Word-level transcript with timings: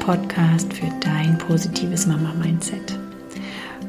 Podcast 0.00 0.72
für 0.72 0.90
dein 1.00 1.36
positives 1.36 2.06
Mama-Mindset. 2.06 2.98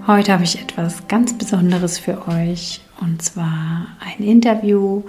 Heute 0.05 0.33
habe 0.33 0.43
ich 0.43 0.61
etwas 0.61 1.07
ganz 1.07 1.37
Besonderes 1.37 1.97
für 1.97 2.27
euch 2.27 2.81
und 2.99 3.21
zwar 3.21 3.87
ein 3.99 4.23
Interview 4.23 5.03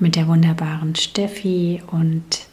mit 0.00 0.16
der 0.16 0.26
wunderbaren 0.26 0.96
Steffi 0.96 1.82
und 1.90 2.46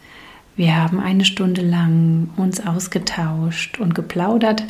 wir 0.57 0.75
haben 0.75 0.99
eine 0.99 1.23
Stunde 1.23 1.61
lang 1.61 2.29
uns 2.35 2.65
ausgetauscht 2.65 3.79
und 3.79 3.95
geplaudert 3.95 4.65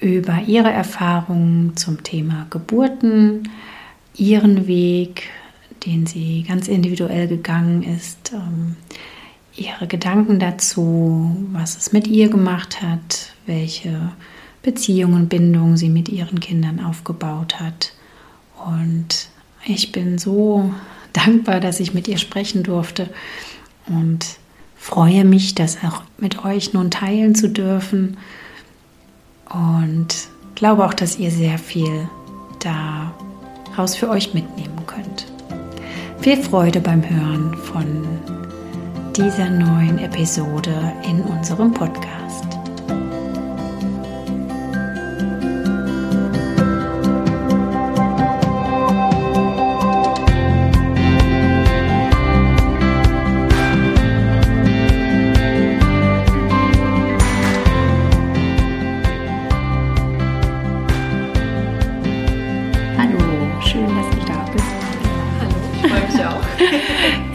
über 0.00 0.40
ihre 0.46 0.72
Erfahrungen 0.72 1.76
zum 1.76 2.02
Thema 2.02 2.46
Geburten, 2.48 3.50
ihren 4.16 4.66
Weg, 4.66 5.28
den 5.84 6.06
sie 6.06 6.44
ganz 6.48 6.68
individuell 6.68 7.28
gegangen 7.28 7.82
ist, 7.82 8.32
ähm, 8.32 8.76
ihre 9.60 9.86
Gedanken 9.86 10.38
dazu, 10.38 11.36
was 11.52 11.76
es 11.76 11.92
mit 11.92 12.06
ihr 12.06 12.28
gemacht 12.28 12.82
hat, 12.82 13.32
welche 13.46 14.12
Beziehungen, 14.62 15.28
Bindungen 15.28 15.76
sie 15.76 15.88
mit 15.88 16.08
ihren 16.08 16.40
Kindern 16.40 16.80
aufgebaut 16.80 17.60
hat. 17.60 17.92
Und 18.66 19.28
ich 19.66 19.92
bin 19.92 20.18
so 20.18 20.72
dankbar, 21.12 21.60
dass 21.60 21.80
ich 21.80 21.94
mit 21.94 22.08
ihr 22.08 22.18
sprechen 22.18 22.62
durfte 22.62 23.10
und 23.86 24.38
freue 24.76 25.24
mich, 25.24 25.54
das 25.54 25.78
auch 25.84 26.02
mit 26.18 26.44
euch 26.44 26.72
nun 26.72 26.90
teilen 26.90 27.34
zu 27.34 27.48
dürfen. 27.48 28.16
Und 29.50 30.14
glaube 30.54 30.84
auch, 30.86 30.94
dass 30.94 31.18
ihr 31.18 31.30
sehr 31.30 31.58
viel 31.58 32.08
daraus 32.60 33.96
für 33.96 34.08
euch 34.08 34.32
mitnehmen 34.32 34.86
könnt. 34.86 35.26
Viel 36.20 36.36
Freude 36.36 36.80
beim 36.80 37.08
Hören 37.08 37.54
von 37.54 38.39
dieser 39.16 39.50
neuen 39.50 39.98
Episode 39.98 40.94
in 41.04 41.22
unserem 41.22 41.72
Podcast. 41.72 42.59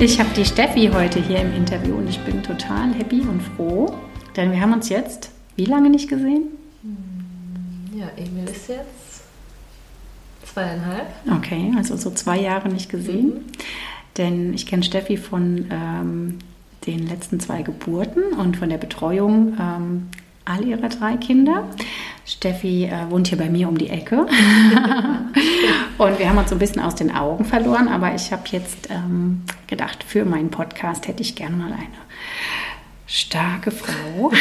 Ich 0.05 0.19
habe 0.19 0.29
die 0.35 0.45
Steffi 0.45 0.91
heute 0.93 1.19
hier 1.19 1.39
im 1.39 1.51
Interview 1.55 1.95
und 1.95 2.07
ich 2.07 2.19
bin 2.19 2.43
total 2.43 2.93
happy 2.93 3.21
und 3.21 3.41
froh, 3.41 3.91
denn 4.35 4.51
wir 4.51 4.61
haben 4.61 4.71
uns 4.71 4.87
jetzt 4.89 5.31
wie 5.55 5.65
lange 5.65 5.89
nicht 5.89 6.07
gesehen? 6.07 6.43
Hm, 6.83 7.99
ja, 7.99 8.05
Emil 8.15 8.43
ist 8.47 8.69
jetzt 8.69 9.23
zweieinhalb. 10.43 11.07
Okay, 11.35 11.73
also 11.75 11.97
so 11.97 12.11
zwei 12.11 12.39
Jahre 12.39 12.69
nicht 12.69 12.87
gesehen. 12.91 13.29
Mhm. 13.29 13.45
Denn 14.15 14.53
ich 14.53 14.67
kenne 14.67 14.83
Steffi 14.83 15.17
von 15.17 15.65
ähm, 15.71 16.37
den 16.85 17.07
letzten 17.07 17.39
zwei 17.39 17.63
Geburten 17.63 18.25
und 18.37 18.57
von 18.57 18.69
der 18.69 18.77
Betreuung 18.77 19.57
ähm, 19.59 20.09
all 20.45 20.63
ihrer 20.67 20.89
drei 20.89 21.17
Kinder. 21.17 21.67
Steffi 22.27 22.85
äh, 22.85 23.09
wohnt 23.09 23.29
hier 23.29 23.39
bei 23.39 23.49
mir 23.49 23.67
um 23.67 23.79
die 23.79 23.89
Ecke. 23.89 24.27
und 25.97 26.19
wir 26.19 26.29
haben 26.29 26.37
uns 26.37 26.49
so 26.49 26.55
ein 26.55 26.59
bisschen 26.59 26.81
aus 26.81 26.95
den 26.95 27.15
Augen 27.15 27.45
verloren, 27.45 27.87
aber 27.87 28.13
ich 28.15 28.31
habe 28.31 28.43
jetzt 28.51 28.89
ähm, 28.89 29.43
gedacht, 29.67 30.03
für 30.03 30.25
meinen 30.25 30.49
Podcast 30.49 31.07
hätte 31.07 31.21
ich 31.21 31.35
gerne 31.35 31.55
mal 31.55 31.71
eine 31.71 31.87
starke 33.07 33.71
Frau. 33.71 34.31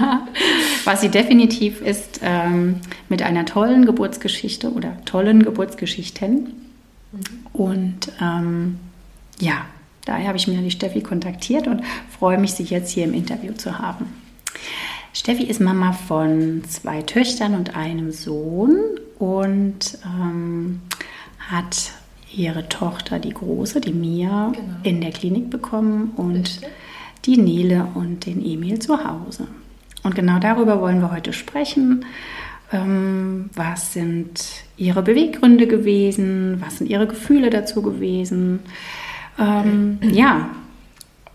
Was 0.84 1.00
sie 1.00 1.08
definitiv 1.08 1.80
ist, 1.80 2.20
ähm, 2.22 2.80
mit 3.08 3.22
einer 3.22 3.44
tollen 3.46 3.86
Geburtsgeschichte 3.86 4.72
oder 4.72 4.96
tollen 5.04 5.42
Geburtsgeschichten. 5.42 6.52
Und 7.52 8.12
ähm, 8.20 8.78
ja, 9.40 9.66
daher 10.04 10.28
habe 10.28 10.38
ich 10.38 10.48
mir 10.48 10.58
die 10.58 10.70
Steffi 10.70 11.00
kontaktiert 11.00 11.68
und 11.68 11.82
freue 12.18 12.38
mich, 12.38 12.52
sie 12.52 12.64
jetzt 12.64 12.90
hier 12.90 13.04
im 13.04 13.14
Interview 13.14 13.52
zu 13.52 13.78
haben. 13.78 14.06
Steffi 15.14 15.44
ist 15.44 15.60
Mama 15.60 15.92
von 15.92 16.64
zwei 16.68 17.00
Töchtern 17.02 17.54
und 17.54 17.76
einem 17.76 18.10
Sohn 18.10 18.76
und 19.20 19.96
ähm, 20.04 20.80
hat 21.38 21.92
ihre 22.34 22.68
Tochter, 22.68 23.20
die 23.20 23.32
Große, 23.32 23.80
die 23.80 23.92
Mia, 23.92 24.50
genau. 24.52 24.76
in 24.82 25.00
der 25.00 25.12
Klinik 25.12 25.50
bekommen 25.50 26.12
und 26.16 26.48
Richtig. 26.48 26.68
die 27.26 27.36
Nele 27.36 27.86
und 27.94 28.26
den 28.26 28.44
Emil 28.44 28.80
zu 28.80 29.04
Hause. 29.04 29.46
Und 30.02 30.16
genau 30.16 30.40
darüber 30.40 30.80
wollen 30.80 31.00
wir 31.00 31.12
heute 31.12 31.32
sprechen. 31.32 32.04
Ähm, 32.72 33.50
was 33.54 33.92
sind 33.92 34.64
ihre 34.76 35.02
Beweggründe 35.02 35.68
gewesen? 35.68 36.60
Was 36.60 36.78
sind 36.78 36.90
ihre 36.90 37.06
Gefühle 37.06 37.50
dazu 37.50 37.82
gewesen? 37.82 38.58
Ähm, 39.38 40.00
ja, 40.02 40.48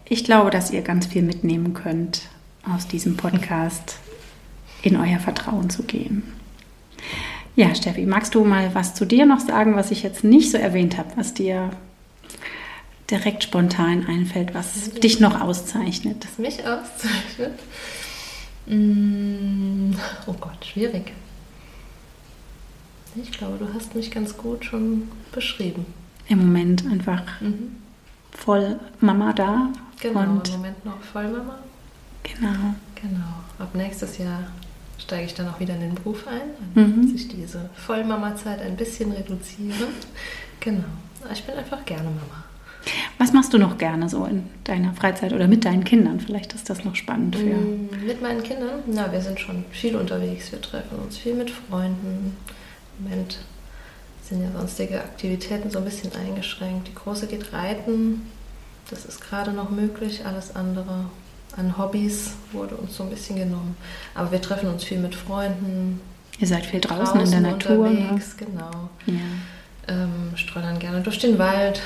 ich 0.03 0.25
glaube, 0.25 0.49
dass 0.49 0.69
ihr 0.69 0.81
ganz 0.81 1.05
viel 1.05 1.21
mitnehmen 1.21 1.73
könnt 1.73 2.23
aus 2.63 2.87
diesem 2.87 3.17
Podcast 3.17 3.99
in 4.81 4.95
euer 4.95 5.19
Vertrauen 5.19 5.69
zu 5.69 5.83
gehen. 5.83 6.23
Ja, 7.55 7.75
Steffi, 7.75 8.05
magst 8.05 8.35
du 8.35 8.45
mal 8.45 8.73
was 8.73 8.95
zu 8.95 9.05
dir 9.05 9.25
noch 9.25 9.39
sagen, 9.39 9.75
was 9.75 9.91
ich 9.91 10.03
jetzt 10.03 10.23
nicht 10.23 10.51
so 10.51 10.57
erwähnt 10.57 10.97
habe, 10.97 11.09
was 11.15 11.33
dir 11.33 11.71
direkt 13.09 13.43
spontan 13.43 14.05
einfällt, 14.05 14.53
was 14.53 14.93
mhm. 14.93 14.99
dich 15.01 15.19
noch 15.19 15.41
auszeichnet? 15.41 16.25
Was 16.25 16.37
mich 16.37 16.59
auszeichnet? 16.65 17.59
Mm, 18.67 19.93
oh 20.27 20.35
Gott, 20.39 20.65
schwierig. 20.65 21.11
Ich 23.15 23.31
glaube, 23.31 23.57
du 23.57 23.73
hast 23.73 23.95
mich 23.95 24.11
ganz 24.11 24.37
gut 24.37 24.63
schon 24.63 25.09
beschrieben. 25.31 25.85
Im 26.27 26.39
Moment 26.39 26.85
einfach 26.85 27.23
mhm. 27.41 27.77
voll 28.31 28.79
Mama 28.99 29.33
da. 29.33 29.69
Genau, 29.99 30.21
im 30.21 30.51
Moment 30.51 30.85
noch 30.85 31.01
voll 31.01 31.27
Mama. 31.27 31.57
Genau. 32.35 32.75
Genau. 32.95 33.33
Ab 33.59 33.75
nächstes 33.75 34.17
Jahr 34.17 34.43
steige 34.97 35.25
ich 35.25 35.33
dann 35.33 35.47
auch 35.47 35.59
wieder 35.59 35.75
in 35.75 35.81
den 35.81 35.95
Beruf 35.95 36.25
ein. 36.27 36.49
Mhm. 36.75 37.07
sich 37.07 37.27
diese 37.27 37.69
Vollmama-Zeit 37.75 38.61
ein 38.61 38.75
bisschen 38.75 39.11
reduzieren. 39.11 39.93
Genau. 40.59 40.83
Ich 41.31 41.43
bin 41.43 41.55
einfach 41.55 41.85
gerne 41.85 42.03
Mama. 42.03 42.43
Was 43.17 43.33
machst 43.33 43.53
du 43.53 43.57
noch 43.57 43.77
gerne 43.77 44.07
so 44.07 44.25
in 44.25 44.43
deiner 44.63 44.93
Freizeit 44.93 45.33
oder 45.33 45.47
mit 45.47 45.65
deinen 45.65 45.83
Kindern? 45.83 46.19
Vielleicht 46.19 46.53
ist 46.53 46.69
das 46.69 46.85
noch 46.85 46.95
spannend 46.95 47.35
für. 47.35 47.55
Mm, 47.55 47.89
mit 48.05 48.21
meinen 48.21 48.41
Kindern? 48.43 48.79
Na, 48.87 49.11
wir 49.11 49.21
sind 49.21 49.39
schon 49.39 49.65
viel 49.71 49.95
unterwegs. 49.95 50.51
Wir 50.51 50.61
treffen 50.61 50.97
uns 50.99 51.17
viel 51.17 51.33
mit 51.33 51.51
Freunden. 51.51 52.35
Im 52.97 53.03
Moment 53.03 53.39
sind 54.23 54.41
ja 54.41 54.51
sonstige 54.57 55.01
Aktivitäten 55.01 55.69
so 55.69 55.79
ein 55.79 55.85
bisschen 55.85 56.11
eingeschränkt. 56.15 56.87
Die 56.87 56.95
Große 56.95 57.27
geht 57.27 57.51
reiten. 57.51 58.21
Das 58.89 59.05
ist 59.05 59.21
gerade 59.21 59.51
noch 59.51 59.69
möglich. 59.69 60.25
Alles 60.25 60.55
andere 60.55 61.05
an 61.57 61.77
Hobbys 61.77 62.31
wurde 62.51 62.75
uns 62.75 62.95
so 62.95 63.03
ein 63.03 63.09
bisschen 63.09 63.35
genommen. 63.35 63.75
Aber 64.13 64.31
wir 64.31 64.41
treffen 64.41 64.69
uns 64.69 64.83
viel 64.83 64.99
mit 64.99 65.15
Freunden. 65.15 65.99
Ihr 66.39 66.47
seid 66.47 66.65
viel 66.65 66.79
draußen, 66.79 67.19
draußen 67.19 67.33
in 67.33 67.43
der 67.43 67.51
Natur. 67.51 67.89
Ne? 67.89 67.99
Unterwegs, 67.99 68.35
ne? 68.39 68.45
genau. 68.45 68.89
Ja. 69.05 69.93
Ähm, 69.93 70.31
streunern 70.35 70.79
gerne 70.79 71.01
durch 71.01 71.19
den 71.19 71.37
Wald 71.37 71.81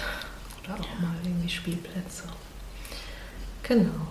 oder 0.64 0.76
auch 0.76 0.86
ja. 0.86 1.08
mal 1.08 1.16
irgendwie 1.24 1.50
Spielplätze. 1.50 2.24
Genau. 3.64 4.08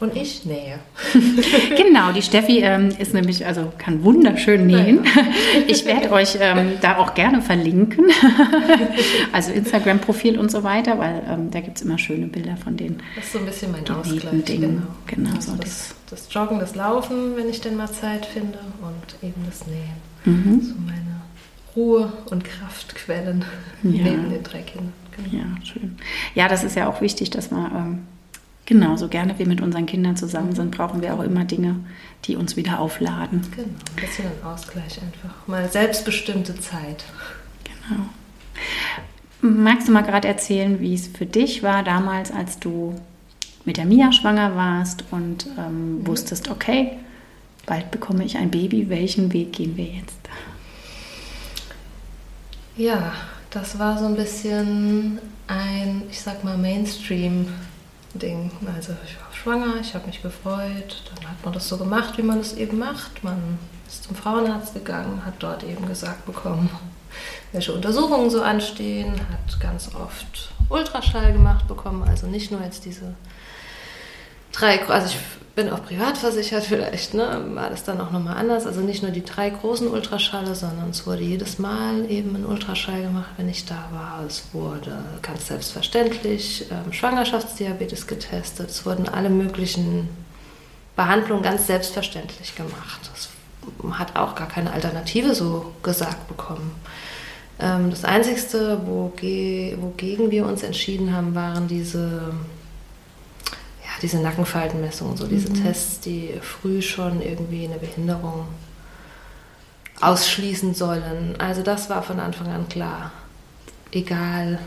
Und 0.00 0.16
ich 0.16 0.44
nähe. 0.44 0.80
genau, 1.76 2.12
die 2.12 2.22
Steffi 2.22 2.58
ähm, 2.60 2.88
ist 2.98 3.14
nämlich, 3.14 3.46
also 3.46 3.72
kann 3.78 4.02
wunderschön 4.02 4.66
nähen. 4.66 5.04
Ich 5.66 5.84
werde 5.84 6.10
euch 6.10 6.36
ähm, 6.40 6.72
da 6.80 6.98
auch 6.98 7.14
gerne 7.14 7.40
verlinken. 7.40 8.06
also 9.32 9.52
Instagram-Profil 9.52 10.38
und 10.38 10.50
so 10.50 10.62
weiter, 10.64 10.98
weil 10.98 11.22
ähm, 11.28 11.50
da 11.50 11.60
gibt 11.60 11.76
es 11.76 11.82
immer 11.82 11.96
schöne 11.96 12.26
Bilder 12.26 12.56
von 12.56 12.76
den 12.76 12.98
Das 13.14 13.26
ist 13.26 13.32
so 13.32 13.38
ein 13.38 13.46
bisschen 13.46 13.72
mein 13.72 13.88
Ausgleich. 13.88 14.44
Dingen. 14.44 14.82
Genau, 15.06 15.26
genau 15.26 15.36
also 15.36 15.52
so 15.52 15.58
das, 15.58 15.94
das, 16.10 16.28
Joggen, 16.30 16.58
das 16.58 16.74
Laufen, 16.74 17.36
wenn 17.36 17.48
ich 17.48 17.60
denn 17.60 17.76
mal 17.76 17.90
Zeit 17.90 18.26
finde 18.26 18.58
und 18.82 19.28
eben 19.28 19.42
das 19.46 19.64
Nähen. 19.66 20.02
Mhm. 20.24 20.60
So 20.60 20.74
meine 20.84 21.22
Ruhe- 21.76 22.12
und 22.30 22.44
Kraftquellen 22.44 23.44
ja. 23.82 23.90
neben 24.04 24.30
den 24.30 24.42
drei 24.42 24.62
Kindern. 24.62 24.92
Genau. 25.16 25.44
Ja, 25.44 25.64
schön. 25.64 25.96
Ja, 26.34 26.48
das 26.48 26.64
ist 26.64 26.76
ja 26.76 26.88
auch 26.88 27.00
wichtig, 27.00 27.30
dass 27.30 27.50
man 27.50 27.70
ähm, 27.74 27.98
Genau, 28.66 28.96
so 28.96 29.08
gerne 29.08 29.38
wir 29.38 29.46
mit 29.46 29.60
unseren 29.60 29.84
Kindern 29.84 30.16
zusammen 30.16 30.54
sind, 30.54 30.70
brauchen 30.70 31.02
wir 31.02 31.14
auch 31.14 31.20
immer 31.20 31.44
Dinge, 31.44 31.76
die 32.24 32.36
uns 32.36 32.56
wieder 32.56 32.78
aufladen. 32.78 33.42
Genau, 33.54 33.68
ein 33.68 34.00
bisschen 34.00 34.24
ein 34.26 34.46
Ausgleich 34.46 35.00
einfach. 35.02 35.46
Mal 35.46 35.70
selbstbestimmte 35.70 36.58
Zeit. 36.58 37.04
Genau. 37.64 38.04
Magst 39.42 39.88
du 39.88 39.92
mal 39.92 40.02
gerade 40.02 40.26
erzählen, 40.28 40.80
wie 40.80 40.94
es 40.94 41.08
für 41.08 41.26
dich 41.26 41.62
war 41.62 41.82
damals, 41.82 42.30
als 42.30 42.58
du 42.58 42.94
mit 43.66 43.76
der 43.76 43.84
Mia 43.84 44.12
schwanger 44.12 44.56
warst 44.56 45.04
und 45.10 45.46
ähm, 45.58 45.98
mhm. 45.98 46.06
wusstest, 46.06 46.50
okay, 46.50 46.92
bald 47.66 47.90
bekomme 47.90 48.24
ich 48.24 48.38
ein 48.38 48.50
Baby, 48.50 48.88
welchen 48.88 49.32
Weg 49.34 49.52
gehen 49.52 49.76
wir 49.76 49.86
jetzt? 49.86 50.16
Ja, 52.76 53.12
das 53.50 53.78
war 53.78 53.98
so 53.98 54.06
ein 54.06 54.16
bisschen 54.16 55.18
ein, 55.46 56.02
ich 56.10 56.20
sag 56.20 56.42
mal, 56.42 56.56
Mainstream-Ding. 58.14 58.50
Also 58.74 58.94
ich 59.04 59.16
war 59.20 59.32
schwanger, 59.32 59.80
ich 59.80 59.94
habe 59.94 60.06
mich 60.06 60.22
gefreut, 60.22 61.02
dann 61.14 61.30
hat 61.30 61.44
man 61.44 61.54
das 61.54 61.68
so 61.68 61.76
gemacht, 61.76 62.16
wie 62.16 62.22
man 62.22 62.40
es 62.40 62.54
eben 62.54 62.78
macht. 62.78 63.22
Man 63.22 63.58
ist 63.86 64.04
zum 64.04 64.16
Frauenarzt 64.16 64.74
gegangen, 64.74 65.24
hat 65.24 65.34
dort 65.38 65.62
eben 65.64 65.86
gesagt 65.86 66.24
bekommen, 66.26 66.70
welche 67.52 67.72
Untersuchungen 67.72 68.30
so 68.30 68.42
anstehen, 68.42 69.12
hat 69.12 69.60
ganz 69.60 69.94
oft 69.94 70.50
Ultraschall 70.68 71.32
gemacht 71.32 71.68
bekommen, 71.68 72.02
also 72.08 72.26
nicht 72.26 72.50
nur 72.50 72.62
jetzt 72.62 72.84
diese 72.84 73.14
drei, 74.52 74.84
also 74.88 75.08
ich 75.08 75.18
bin 75.54 75.70
auch 75.70 75.84
privat 75.84 76.18
versichert, 76.18 76.64
vielleicht 76.64 77.14
ne, 77.14 77.44
war 77.54 77.70
das 77.70 77.84
dann 77.84 78.00
auch 78.00 78.10
nochmal 78.10 78.36
anders. 78.36 78.66
Also 78.66 78.80
nicht 78.80 79.02
nur 79.02 79.12
die 79.12 79.24
drei 79.24 79.50
großen 79.50 79.86
Ultraschalle, 79.86 80.54
sondern 80.54 80.90
es 80.90 81.06
wurde 81.06 81.22
jedes 81.22 81.58
Mal 81.58 82.10
eben 82.10 82.34
ein 82.34 82.44
Ultraschall 82.44 83.02
gemacht, 83.02 83.30
wenn 83.36 83.48
ich 83.48 83.64
da 83.64 83.88
war. 83.92 84.24
Es 84.26 84.44
wurde 84.52 85.04
ganz 85.22 85.46
selbstverständlich 85.46 86.66
ähm, 86.70 86.92
Schwangerschaftsdiabetes 86.92 88.06
getestet. 88.06 88.70
Es 88.70 88.84
wurden 88.84 89.08
alle 89.08 89.30
möglichen 89.30 90.08
Behandlungen 90.96 91.42
ganz 91.42 91.66
selbstverständlich 91.66 92.56
gemacht. 92.56 93.10
Es 93.14 93.28
hat 93.92 94.16
auch 94.16 94.34
gar 94.34 94.48
keine 94.48 94.72
Alternative 94.72 95.34
so 95.34 95.72
gesagt 95.82 96.26
bekommen. 96.26 96.72
Ähm, 97.60 97.90
das 97.90 98.04
Einzige, 98.04 98.80
wogegen 98.86 100.30
wir 100.32 100.46
uns 100.46 100.64
entschieden 100.64 101.14
haben, 101.14 101.36
waren 101.36 101.68
diese 101.68 102.32
diese 104.02 104.18
Nackenfaltenmessung, 104.18 105.16
so 105.16 105.26
diese 105.26 105.50
mhm. 105.50 105.62
Tests, 105.62 106.00
die 106.00 106.34
früh 106.40 106.82
schon 106.82 107.22
irgendwie 107.22 107.64
eine 107.64 107.78
Behinderung 107.78 108.46
ausschließen 110.00 110.74
sollen. 110.74 111.34
Also 111.38 111.62
das 111.62 111.88
war 111.90 112.02
von 112.02 112.20
Anfang 112.20 112.48
an 112.48 112.68
klar. 112.68 113.12
Egal. 113.92 114.58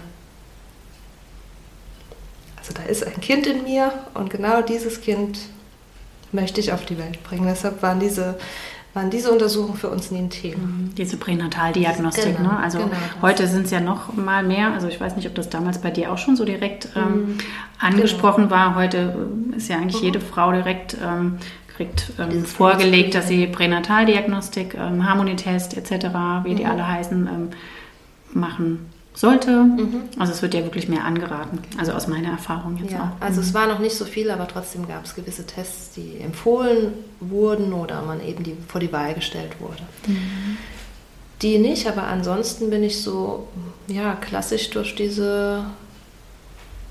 Also 2.57 2.73
da 2.73 2.83
ist 2.83 3.05
ein 3.05 3.21
Kind 3.21 3.47
in 3.47 3.63
mir 3.63 3.91
und 4.13 4.29
genau 4.29 4.61
dieses 4.61 5.01
Kind 5.01 5.39
möchte 6.31 6.59
ich 6.59 6.71
auf 6.73 6.85
die 6.85 6.97
Welt 6.97 7.23
bringen. 7.23 7.45
Deshalb 7.45 7.81
waren 7.81 7.99
diese 7.99 8.37
waren 8.97 9.09
diese 9.11 9.31
Untersuchungen 9.31 9.77
für 9.77 9.89
uns 9.89 10.11
nie 10.11 10.19
ein 10.19 10.29
Thema. 10.29 10.65
Mhm. 10.65 10.95
Diese 10.97 11.17
Pränataldiagnostik, 11.17 12.37
genau, 12.37 12.53
ne? 12.53 12.59
Also 12.59 12.79
genau 12.79 12.91
heute 13.21 13.47
sind 13.47 13.65
es 13.65 13.71
ja 13.71 13.79
noch 13.79 14.13
mal 14.13 14.43
mehr. 14.43 14.73
Also 14.73 14.87
ich 14.87 14.99
weiß 14.99 15.15
nicht, 15.15 15.27
ob 15.27 15.35
das 15.35 15.49
damals 15.49 15.79
bei 15.79 15.91
dir 15.91 16.11
auch 16.11 16.17
schon 16.17 16.35
so 16.35 16.43
direkt 16.43 16.89
ähm, 16.95 17.03
mhm. 17.03 17.37
angesprochen 17.79 18.45
genau. 18.45 18.55
war. 18.55 18.75
Heute 18.75 19.15
äh, 19.53 19.57
ist 19.57 19.69
ja 19.69 19.77
eigentlich 19.77 20.01
mhm. 20.01 20.05
jede 20.07 20.19
Frau 20.19 20.51
direkt 20.51 20.97
ähm, 21.01 21.37
kriegt 21.75 22.11
ähm, 22.19 22.43
vorgelegt, 22.43 23.13
dass 23.13 23.27
sie 23.27 23.45
Pränataldiagnostik, 23.45 24.73
ähm, 24.73 25.07
Harmonietest 25.07 25.77
etc., 25.77 26.07
wie 26.43 26.55
die 26.55 26.63
mhm. 26.63 26.71
alle 26.71 26.87
heißen, 26.87 27.27
ähm, 27.27 27.49
machen 28.33 28.96
sollte. 29.17 29.51
Mhm. 29.63 30.03
Also 30.19 30.31
es 30.31 30.41
wird 30.43 30.53
ja 30.53 30.63
wirklich 30.63 30.87
mehr 30.87 31.03
angeraten, 31.03 31.59
also 31.77 31.93
aus 31.93 32.07
meiner 32.07 32.29
Erfahrung 32.29 32.77
jetzt 32.77 32.93
ja, 32.93 32.99
auch. 32.99 33.21
Also 33.21 33.41
mhm. 33.41 33.47
es 33.47 33.53
war 33.53 33.67
noch 33.67 33.79
nicht 33.79 33.95
so 33.95 34.05
viel, 34.05 34.29
aber 34.29 34.47
trotzdem 34.47 34.87
gab 34.87 35.05
es 35.05 35.15
gewisse 35.15 35.45
Tests, 35.45 35.93
die 35.95 36.19
empfohlen 36.19 36.93
wurden 37.19 37.73
oder 37.73 38.03
man 38.03 38.23
eben 38.23 38.43
die, 38.43 38.55
vor 38.67 38.79
die 38.79 38.91
Wahl 38.91 39.15
gestellt 39.15 39.59
wurde. 39.59 39.81
Mhm. 40.05 40.57
Die 41.41 41.57
nicht, 41.57 41.87
aber 41.87 42.03
ansonsten 42.03 42.69
bin 42.69 42.83
ich 42.83 43.01
so 43.01 43.47
ja, 43.87 44.13
klassisch 44.15 44.69
durch 44.69 44.93
diese 44.95 45.65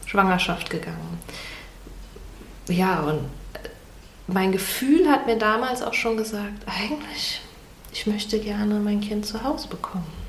Schwangerschaft 0.07 0.69
gegangen. 0.69 1.19
Ja, 2.69 3.01
und 3.01 3.21
mein 4.27 4.51
Gefühl 4.51 5.09
hat 5.09 5.27
mir 5.27 5.37
damals 5.37 5.83
auch 5.83 5.95
schon 5.95 6.17
gesagt, 6.17 6.65
eigentlich, 6.67 7.41
ich 7.93 8.07
möchte 8.09 8.41
gerne 8.41 8.81
mein 8.81 9.01
Kind 9.01 9.27
zu 9.27 9.45
Hause 9.45 9.69
bekommen. 9.69 10.26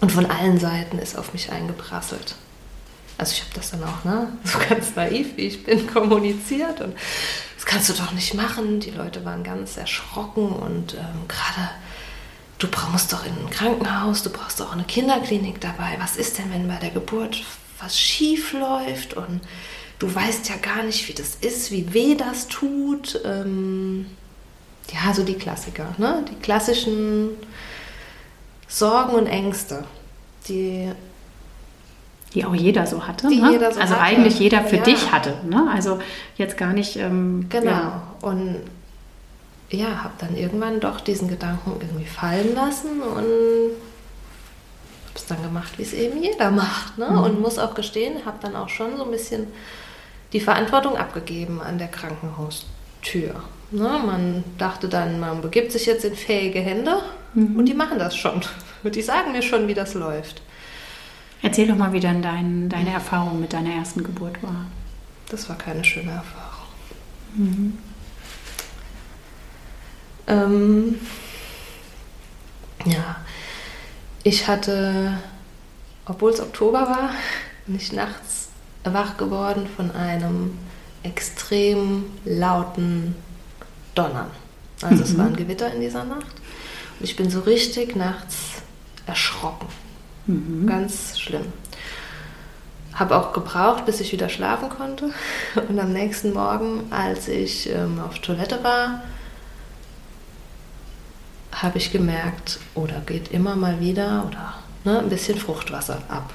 Und 0.00 0.12
von 0.12 0.26
allen 0.26 0.58
Seiten 0.58 0.98
ist 0.98 1.16
auf 1.16 1.32
mich 1.32 1.52
eingeprasselt. 1.52 2.34
Also 3.18 3.32
ich 3.32 3.40
habe 3.42 3.50
das 3.54 3.70
dann 3.70 3.84
auch, 3.84 4.04
ne, 4.04 4.32
so 4.44 4.58
ganz 4.68 4.94
naiv 4.96 5.36
wie 5.36 5.42
ich 5.42 5.64
bin, 5.64 5.86
kommuniziert 5.86 6.80
und 6.80 6.94
das 7.56 7.66
kannst 7.66 7.90
du 7.90 7.92
doch 7.92 8.12
nicht 8.12 8.34
machen. 8.34 8.80
Die 8.80 8.90
Leute 8.90 9.24
waren 9.24 9.44
ganz 9.44 9.76
erschrocken 9.76 10.48
und 10.48 10.94
ähm, 10.94 11.28
gerade 11.28 11.70
du 12.58 12.68
musst 12.90 13.12
doch 13.12 13.24
in 13.26 13.32
ein 13.32 13.50
Krankenhaus, 13.50 14.22
du 14.22 14.30
brauchst 14.30 14.60
doch 14.60 14.72
eine 14.72 14.84
Kinderklinik 14.84 15.60
dabei. 15.60 15.96
Was 15.98 16.16
ist 16.16 16.38
denn, 16.38 16.50
wenn 16.50 16.68
bei 16.68 16.76
der 16.76 16.90
Geburt 16.90 17.42
was 17.80 17.98
schief 17.98 18.52
läuft 18.52 19.14
und 19.14 19.40
du 19.98 20.14
weißt 20.14 20.48
ja 20.48 20.56
gar 20.56 20.82
nicht, 20.82 21.08
wie 21.08 21.12
das 21.12 21.36
ist, 21.36 21.70
wie 21.70 21.92
weh 21.92 22.14
das 22.14 22.48
tut. 22.48 23.20
Ähm, 23.24 24.06
ja, 24.92 25.14
so 25.14 25.22
die 25.22 25.34
Klassiker, 25.34 25.94
ne? 25.98 26.24
Die 26.30 26.36
klassischen 26.36 27.30
Sorgen 28.70 29.14
und 29.14 29.26
Ängste, 29.26 29.84
die 30.48 30.90
die 32.34 32.44
auch 32.44 32.54
jeder 32.54 32.86
so 32.86 33.06
hatte. 33.06 33.26
Ne? 33.26 33.50
Jeder 33.50 33.72
so 33.72 33.80
also 33.80 33.94
hatte. 33.94 34.02
eigentlich 34.02 34.38
jeder 34.38 34.62
für 34.62 34.76
ja. 34.76 34.82
dich 34.82 35.10
hatte. 35.10 35.34
Ne? 35.48 35.68
Also 35.72 35.98
jetzt 36.36 36.56
gar 36.56 36.72
nicht. 36.72 36.96
Ähm, 36.96 37.46
genau. 37.48 37.70
Ja. 37.70 38.02
Und 38.20 38.60
ja, 39.70 40.04
habe 40.04 40.14
dann 40.18 40.36
irgendwann 40.36 40.80
doch 40.80 41.00
diesen 41.00 41.28
Gedanken 41.28 41.72
irgendwie 41.80 42.06
fallen 42.06 42.54
lassen 42.54 43.00
und 43.02 43.76
habe 45.06 45.16
es 45.16 45.26
dann 45.26 45.42
gemacht, 45.42 45.76
wie 45.76 45.82
es 45.82 45.92
eben 45.92 46.22
jeder 46.22 46.52
macht. 46.52 46.98
Ne? 46.98 47.08
Mhm. 47.10 47.18
Und 47.18 47.40
muss 47.40 47.58
auch 47.58 47.74
gestehen, 47.74 48.24
habe 48.24 48.38
dann 48.40 48.54
auch 48.54 48.68
schon 48.68 48.96
so 48.96 49.04
ein 49.04 49.10
bisschen 49.10 49.48
die 50.32 50.40
Verantwortung 50.40 50.96
abgegeben 50.96 51.60
an 51.60 51.78
der 51.78 51.88
Krankenhaustür. 51.88 53.42
Ne? 53.72 54.00
Man 54.06 54.44
dachte 54.56 54.88
dann, 54.88 55.18
man 55.18 55.40
begibt 55.40 55.72
sich 55.72 55.86
jetzt 55.86 56.04
in 56.04 56.14
fähige 56.14 56.60
Hände 56.60 57.00
Mhm. 57.34 57.56
Und 57.56 57.66
die 57.66 57.74
machen 57.74 57.98
das 57.98 58.16
schon. 58.16 58.40
Und 58.82 58.94
die 58.94 59.02
sagen 59.02 59.32
mir 59.32 59.42
schon, 59.42 59.68
wie 59.68 59.74
das 59.74 59.94
läuft. 59.94 60.42
Erzähl 61.42 61.68
doch 61.68 61.76
mal, 61.76 61.92
wie 61.92 62.00
dann 62.00 62.22
dein, 62.22 62.68
deine 62.68 62.90
Erfahrung 62.90 63.40
mit 63.40 63.52
deiner 63.52 63.74
ersten 63.74 64.04
Geburt 64.04 64.42
war. 64.42 64.66
Das 65.30 65.48
war 65.48 65.56
keine 65.56 65.84
schöne 65.84 66.10
Erfahrung. 66.10 66.66
Mhm. 67.34 67.78
Ähm, 70.26 70.94
ja, 72.84 73.16
ich 74.22 74.46
hatte, 74.46 75.18
obwohl 76.06 76.30
es 76.30 76.40
Oktober 76.40 76.82
war, 76.82 77.10
bin 77.66 77.76
ich 77.76 77.92
nachts 77.92 78.48
wach 78.84 79.16
geworden 79.16 79.66
von 79.76 79.90
einem 79.90 80.58
extrem 81.02 82.04
lauten 82.24 83.14
Donnern. 83.94 84.30
Also 84.82 84.96
mhm. 84.96 85.02
es 85.02 85.18
war 85.18 85.26
ein 85.26 85.36
Gewitter 85.36 85.72
in 85.72 85.80
dieser 85.80 86.04
Nacht. 86.04 86.39
Ich 87.00 87.16
bin 87.16 87.30
so 87.30 87.40
richtig 87.40 87.96
nachts 87.96 88.62
erschrocken. 89.06 89.66
Mhm. 90.26 90.66
Ganz 90.66 91.18
schlimm. 91.18 91.46
Habe 92.94 93.16
auch 93.16 93.32
gebraucht, 93.32 93.86
bis 93.86 94.00
ich 94.00 94.12
wieder 94.12 94.28
schlafen 94.28 94.68
konnte. 94.68 95.10
Und 95.68 95.78
am 95.78 95.92
nächsten 95.92 96.32
Morgen, 96.32 96.84
als 96.90 97.28
ich 97.28 97.70
ähm, 97.70 98.00
auf 98.00 98.18
Toilette 98.18 98.62
war, 98.62 99.02
habe 101.52 101.78
ich 101.78 101.92
gemerkt, 101.92 102.58
oder 102.74 103.00
geht 103.00 103.32
immer 103.32 103.56
mal 103.56 103.80
wieder 103.80 104.26
oder 104.26 104.54
ne, 104.84 105.00
ein 105.00 105.08
bisschen 105.08 105.38
Fruchtwasser 105.38 106.02
ab. 106.08 106.32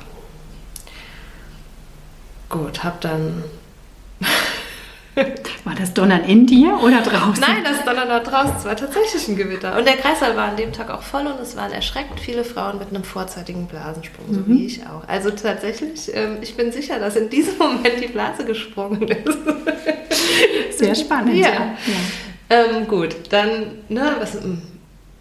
Gut, 2.49 2.83
habe 2.83 2.97
dann 2.99 3.43
war 5.63 5.75
das 5.75 5.93
Donnern 5.93 6.23
in 6.25 6.45
dir 6.45 6.77
oder 6.83 7.01
draußen? 7.01 7.41
Nein, 7.41 7.63
das 7.63 7.83
Donnern 7.85 8.09
da 8.09 8.19
draußen. 8.19 8.55
Es 8.57 8.65
war 8.65 8.75
tatsächlich 8.75 9.27
ein 9.27 9.37
Gewitter. 9.37 9.77
Und 9.77 9.87
der 9.87 9.95
Kreißsaal 9.95 10.35
war 10.35 10.49
an 10.49 10.57
dem 10.57 10.73
Tag 10.73 10.89
auch 10.89 11.01
voll 11.01 11.25
und 11.25 11.39
es 11.39 11.55
waren 11.55 11.71
erschreckend 11.71 12.19
viele 12.19 12.43
Frauen 12.43 12.79
mit 12.79 12.89
einem 12.89 13.03
vorzeitigen 13.03 13.67
Blasensprung, 13.67 14.25
so 14.29 14.39
mhm. 14.41 14.45
wie 14.47 14.65
ich 14.65 14.81
auch. 14.85 15.07
Also 15.07 15.31
tatsächlich, 15.31 16.13
ähm, 16.13 16.37
ich 16.41 16.55
bin 16.55 16.71
sicher, 16.71 16.99
dass 16.99 17.15
in 17.15 17.29
diesem 17.29 17.57
Moment 17.59 18.01
die 18.01 18.07
Blase 18.07 18.43
gesprungen 18.45 19.07
ist. 19.07 20.77
Sehr 20.77 20.95
spannend. 20.95 21.35
Ja. 21.35 21.47
ja. 21.47 21.75
Ähm, 22.49 22.87
gut, 22.87 23.15
dann, 23.29 23.79
ne, 23.89 24.15
was, 24.19 24.33
hm, 24.33 24.61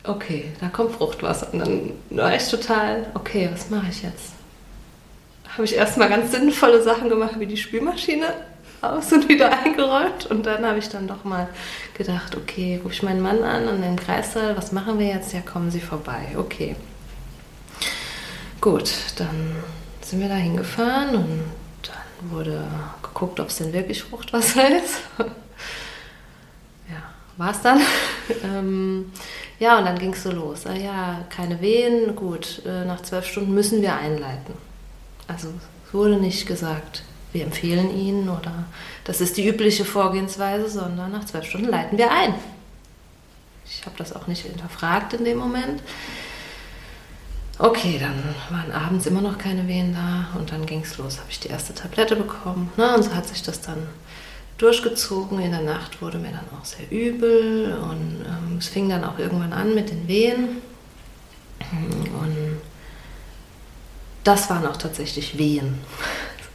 okay, 0.03 0.47
da 0.61 0.69
kommt 0.69 0.93
Fruchtwasser. 0.93 1.49
Und 1.53 1.61
dann 1.61 1.93
war 2.11 2.35
ich 2.35 2.49
total, 2.49 3.07
okay, 3.15 3.49
was 3.53 3.71
mache 3.71 3.87
ich 3.91 4.03
jetzt? 4.03 4.33
Habe 5.55 5.65
ich 5.65 5.77
erstmal 5.77 6.09
ganz 6.09 6.33
sinnvolle 6.33 6.83
Sachen 6.83 7.09
gemacht, 7.09 7.39
wie 7.39 7.47
die 7.47 7.57
Spülmaschine 7.57 8.27
aus 8.93 9.13
und 9.13 9.29
wieder 9.29 9.51
eingeräumt. 9.59 10.27
Und 10.27 10.47
dann 10.47 10.65
habe 10.67 10.79
ich 10.79 10.89
dann 10.89 11.07
doch 11.07 11.25
mal 11.25 11.49
gedacht, 11.97 12.37
okay, 12.37 12.81
rufe 12.83 12.95
ich 12.95 13.03
meinen 13.03 13.21
Mann 13.21 13.43
an 13.43 13.69
und 13.69 13.83
den 13.83 13.97
Kreissaal, 13.97 14.57
was 14.57 14.73
machen 14.73 14.99
wir 14.99 15.07
jetzt? 15.07 15.33
Ja, 15.33 15.41
kommen 15.41 15.71
Sie 15.71 15.81
vorbei. 15.81 16.35
Okay. 16.37 16.77
Gut, 18.61 18.93
dann 19.17 19.57
sind 20.01 20.21
wir 20.21 20.29
da 20.29 20.37
hingefahren 20.37 21.17
und 21.17 21.43
dann 21.83 22.31
wurde 22.31 22.65
geguckt, 23.03 23.41
ob 23.41 23.49
es 23.49 23.57
denn 23.57 23.73
wirklich 23.73 24.03
Fruchtwasser 24.03 24.79
ist. 24.79 25.01
ja, 26.89 27.03
war 27.37 27.51
es 27.51 27.61
dann. 27.61 27.81
ähm, 28.45 29.13
ja, 29.59 29.79
und 29.79 29.85
dann 29.85 29.99
ging 29.99 30.13
es 30.13 30.23
so 30.23 30.31
los. 30.31 30.67
Ah 30.67 30.75
ja, 30.75 31.25
keine 31.31 31.61
Wehen, 31.61 32.17
gut, 32.17 32.63
äh, 32.67 32.85
nach 32.85 33.03
zwölf 33.03 33.27
Stunden 33.27 33.55
müssen 33.55 33.83
wir 33.83 33.95
einleiten. 33.95 34.55
Also 35.29 35.49
es 35.87 35.95
wurde 35.95 36.17
nicht 36.17 36.47
gesagt, 36.47 37.03
wir 37.35 37.45
empfehlen 37.45 37.95
Ihnen 37.95 38.29
oder 38.29 38.65
das 39.05 39.21
ist 39.21 39.37
die 39.37 39.47
übliche 39.47 39.85
Vorgehensweise, 39.85 40.71
sondern 40.71 41.13
nach 41.13 41.25
zwölf 41.25 41.45
Stunden 41.45 41.69
leiten 41.69 41.99
wir 41.99 42.11
ein. 42.11 42.35
Ich 43.67 43.85
habe 43.85 43.97
das 43.99 44.15
auch 44.15 44.29
nicht 44.29 44.43
hinterfragt 44.43 45.15
in 45.15 45.25
dem 45.25 45.39
Moment. 45.39 45.83
Okay, 47.59 48.01
dann 48.01 48.35
waren 48.51 48.73
abends 48.73 49.07
immer 49.07 49.21
noch 49.21 49.37
keine 49.37 49.67
Wehen 49.69 49.95
da 49.95 50.39
und 50.39 50.53
dann 50.53 50.65
ging 50.65 50.83
es 50.83 50.97
los, 50.99 51.19
habe 51.19 51.31
ich 51.31 51.41
die 51.41 51.49
erste 51.49 51.75
Tablette 51.75 52.17
bekommen. 52.17 52.73
Ne? 52.77 52.95
Und 52.95 53.03
so 53.03 53.15
hat 53.15 53.29
sich 53.29 53.43
das 53.43 53.61
dann 53.61 53.89
durchgezogen. 54.59 55.41
In 55.41 55.51
der 55.51 55.63
Nacht 55.63 56.01
wurde 56.03 56.19
mir 56.19 56.31
dann 56.31 56.47
auch 56.59 56.65
sehr 56.65 56.91
übel 56.91 57.77
und 57.81 58.25
ähm, 58.27 58.59
es 58.59 58.69
fing 58.69 58.89
dann 58.89 59.05
auch 59.05 59.19
irgendwann 59.19 59.53
an 59.53 59.75
mit 59.75 59.91
den 59.91 60.07
Wehen. 60.07 60.63
Und 61.73 62.61
das 64.25 64.51
waren 64.51 64.67
auch 64.67 64.77
tatsächlich 64.77 65.39
Wehen. 65.39 65.79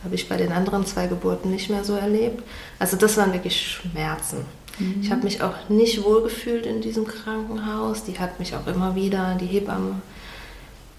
Habe 0.03 0.15
ich 0.15 0.29
bei 0.29 0.37
den 0.37 0.51
anderen 0.51 0.85
zwei 0.85 1.07
Geburten 1.07 1.51
nicht 1.51 1.69
mehr 1.69 1.83
so 1.83 1.95
erlebt. 1.95 2.43
Also 2.79 2.95
das 2.95 3.17
waren 3.17 3.33
wirklich 3.33 3.61
Schmerzen. 3.61 4.45
Mhm. 4.79 5.01
Ich 5.01 5.11
habe 5.11 5.23
mich 5.23 5.41
auch 5.41 5.69
nicht 5.69 6.03
wohlgefühlt 6.03 6.65
in 6.65 6.81
diesem 6.81 7.05
Krankenhaus. 7.05 8.03
Die 8.05 8.17
hat 8.17 8.39
mich 8.39 8.55
auch 8.55 8.67
immer 8.67 8.95
wieder, 8.95 9.37
die 9.39 9.45
Hebamme 9.45 10.01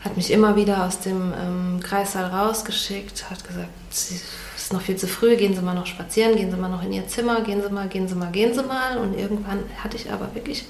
hat 0.01 0.17
mich 0.17 0.31
immer 0.31 0.57
wieder 0.57 0.87
aus 0.87 1.01
dem 1.01 1.33
ähm, 1.39 1.81
Kreissaal 1.83 2.27
rausgeschickt, 2.27 3.31
hat 3.31 3.47
gesagt, 3.47 3.69
es 3.91 4.23
ist 4.57 4.73
noch 4.73 4.81
viel 4.81 4.97
zu 4.97 5.07
früh, 5.07 5.37
gehen 5.37 5.55
Sie 5.55 5.61
mal 5.61 5.75
noch 5.75 5.87
spazieren, 5.87 6.37
gehen 6.37 6.51
Sie 6.51 6.57
mal 6.57 6.71
noch 6.71 6.83
in 6.83 6.93
Ihr 6.93 7.07
Zimmer, 7.07 7.43
gehen 7.43 7.63
Sie 7.63 7.71
mal, 7.71 7.87
gehen 7.87 8.09
Sie 8.09 8.15
mal, 8.15 8.31
gehen 8.31 8.55
Sie 8.55 8.63
mal. 8.63 8.97
Und 8.97 9.19
irgendwann 9.19 9.59
hatte 9.83 9.97
ich 9.97 10.11
aber 10.11 10.35
wirklich 10.35 10.65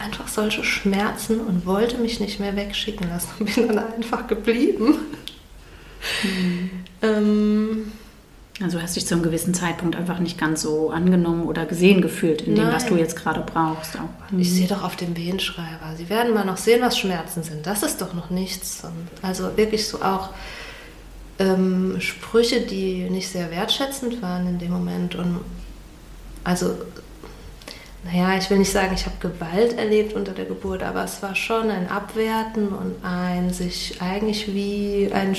einfach 0.00 0.26
solche 0.26 0.64
Schmerzen 0.64 1.40
und 1.40 1.64
wollte 1.64 1.98
mich 1.98 2.18
nicht 2.18 2.40
mehr 2.40 2.56
wegschicken 2.56 3.08
lassen 3.08 3.28
und 3.38 3.54
bin 3.54 3.68
dann 3.68 3.78
einfach 3.78 4.26
geblieben. 4.26 4.96
Mhm. 6.22 6.70
Ähm, 7.04 7.90
also 8.60 8.80
hast 8.80 8.94
dich 8.94 9.06
zu 9.06 9.14
einem 9.14 9.24
gewissen 9.24 9.54
Zeitpunkt 9.54 9.96
einfach 9.96 10.18
nicht 10.18 10.38
ganz 10.38 10.62
so 10.62 10.90
angenommen 10.90 11.46
oder 11.46 11.66
gesehen 11.66 12.00
gefühlt 12.00 12.42
in 12.42 12.54
dem, 12.54 12.64
Nein. 12.64 12.74
was 12.74 12.86
du 12.86 12.96
jetzt 12.96 13.16
gerade 13.16 13.40
brauchst. 13.40 13.98
Mhm. 14.30 14.38
Ich 14.38 14.52
sehe 14.52 14.68
doch 14.68 14.84
auf 14.84 14.94
dem 14.96 15.16
Wehenschreiber. 15.16 15.96
Sie 15.96 16.08
werden 16.08 16.32
mal 16.32 16.44
noch 16.44 16.58
sehen, 16.58 16.80
was 16.80 16.98
Schmerzen 16.98 17.42
sind. 17.42 17.66
Das 17.66 17.82
ist 17.82 18.00
doch 18.00 18.14
noch 18.14 18.30
nichts. 18.30 18.84
Und 18.84 19.08
also 19.22 19.56
wirklich 19.56 19.88
so 19.88 20.02
auch 20.02 20.30
ähm, 21.38 21.96
Sprüche, 22.00 22.60
die 22.60 23.10
nicht 23.10 23.28
sehr 23.28 23.50
wertschätzend 23.50 24.22
waren 24.22 24.46
in 24.46 24.58
dem 24.58 24.70
Moment. 24.70 25.14
Und 25.14 25.40
also, 26.44 26.74
naja, 28.04 28.36
ich 28.36 28.48
will 28.50 28.58
nicht 28.58 28.72
sagen, 28.72 28.94
ich 28.94 29.06
habe 29.06 29.16
Gewalt 29.18 29.78
erlebt 29.78 30.14
unter 30.14 30.32
der 30.32 30.44
Geburt, 30.44 30.82
aber 30.82 31.04
es 31.04 31.22
war 31.22 31.34
schon 31.34 31.70
ein 31.70 31.88
Abwerten 31.88 32.68
und 32.68 32.96
ein 33.02 33.52
sich 33.52 34.00
eigentlich 34.00 34.54
wie 34.54 35.10
ein 35.12 35.34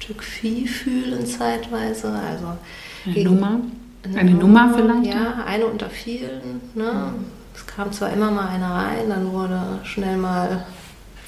Stück 0.00 0.22
Vieh 0.22 0.66
fühlen 0.66 1.26
zeitweise. 1.26 2.08
Also 2.08 2.56
eine 3.04 3.24
Nummer? 3.24 3.60
Eine, 4.04 4.18
eine 4.18 4.30
Nummer, 4.32 4.66
Nummer, 4.66 4.74
vielleicht? 5.02 5.14
Ja, 5.14 5.44
eine 5.44 5.66
unter 5.66 5.90
vielen. 5.90 6.60
Ne? 6.74 7.14
Es 7.54 7.66
kam 7.66 7.92
zwar 7.92 8.12
immer 8.12 8.30
mal 8.30 8.48
einer 8.48 8.70
rein, 8.70 9.08
dann 9.08 9.32
wurde 9.32 9.80
schnell 9.82 10.16
mal 10.16 10.64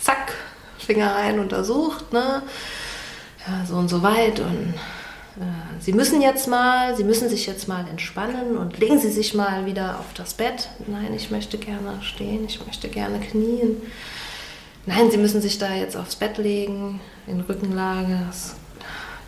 zack, 0.00 0.32
Finger 0.78 1.14
rein 1.14 1.40
untersucht. 1.40 2.12
Ne? 2.12 2.42
Ja, 3.46 3.66
so 3.66 3.74
und 3.76 3.88
so 3.88 4.02
weit 4.02 4.40
und 4.40 4.74
äh, 5.36 5.80
Sie 5.80 5.92
müssen 5.92 6.20
jetzt 6.20 6.46
mal, 6.46 6.96
Sie 6.96 7.04
müssen 7.04 7.28
sich 7.28 7.46
jetzt 7.46 7.66
mal 7.68 7.86
entspannen 7.88 8.56
und 8.56 8.78
legen 8.78 8.98
Sie 8.98 9.10
sich 9.10 9.34
mal 9.34 9.66
wieder 9.66 9.98
auf 9.98 10.12
das 10.14 10.34
Bett. 10.34 10.68
Nein, 10.86 11.12
ich 11.14 11.30
möchte 11.30 11.58
gerne 11.58 11.98
stehen, 12.02 12.44
ich 12.46 12.64
möchte 12.64 12.88
gerne 12.88 13.18
knien. 13.18 13.76
Nein, 14.86 15.10
Sie 15.10 15.18
müssen 15.18 15.42
sich 15.42 15.58
da 15.58 15.74
jetzt 15.74 15.96
aufs 15.96 16.16
Bett 16.16 16.38
legen, 16.38 17.00
in 17.26 17.40
Rückenlage. 17.40 18.20
Das 18.26 18.56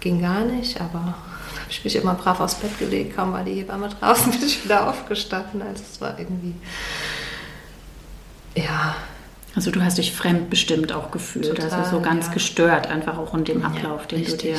ging 0.02 0.20
gar 0.20 0.44
nicht, 0.44 0.78
aber 0.80 0.92
da 1.54 1.60
habe 1.60 1.70
ich 1.70 1.82
mich 1.82 1.96
immer 1.96 2.14
brav 2.14 2.40
aufs 2.40 2.56
Bett 2.56 2.78
gelegt, 2.78 3.16
kaum 3.16 3.32
war 3.32 3.44
die 3.44 3.54
Hebamme 3.54 3.88
draußen, 3.88 4.30
bin 4.32 4.44
ich 4.44 4.62
wieder 4.62 4.90
aufgestanden. 4.90 5.62
Also 5.62 5.82
es 5.90 6.00
war 6.00 6.18
irgendwie, 6.18 6.54
ja. 8.54 8.94
Also 9.54 9.70
du 9.70 9.82
hast 9.82 9.98
dich 9.98 10.12
fremdbestimmt 10.12 10.92
auch 10.92 11.10
gefühlt, 11.10 11.48
Total, 11.48 11.70
also 11.70 11.98
so 11.98 12.02
ganz 12.02 12.28
ja. 12.28 12.32
gestört, 12.32 12.86
einfach 12.86 13.18
auch 13.18 13.34
in 13.34 13.44
dem 13.44 13.62
Ablauf, 13.62 14.02
ja, 14.02 14.16
den 14.16 14.24
du 14.24 14.36
dir, 14.36 14.56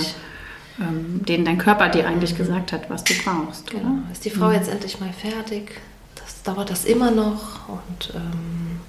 ähm, 0.79 1.25
den 1.25 1.45
dein 1.45 1.57
Körper 1.57 1.89
dir 1.89 2.07
eigentlich 2.07 2.33
mhm. 2.33 2.37
gesagt 2.37 2.71
hat, 2.71 2.91
was 2.91 3.03
du 3.03 3.15
brauchst, 3.23 3.71
genau. 3.71 3.83
oder? 3.83 4.11
Ist 4.11 4.23
die 4.23 4.29
Frau 4.29 4.49
mhm. 4.49 4.53
jetzt 4.53 4.69
endlich 4.69 4.99
mal 4.99 5.11
fertig? 5.11 5.81
Das 6.13 6.43
dauert 6.43 6.69
das 6.69 6.85
immer 6.85 7.09
noch 7.09 7.69
und 7.69 8.13
ähm, 8.13 8.81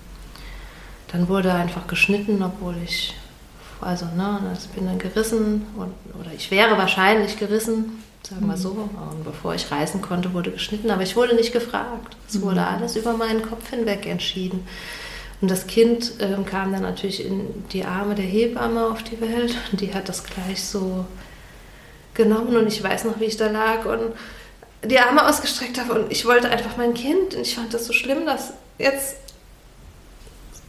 dann 1.11 1.27
wurde 1.29 1.55
einfach 1.55 1.87
geschnitten, 1.87 2.43
obwohl 2.43 2.75
ich 2.85 3.15
also, 3.85 4.07
ne, 4.07 4.41
ich 4.59 4.69
bin 4.69 4.87
dann 4.87 4.99
gerissen 4.99 5.67
und, 5.77 5.93
oder 6.21 6.33
ich 6.35 6.51
wäre 6.51 6.79
wahrscheinlich 6.79 7.39
gerissen, 7.39 8.03
sagen 8.23 8.47
wir 8.47 8.57
mhm. 8.57 8.61
so. 8.61 8.71
Und 8.71 9.25
bevor 9.25 9.55
ich 9.55 9.71
reisen 9.71 10.03
konnte, 10.03 10.33
wurde 10.33 10.51
geschnitten, 10.51 10.91
aber 10.91 11.03
ich 11.03 11.17
wurde 11.17 11.35
nicht 11.35 11.53
gefragt. 11.53 12.17
Es 12.29 12.41
wurde 12.41 12.61
mhm. 12.61 12.67
alles 12.67 12.97
über 12.97 13.15
meinen 13.15 13.43
Kopf 13.43 13.71
hinweg 13.71 14.07
entschieden. 14.07 14.67
Und 15.41 15.51
das 15.51 15.67
Kind 15.67 16.21
äh, 16.21 16.43
kam 16.49 16.73
dann 16.73 16.83
natürlich 16.83 17.25
in 17.25 17.65
die 17.73 17.85
Arme 17.85 18.15
der 18.15 18.25
Hebamme 18.25 18.87
auf 18.87 19.03
die 19.03 19.21
Welt 19.21 19.55
und 19.71 19.81
die 19.81 19.93
hat 19.93 20.09
das 20.09 20.25
gleich 20.25 20.65
so 20.65 21.05
genommen 22.15 22.57
und 22.57 22.67
ich 22.69 22.83
weiß 22.83 23.05
noch, 23.05 23.21
wie 23.21 23.25
ich 23.25 23.37
da 23.37 23.49
lag 23.49 23.85
und 23.85 24.15
die 24.89 24.99
Arme 24.99 25.29
ausgestreckt 25.29 25.79
habe 25.79 25.93
und 25.95 26.13
ich 26.13 26.25
wollte 26.25 26.49
einfach 26.49 26.77
mein 26.77 26.95
Kind 26.95 27.35
und 27.35 27.43
ich 27.43 27.57
fand 27.57 27.75
das 27.75 27.87
so 27.87 27.93
schlimm, 27.93 28.25
dass 28.25 28.53
jetzt 28.79 29.17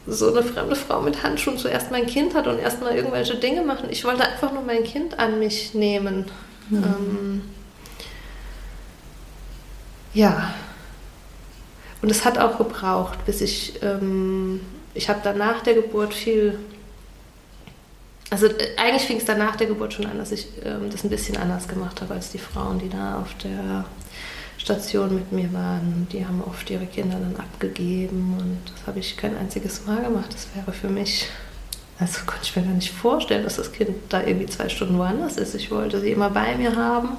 so 0.08 0.32
eine 0.32 0.44
fremde 0.44 0.76
Frau 0.76 1.02
mit 1.02 1.24
Handschuhen 1.24 1.58
zuerst 1.58 1.92
mein 1.92 2.06
Kind 2.06 2.36
hat 2.36 2.48
und 2.48 2.60
erstmal 2.60 2.96
irgendwelche 2.96 3.36
Dinge 3.36 3.62
machen. 3.62 3.90
Ich 3.90 4.04
wollte 4.04 4.26
einfach 4.26 4.52
nur 4.52 4.62
mein 4.62 4.84
Kind 4.84 5.18
an 5.20 5.40
mich 5.40 5.74
nehmen. 5.74 6.26
Mhm. 6.70 6.84
Ähm, 6.84 7.42
ja. 10.14 10.54
Und 12.02 12.12
es 12.12 12.24
hat 12.24 12.38
auch 12.38 12.58
gebraucht, 12.58 13.26
bis 13.26 13.42
ich, 13.42 13.82
ähm, 13.82 14.62
ich 14.94 15.10
habe 15.10 15.22
dann 15.24 15.40
nach 15.40 15.62
der 15.62 15.74
Geburt 15.74 16.14
viel, 16.14 16.60
also 18.30 18.46
äh, 18.46 18.76
eigentlich 18.78 19.04
fing 19.04 19.18
es 19.18 19.26
dann 19.26 19.40
nach 19.40 19.56
der 19.56 19.66
Geburt 19.66 19.94
schon 19.94 20.06
an, 20.06 20.20
dass 20.20 20.32
ich 20.32 20.48
ähm, 20.64 20.90
das 20.92 21.04
ein 21.04 21.10
bisschen 21.10 21.38
anders 21.38 21.68
gemacht 21.68 22.02
habe 22.02 22.14
als 22.14 22.32
die 22.32 22.38
Frauen, 22.38 22.78
die 22.78 22.90
da 22.90 23.20
auf 23.20 23.34
der 23.44 23.86
Station 24.66 25.14
mit 25.14 25.32
mir 25.32 25.54
waren. 25.54 26.08
Die 26.12 26.26
haben 26.26 26.44
oft 26.44 26.68
ihre 26.72 26.88
Kinder 26.88 27.20
dann 27.20 27.36
abgegeben 27.36 28.36
und 28.40 28.58
das 28.74 28.88
habe 28.88 29.00
ich 29.00 29.16
kein 29.16 29.38
einziges 29.38 29.86
Mal 29.86 30.02
gemacht. 30.02 30.34
Das 30.34 30.48
wäre 30.56 30.72
für 30.76 30.90
mich, 30.90 31.28
also 32.00 32.22
konnte 32.26 32.46
ich 32.46 32.56
mir 32.56 32.64
gar 32.64 32.74
nicht 32.74 32.92
vorstellen, 32.92 33.44
dass 33.44 33.58
das 33.58 33.72
Kind 33.72 33.96
da 34.10 34.24
irgendwie 34.24 34.48
zwei 34.48 34.68
Stunden 34.68 34.98
woanders 34.98 35.38
ist. 35.38 35.54
Ich 35.54 35.70
wollte 35.70 36.02
sie 36.02 36.10
immer 36.10 36.32
bei 36.32 36.56
mir 36.56 36.76
haben. 36.76 37.10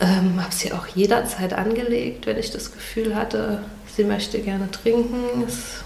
Ähm, 0.00 0.42
habe 0.42 0.52
sie 0.54 0.72
auch 0.72 0.86
jederzeit 0.88 1.54
angelegt, 1.54 2.26
wenn 2.26 2.36
ich 2.36 2.50
das 2.50 2.72
Gefühl 2.72 3.14
hatte, 3.14 3.62
sie 3.96 4.04
möchte 4.04 4.38
gerne 4.40 4.70
trinken. 4.70 5.42
Es, 5.46 5.82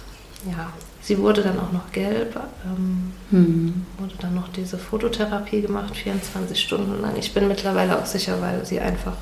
ja, 0.50 0.72
sie 1.02 1.18
wurde 1.18 1.42
dann 1.42 1.60
auch 1.60 1.70
noch 1.70 1.92
gelb. 1.92 2.34
Ähm, 2.64 3.12
hm. 3.30 3.86
Wurde 3.98 4.14
dann 4.20 4.34
noch 4.34 4.48
diese 4.48 4.76
Fototherapie 4.76 5.60
gemacht, 5.60 5.96
24 5.96 6.60
Stunden 6.60 7.00
lang. 7.00 7.14
Ich 7.16 7.32
bin 7.32 7.46
mittlerweile 7.46 7.96
auch 7.96 8.06
sicher, 8.06 8.40
weil 8.40 8.66
sie 8.66 8.80
einfach 8.80 9.14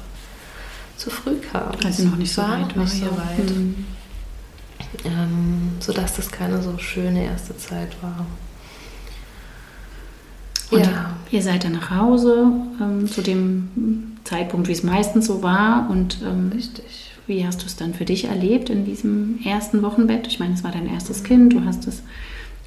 zu 1.05 1.11
früh 1.11 1.37
kam. 1.37 1.73
Also 1.85 2.05
noch 2.05 2.17
nicht 2.17 2.33
so 2.33 2.43
war 2.43 2.61
weit 2.61 2.77
noch 2.77 2.85
nicht 2.85 3.05
so 3.05 3.07
weit. 3.07 3.51
Mhm. 3.51 3.85
Ähm, 5.05 5.71
sodass 5.81 6.17
das 6.17 6.31
keine 6.31 6.63
so 6.63 6.79
schöne 6.79 7.25
erste 7.25 7.57
Zeit 7.57 7.91
war. 8.03 8.27
Und 10.71 10.87
ja. 10.87 11.15
ihr 11.31 11.43
seid 11.43 11.65
dann 11.65 11.73
nach 11.73 11.91
Hause 11.91 12.51
ähm, 12.81 13.07
zu 13.07 13.21
dem 13.21 14.17
Zeitpunkt, 14.25 14.69
wie 14.69 14.73
es 14.73 14.83
meistens 14.83 15.27
so 15.27 15.43
war. 15.43 15.91
Und 15.91 16.23
ähm, 16.25 16.51
Richtig. 16.55 17.13
wie 17.27 17.47
hast 17.47 17.63
du 17.63 17.67
es 17.67 17.77
dann 17.77 17.93
für 17.93 18.07
dich 18.07 18.25
erlebt 18.27 18.71
in 18.71 18.87
diesem 18.87 19.41
ersten 19.45 19.83
Wochenbett? 19.83 20.27
Ich 20.27 20.39
meine, 20.39 20.55
es 20.55 20.65
war 20.65 20.73
dein 20.73 20.89
erstes 20.89 21.23
Kind, 21.23 21.53
du 21.53 21.65
hast 21.65 21.87
es, 21.87 22.03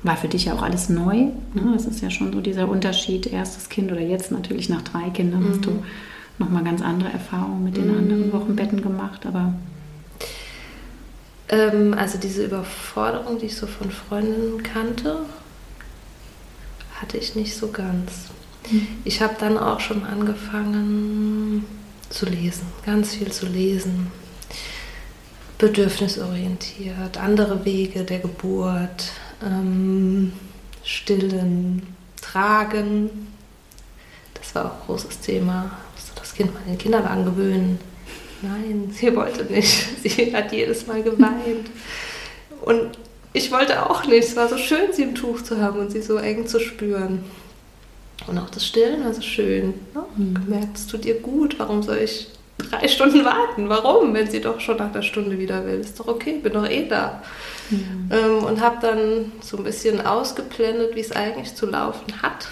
war 0.03 0.15
für 0.15 0.27
dich 0.27 0.45
ja 0.45 0.53
auch 0.53 0.61
alles 0.61 0.89
neu. 0.89 1.15
Ne? 1.15 1.71
Das 1.73 1.85
ist 1.85 2.01
ja 2.01 2.11
schon 2.11 2.31
so 2.31 2.39
dieser 2.39 2.69
Unterschied, 2.69 3.25
erstes 3.25 3.69
Kind 3.69 3.91
oder 3.91 4.01
jetzt 4.01 4.31
natürlich 4.31 4.69
nach 4.69 4.83
drei 4.83 5.09
Kindern 5.09 5.43
mhm. 5.43 5.49
hast 5.49 5.65
du 5.65 5.83
nochmal 6.37 6.63
ganz 6.63 6.81
andere 6.81 7.11
Erfahrungen 7.11 7.63
mit 7.63 7.77
den 7.77 7.89
anderen 7.89 8.29
mm. 8.29 8.33
Wochenbetten 8.33 8.81
gemacht, 8.81 9.25
aber. 9.25 9.53
Ähm, 11.49 11.93
also 11.97 12.17
diese 12.17 12.45
Überforderung, 12.45 13.39
die 13.39 13.47
ich 13.47 13.55
so 13.55 13.67
von 13.67 13.89
Freundinnen 13.91 14.63
kannte, 14.63 15.19
hatte 16.99 17.17
ich 17.17 17.35
nicht 17.35 17.55
so 17.55 17.69
ganz. 17.69 18.11
Mhm. 18.69 18.87
Ich 19.03 19.21
habe 19.21 19.35
dann 19.39 19.57
auch 19.57 19.79
schon 19.79 20.03
angefangen 20.03 21.65
zu 22.09 22.25
lesen, 22.25 22.65
ganz 22.85 23.15
viel 23.15 23.31
zu 23.31 23.45
lesen, 23.45 24.11
bedürfnisorientiert, 25.57 27.17
andere 27.17 27.65
Wege 27.65 28.03
der 28.03 28.19
Geburt, 28.19 29.11
ähm, 29.43 30.33
stillen, 30.83 31.95
tragen. 32.21 33.09
Das 34.33 34.55
war 34.55 34.65
auch 34.65 34.81
ein 34.81 34.85
großes 34.85 35.19
Thema. 35.19 35.71
Kind 36.37 36.53
mal 36.53 36.61
in 36.65 36.73
den 36.73 36.77
Kinderwagen 36.77 37.25
gewöhnen. 37.25 37.79
Nein, 38.43 38.91
sie 38.93 39.15
wollte 39.15 39.51
nicht. 39.51 39.87
Sie 40.03 40.35
hat 40.35 40.51
jedes 40.51 40.85
Mal 40.85 41.01
geweint. 41.01 41.71
Und 42.61 42.99
ich 43.33 43.51
wollte 43.51 43.89
auch 43.89 44.05
nicht. 44.05 44.27
Es 44.27 44.35
war 44.35 44.47
so 44.47 44.57
schön, 44.57 44.93
sie 44.93 45.03
im 45.03 45.15
Tuch 45.15 45.41
zu 45.41 45.59
haben 45.59 45.79
und 45.79 45.91
sie 45.91 46.01
so 46.01 46.17
eng 46.17 46.45
zu 46.45 46.59
spüren. 46.59 47.23
Und 48.27 48.37
auch 48.37 48.49
das 48.51 48.65
Stillen 48.65 49.03
war 49.03 49.13
so 49.13 49.21
schön. 49.21 49.73
Ne? 49.95 50.03
Mhm. 50.15 50.33
Gemerkt, 50.35 50.77
es 50.77 50.85
tut 50.85 51.05
ihr 51.05 51.19
gut. 51.19 51.57
Warum 51.57 51.81
soll 51.81 51.97
ich 51.97 52.27
drei 52.57 52.87
Stunden 52.87 53.25
warten. 53.25 53.69
Warum? 53.69 54.13
Wenn 54.13 54.29
sie 54.29 54.41
doch 54.41 54.59
schon 54.59 54.77
nach 54.77 54.91
der 54.91 55.01
Stunde 55.01 55.39
wieder 55.39 55.65
will. 55.65 55.79
Ist 55.79 55.99
doch 55.99 56.07
okay, 56.07 56.39
bin 56.41 56.53
doch 56.53 56.69
eh 56.69 56.87
da. 56.87 57.23
Mhm. 57.69 58.09
Ähm, 58.11 58.43
und 58.43 58.61
habe 58.61 58.77
dann 58.81 59.31
so 59.41 59.57
ein 59.57 59.63
bisschen 59.63 60.05
ausgeblendet, 60.05 60.95
wie 60.95 61.01
es 61.01 61.11
eigentlich 61.11 61.55
zu 61.55 61.65
laufen 61.65 62.21
hat. 62.21 62.47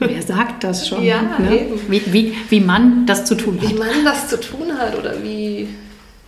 Wer 0.00 0.22
sagt 0.22 0.64
das 0.64 0.88
schon? 0.88 1.02
Ja, 1.02 1.22
ne? 1.38 1.66
wie, 1.88 2.12
wie, 2.12 2.36
wie 2.48 2.60
man 2.60 3.06
das 3.06 3.24
zu 3.26 3.36
tun 3.36 3.60
hat. 3.60 3.68
Wie 3.68 3.74
man 3.74 4.04
das 4.04 4.28
zu 4.28 4.40
tun 4.40 4.76
hat 4.78 4.98
oder 4.98 5.22
wie 5.22 5.68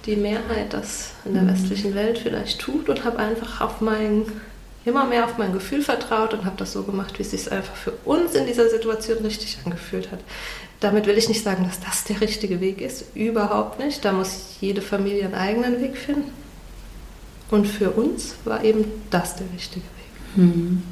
die 0.04 0.16
Mehrheit 0.16 0.72
das 0.72 1.12
in 1.24 1.34
der 1.34 1.42
mhm. 1.42 1.52
westlichen 1.52 1.94
Welt 1.94 2.18
vielleicht 2.18 2.60
tut 2.60 2.88
und 2.88 3.04
habe 3.04 3.18
einfach 3.18 3.60
auf 3.60 3.80
mein, 3.80 4.24
immer 4.84 5.06
mehr 5.06 5.24
auf 5.24 5.38
mein 5.38 5.52
Gefühl 5.52 5.82
vertraut 5.82 6.34
und 6.34 6.44
habe 6.44 6.56
das 6.58 6.72
so 6.72 6.82
gemacht, 6.82 7.18
wie 7.18 7.22
es 7.22 7.30
sich 7.30 7.50
einfach 7.50 7.74
für 7.74 7.92
uns 8.04 8.34
in 8.34 8.46
dieser 8.46 8.68
Situation 8.68 9.18
richtig 9.18 9.58
angefühlt 9.64 10.10
hat. 10.10 10.20
Damit 10.80 11.06
will 11.06 11.16
ich 11.16 11.28
nicht 11.28 11.44
sagen, 11.44 11.64
dass 11.64 11.80
das 11.80 12.04
der 12.04 12.20
richtige 12.20 12.60
Weg 12.60 12.80
ist. 12.80 13.04
Überhaupt 13.14 13.78
nicht. 13.78 14.04
Da 14.04 14.12
muss 14.12 14.56
jede 14.60 14.82
Familie 14.82 15.24
einen 15.24 15.34
eigenen 15.34 15.80
Weg 15.80 15.96
finden. 15.96 16.32
Und 17.50 17.66
für 17.66 17.90
uns 17.90 18.34
war 18.44 18.64
eben 18.64 18.84
das 19.10 19.36
der 19.36 19.46
richtige 19.54 19.84
Weg. 19.84 20.36
Mhm. 20.36 20.82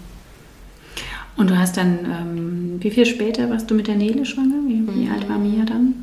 Und 1.41 1.49
du 1.49 1.59
hast 1.59 1.79
dann, 1.79 2.01
ähm, 2.05 2.77
wie 2.83 2.91
viel 2.91 3.07
später 3.07 3.49
warst 3.49 3.71
du 3.71 3.75
mit 3.75 3.87
der 3.87 3.95
Nele 3.95 4.27
schwanger? 4.27 4.57
Wie, 4.67 4.87
wie 4.95 5.07
mhm. 5.07 5.13
alt 5.15 5.27
war 5.27 5.39
Mia 5.39 5.65
dann? 5.65 5.95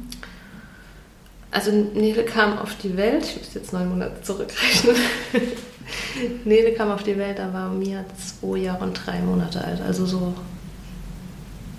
Also 1.51 1.69
Nele 1.69 2.25
kam 2.25 2.57
auf 2.57 2.75
die 2.77 2.97
Welt, 2.97 3.23
ich 3.23 3.37
muss 3.37 3.53
jetzt 3.53 3.71
neun 3.71 3.87
Monate 3.87 4.19
zurückrechnen. 4.23 4.95
Nele 6.43 6.73
kam 6.73 6.89
auf 6.89 7.03
die 7.03 7.15
Welt, 7.19 7.37
da 7.37 7.53
war 7.53 7.69
Mia 7.69 8.03
zwei 8.17 8.57
Jahre 8.57 8.83
und 8.83 8.99
drei 9.05 9.19
Monate 9.19 9.63
alt, 9.63 9.79
also 9.79 10.07
so 10.07 10.33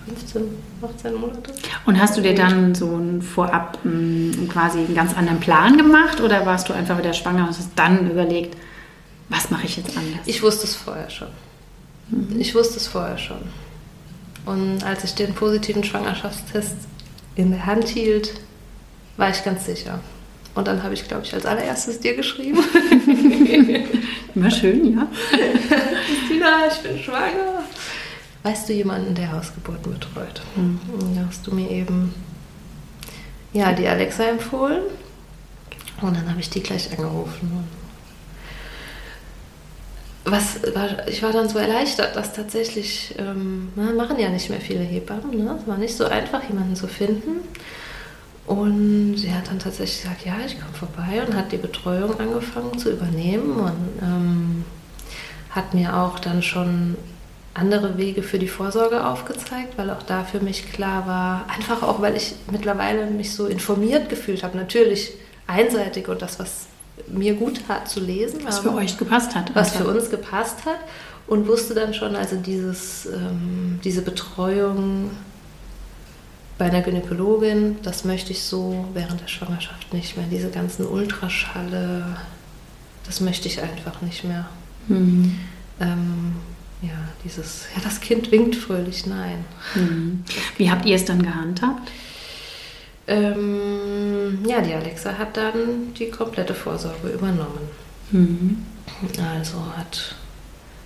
15, 0.07 0.41
18 0.81 1.15
Monate. 1.15 1.53
Und 1.85 1.99
hast 1.99 2.15
du 2.15 2.21
dir 2.21 2.35
dann 2.35 2.73
so 2.73 2.95
ein 2.95 3.21
vorab 3.21 3.77
m, 3.83 4.47
quasi 4.49 4.79
einen 4.79 4.95
ganz 4.95 5.17
anderen 5.17 5.41
Plan 5.41 5.75
gemacht 5.75 6.21
oder 6.21 6.45
warst 6.45 6.69
du 6.69 6.73
einfach 6.73 6.97
wieder 6.97 7.11
schwanger 7.11 7.41
und 7.41 7.49
hast 7.49 7.71
dann 7.75 8.09
überlegt, 8.09 8.55
was 9.27 9.49
mache 9.51 9.65
ich 9.65 9.75
jetzt 9.75 9.97
anders? 9.97 10.21
Ich 10.27 10.41
wusste 10.41 10.63
es 10.63 10.77
vorher 10.77 11.09
schon. 11.09 11.27
Mhm. 12.09 12.39
Ich 12.39 12.55
wusste 12.55 12.77
es 12.77 12.87
vorher 12.87 13.17
schon. 13.17 13.41
Und 14.45 14.83
als 14.83 15.03
ich 15.03 15.15
den 15.15 15.33
positiven 15.33 15.83
Schwangerschaftstest 15.83 16.75
in 17.35 17.51
der 17.51 17.65
Hand 17.65 17.87
hielt, 17.87 18.33
war 19.17 19.29
ich 19.29 19.43
ganz 19.43 19.65
sicher. 19.65 19.99
Und 20.55 20.67
dann 20.67 20.81
habe 20.81 20.93
ich, 20.93 21.07
glaube 21.07 21.23
ich, 21.23 21.33
als 21.33 21.45
allererstes 21.45 21.99
dir 21.99 22.15
geschrieben. 22.15 22.59
Immer 24.35 24.51
schön, 24.51 24.93
ja. 24.93 25.07
Christina, 25.29 26.67
ich 26.67 26.77
bin 26.79 26.97
schwanger. 26.97 27.63
Weißt 28.43 28.67
du 28.67 28.73
jemanden, 28.73 29.13
der 29.15 29.31
Hausgeburten 29.31 29.93
betreut? 29.93 30.41
Mhm. 30.55 30.79
Da 31.15 31.25
hast 31.27 31.45
du 31.45 31.53
mir 31.53 31.69
eben 31.69 32.13
ja, 33.53 33.73
die 33.73 33.87
Alexa 33.87 34.23
empfohlen. 34.23 34.83
Und 36.01 36.15
dann 36.15 36.29
habe 36.29 36.39
ich 36.39 36.49
die 36.49 36.61
gleich 36.61 36.89
angerufen 36.91 37.67
was 40.31 40.61
war, 40.75 41.07
ich 41.07 41.21
war 41.23 41.31
dann 41.31 41.49
so 41.49 41.57
erleichtert, 41.57 42.15
dass 42.15 42.33
tatsächlich, 42.33 43.15
ähm, 43.17 43.69
na, 43.75 43.91
machen 43.91 44.19
ja 44.19 44.29
nicht 44.29 44.49
mehr 44.49 44.61
viele 44.61 44.81
Hebammen, 44.81 45.43
ne? 45.43 45.57
es 45.59 45.67
war 45.67 45.77
nicht 45.77 45.95
so 45.95 46.05
einfach, 46.05 46.47
jemanden 46.47 46.75
zu 46.75 46.87
finden. 46.87 47.41
Und 48.45 49.17
sie 49.17 49.31
hat 49.31 49.47
dann 49.47 49.59
tatsächlich 49.59 50.01
gesagt, 50.01 50.25
ja, 50.25 50.33
ich 50.43 50.59
komme 50.59 50.73
vorbei 50.73 51.23
und 51.23 51.35
hat 51.35 51.51
die 51.51 51.57
Betreuung 51.57 52.19
angefangen 52.19 52.79
zu 52.79 52.91
übernehmen 52.91 53.57
und 53.57 54.01
ähm, 54.01 54.65
hat 55.51 55.75
mir 55.75 55.95
auch 55.95 56.17
dann 56.17 56.41
schon 56.41 56.97
andere 57.53 57.97
Wege 57.97 58.23
für 58.23 58.39
die 58.39 58.47
Vorsorge 58.47 59.05
aufgezeigt, 59.05 59.77
weil 59.77 59.91
auch 59.91 60.01
da 60.01 60.23
für 60.23 60.39
mich 60.39 60.71
klar 60.71 61.05
war, 61.05 61.45
einfach 61.47 61.83
auch, 61.83 62.01
weil 62.01 62.15
ich 62.15 62.33
mittlerweile 62.51 63.05
mich 63.05 63.35
so 63.35 63.45
informiert 63.45 64.09
gefühlt 64.09 64.41
habe, 64.41 64.57
natürlich 64.57 65.11
einseitig 65.45 66.07
und 66.07 66.21
das, 66.21 66.39
was 66.39 66.68
mir 67.07 67.35
gut 67.35 67.61
tat 67.67 67.89
zu 67.89 67.99
lesen. 67.99 68.41
Was 68.43 68.59
für 68.59 68.73
euch 68.73 68.97
gepasst 68.97 69.35
hat. 69.35 69.55
Was 69.55 69.71
für 69.75 69.87
uns 69.87 70.09
gepasst 70.09 70.65
hat. 70.65 70.79
Und 71.27 71.47
wusste 71.47 71.75
dann 71.75 71.93
schon, 71.93 72.15
also 72.15 72.37
dieses, 72.37 73.05
ähm, 73.05 73.79
diese 73.83 74.01
Betreuung 74.01 75.11
bei 76.57 76.65
einer 76.65 76.81
Gynäkologin, 76.81 77.77
das 77.83 78.03
möchte 78.03 78.31
ich 78.31 78.43
so 78.43 78.85
während 78.93 79.21
der 79.21 79.27
Schwangerschaft 79.27 79.93
nicht 79.93 80.17
mehr. 80.17 80.25
Diese 80.29 80.49
ganzen 80.49 80.85
Ultraschalle, 80.87 82.17
das 83.05 83.21
möchte 83.21 83.47
ich 83.47 83.61
einfach 83.61 84.01
nicht 84.01 84.23
mehr. 84.23 84.49
Mhm. 84.87 85.39
Ähm, 85.79 86.35
ja, 86.81 86.97
dieses, 87.23 87.65
ja, 87.75 87.81
das 87.83 88.01
Kind 88.01 88.31
winkt 88.31 88.55
fröhlich, 88.55 89.05
nein. 89.05 89.45
Mhm. 89.75 90.23
Wie 90.57 90.71
habt 90.71 90.85
ihr 90.85 90.95
es 90.95 91.05
dann 91.05 91.21
gehandhabt? 91.21 91.91
Ähm, 93.07 93.98
ja, 94.45 94.61
die 94.61 94.73
Alexa 94.73 95.17
hat 95.17 95.37
dann 95.37 95.93
die 95.93 96.09
komplette 96.09 96.53
Vorsorge 96.53 97.09
übernommen. 97.09 97.69
Mhm. 98.11 98.65
Also 99.33 99.57
hat 99.77 100.15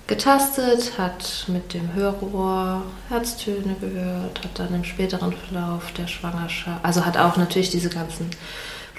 getastet, 0.08 0.97
hat 0.97 1.45
mit 1.47 1.73
dem 1.73 1.93
Hörrohr 1.93 2.84
Herztöne 3.10 3.75
gehört, 3.79 4.43
hat 4.43 4.60
dann 4.60 4.73
im 4.75 4.84
späteren 4.84 5.34
Verlauf 5.34 5.91
der 5.93 6.08
Schwangerschaft, 6.08 6.84
also 6.84 7.06
hat 7.06 7.17
auch 7.17 7.38
natürlich 7.38 7.69
diese 7.69 7.89
ganzen 7.89 8.29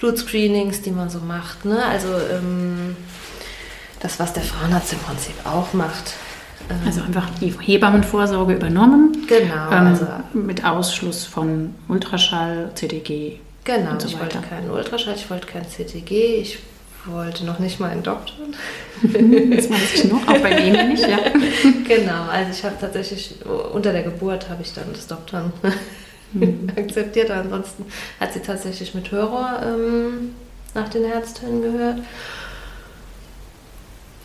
Blutscreenings, 0.01 0.83
die 0.83 0.91
man 0.91 1.11
so 1.11 1.21
macht. 1.21 1.65
Ne? 1.65 1.85
Also 1.85 2.09
ähm, 2.09 2.97
das, 4.01 4.19
was 4.19 4.33
der 4.33 4.43
Frauenarzt 4.43 4.93
im 4.93 4.99
Prinzip 5.01 5.35
auch 5.45 5.73
macht. 5.73 6.15
Ähm, 6.69 6.77
also 6.87 7.03
einfach 7.03 7.29
die 7.41 7.55
Hebammenvorsorge 7.59 8.55
übernommen. 8.55 9.27
Genau. 9.29 9.71
Ähm, 9.71 9.87
also 9.87 10.07
mit 10.33 10.65
Ausschluss 10.65 11.25
von 11.25 11.75
Ultraschall, 11.89 12.71
CTG. 12.75 13.41
Genau, 13.65 13.99
so 13.99 14.07
ich 14.07 14.19
wollte 14.19 14.39
keinen 14.41 14.71
Ultraschall, 14.71 15.15
ich 15.15 15.29
wollte 15.31 15.47
kein 15.47 15.67
CTG, 15.67 16.37
ich 16.37 16.59
wollte 17.07 17.45
noch 17.45 17.59
nicht 17.59 17.81
mal 17.81 17.91
einen 17.91 18.03
Doktor. 18.03 18.37
das 19.03 19.71
weiß 19.71 19.95
ich 19.95 20.05
noch, 20.05 20.27
auch 20.29 20.39
bei 20.39 20.55
denen 20.55 20.91
nicht, 20.91 21.07
ja. 21.07 21.19
Genau, 21.89 22.25
also 22.25 22.51
ich 22.51 22.65
habe 22.65 22.77
tatsächlich, 22.81 23.37
unter 23.73 23.93
der 23.93 24.03
Geburt 24.03 24.49
habe 24.49 24.63
ich 24.63 24.73
dann 24.73 24.93
das 24.93 25.07
Doktor 25.07 25.51
mhm. 26.33 26.69
akzeptiert, 26.77 27.31
ansonsten 27.31 27.87
hat 28.21 28.33
sie 28.33 28.41
tatsächlich 28.41 28.95
mit 28.95 29.11
Hörer 29.11 29.63
ähm, 29.65 30.35
nach 30.75 30.89
den 30.89 31.05
Herztönen 31.05 31.63
gehört. 31.63 31.99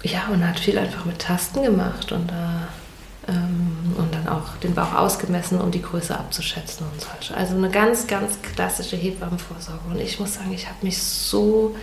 Ja, 0.04 0.28
und 0.32 0.46
hat 0.48 0.60
viel 0.60 0.78
einfach 0.78 1.06
mit 1.06 1.20
Tasten 1.20 1.64
gemacht 1.64 2.12
und, 2.12 2.30
äh, 2.30 3.32
ähm, 3.32 3.96
und 3.98 4.09
auch 4.30 4.58
den 4.64 4.76
Bauch 4.76 4.94
ausgemessen, 4.94 5.60
um 5.60 5.72
die 5.72 5.82
Größe 5.82 6.18
abzuschätzen 6.18 6.86
und 6.92 7.02
solche. 7.02 7.36
Also 7.36 7.56
eine 7.56 7.70
ganz, 7.70 8.08
ganz 8.08 8.42
klassische 8.42 8.96
Hebammenvorsorge. 8.96 9.82
Und 9.90 10.00
ich 10.00 10.20
muss 10.20 10.36
sagen, 10.36 10.54
ich 10.54 10.68
habe 10.68 10.78
mich 10.82 11.02
so 11.02 11.76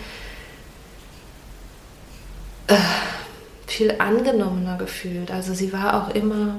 äh, 2.67 2.77
viel 3.67 3.95
angenommener 3.99 4.79
gefühlt. 4.79 5.31
Also 5.31 5.55
sie 5.55 5.73
war 5.73 6.09
auch 6.09 6.15
immer 6.15 6.57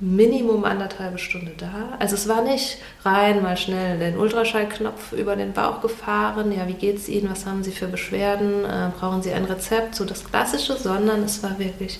Minimum 0.00 0.64
anderthalbe 0.64 1.18
Stunde 1.18 1.52
da. 1.56 1.96
Also 1.98 2.14
es 2.14 2.28
war 2.28 2.42
nicht 2.42 2.78
rein 3.04 3.42
mal 3.42 3.56
schnell 3.56 3.98
den 3.98 4.16
Ultraschallknopf 4.16 5.12
über 5.12 5.34
den 5.34 5.52
Bauch 5.52 5.80
gefahren. 5.80 6.52
Ja, 6.52 6.68
wie 6.68 6.74
geht's 6.74 7.08
Ihnen? 7.08 7.28
Was 7.30 7.46
haben 7.46 7.64
Sie 7.64 7.72
für 7.72 7.88
Beschwerden? 7.88 8.64
Äh, 8.64 8.90
brauchen 8.98 9.22
Sie 9.22 9.32
ein 9.32 9.44
Rezept? 9.44 9.96
So 9.96 10.04
das 10.04 10.24
Klassische, 10.24 10.76
sondern 10.76 11.24
es 11.24 11.42
war 11.42 11.58
wirklich, 11.58 11.98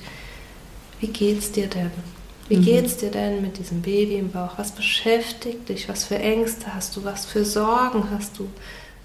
wie 1.00 1.08
geht's 1.08 1.50
dir 1.50 1.66
denn? 1.66 1.90
Wie 2.48 2.56
mhm. 2.56 2.64
geht's 2.64 2.96
dir 2.96 3.10
denn 3.10 3.42
mit 3.42 3.58
diesem 3.58 3.82
Baby 3.82 4.16
im 4.16 4.30
Bauch? 4.30 4.52
Was 4.56 4.72
beschäftigt 4.72 5.68
dich? 5.68 5.88
Was 5.88 6.04
für 6.04 6.18
Ängste 6.18 6.74
hast 6.74 6.96
du? 6.96 7.04
Was 7.04 7.26
für 7.26 7.44
Sorgen 7.44 8.08
hast 8.10 8.38
du? 8.38 8.48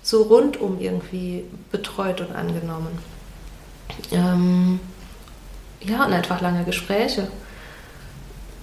So 0.01 0.23
rundum 0.23 0.79
irgendwie 0.79 1.43
betreut 1.71 2.21
und 2.21 2.34
angenommen. 2.34 2.97
Ähm, 4.12 4.79
ja, 5.82 6.06
und 6.06 6.13
einfach 6.13 6.41
lange 6.41 6.63
Gespräche 6.63 7.27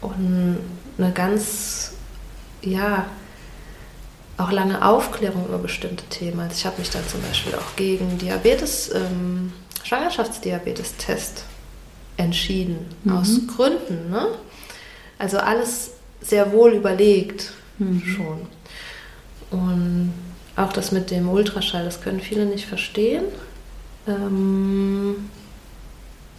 und 0.00 0.58
eine 0.98 1.12
ganz, 1.12 1.92
ja, 2.62 3.06
auch 4.38 4.50
lange 4.50 4.84
Aufklärung 4.86 5.46
über 5.46 5.58
bestimmte 5.58 6.04
Themen. 6.04 6.40
Also 6.40 6.54
ich 6.56 6.66
habe 6.66 6.78
mich 6.78 6.90
dann 6.90 7.06
zum 7.06 7.20
Beispiel 7.22 7.54
auch 7.54 7.76
gegen 7.76 8.16
Diabetes, 8.18 8.90
ähm, 8.94 9.52
Schwangerschaftsdiabetes-Test 9.84 11.44
entschieden, 12.16 12.86
mhm. 13.04 13.16
aus 13.16 13.40
Gründen. 13.54 14.10
Ne? 14.10 14.28
Also 15.20 15.38
alles 15.38 15.92
sehr 16.20 16.52
wohl 16.52 16.72
überlegt 16.72 17.52
mhm. 17.78 18.02
schon. 18.04 18.40
Und 19.50 20.12
auch 20.56 20.72
das 20.72 20.90
mit 20.90 21.10
dem 21.10 21.28
Ultraschall, 21.28 21.84
das 21.84 22.00
können 22.00 22.20
viele 22.20 22.46
nicht 22.46 22.66
verstehen. 22.66 23.24
Ähm, 24.08 25.30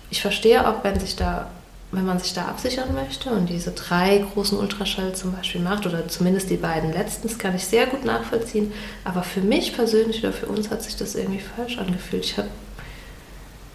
ich 0.09 0.21
verstehe 0.21 0.67
auch, 0.67 0.83
wenn 0.83 0.99
sich 0.99 1.15
da 1.15 1.49
wenn 1.91 2.05
man 2.05 2.19
sich 2.19 2.33
da 2.33 2.45
absichern 2.45 2.93
möchte 2.93 3.29
und 3.31 3.49
diese 3.49 3.71
drei 3.71 4.23
großen 4.33 4.57
Ultraschall 4.57 5.13
zum 5.13 5.33
Beispiel 5.33 5.59
macht, 5.59 5.85
oder 5.85 6.07
zumindest 6.07 6.49
die 6.49 6.57
beiden 6.57 6.93
letzten, 6.93 7.27
das 7.27 7.37
kann 7.37 7.55
ich 7.55 7.65
sehr 7.65 7.85
gut 7.85 8.05
nachvollziehen. 8.05 8.71
Aber 9.03 9.23
für 9.23 9.41
mich 9.41 9.73
persönlich 9.73 10.19
oder 10.19 10.31
für 10.31 10.45
uns 10.45 10.69
hat 10.69 10.83
sich 10.83 10.95
das 10.95 11.15
irgendwie 11.15 11.41
falsch 11.41 11.77
angefühlt. 11.77 12.23
Ich 12.23 12.37
habe 12.37 12.47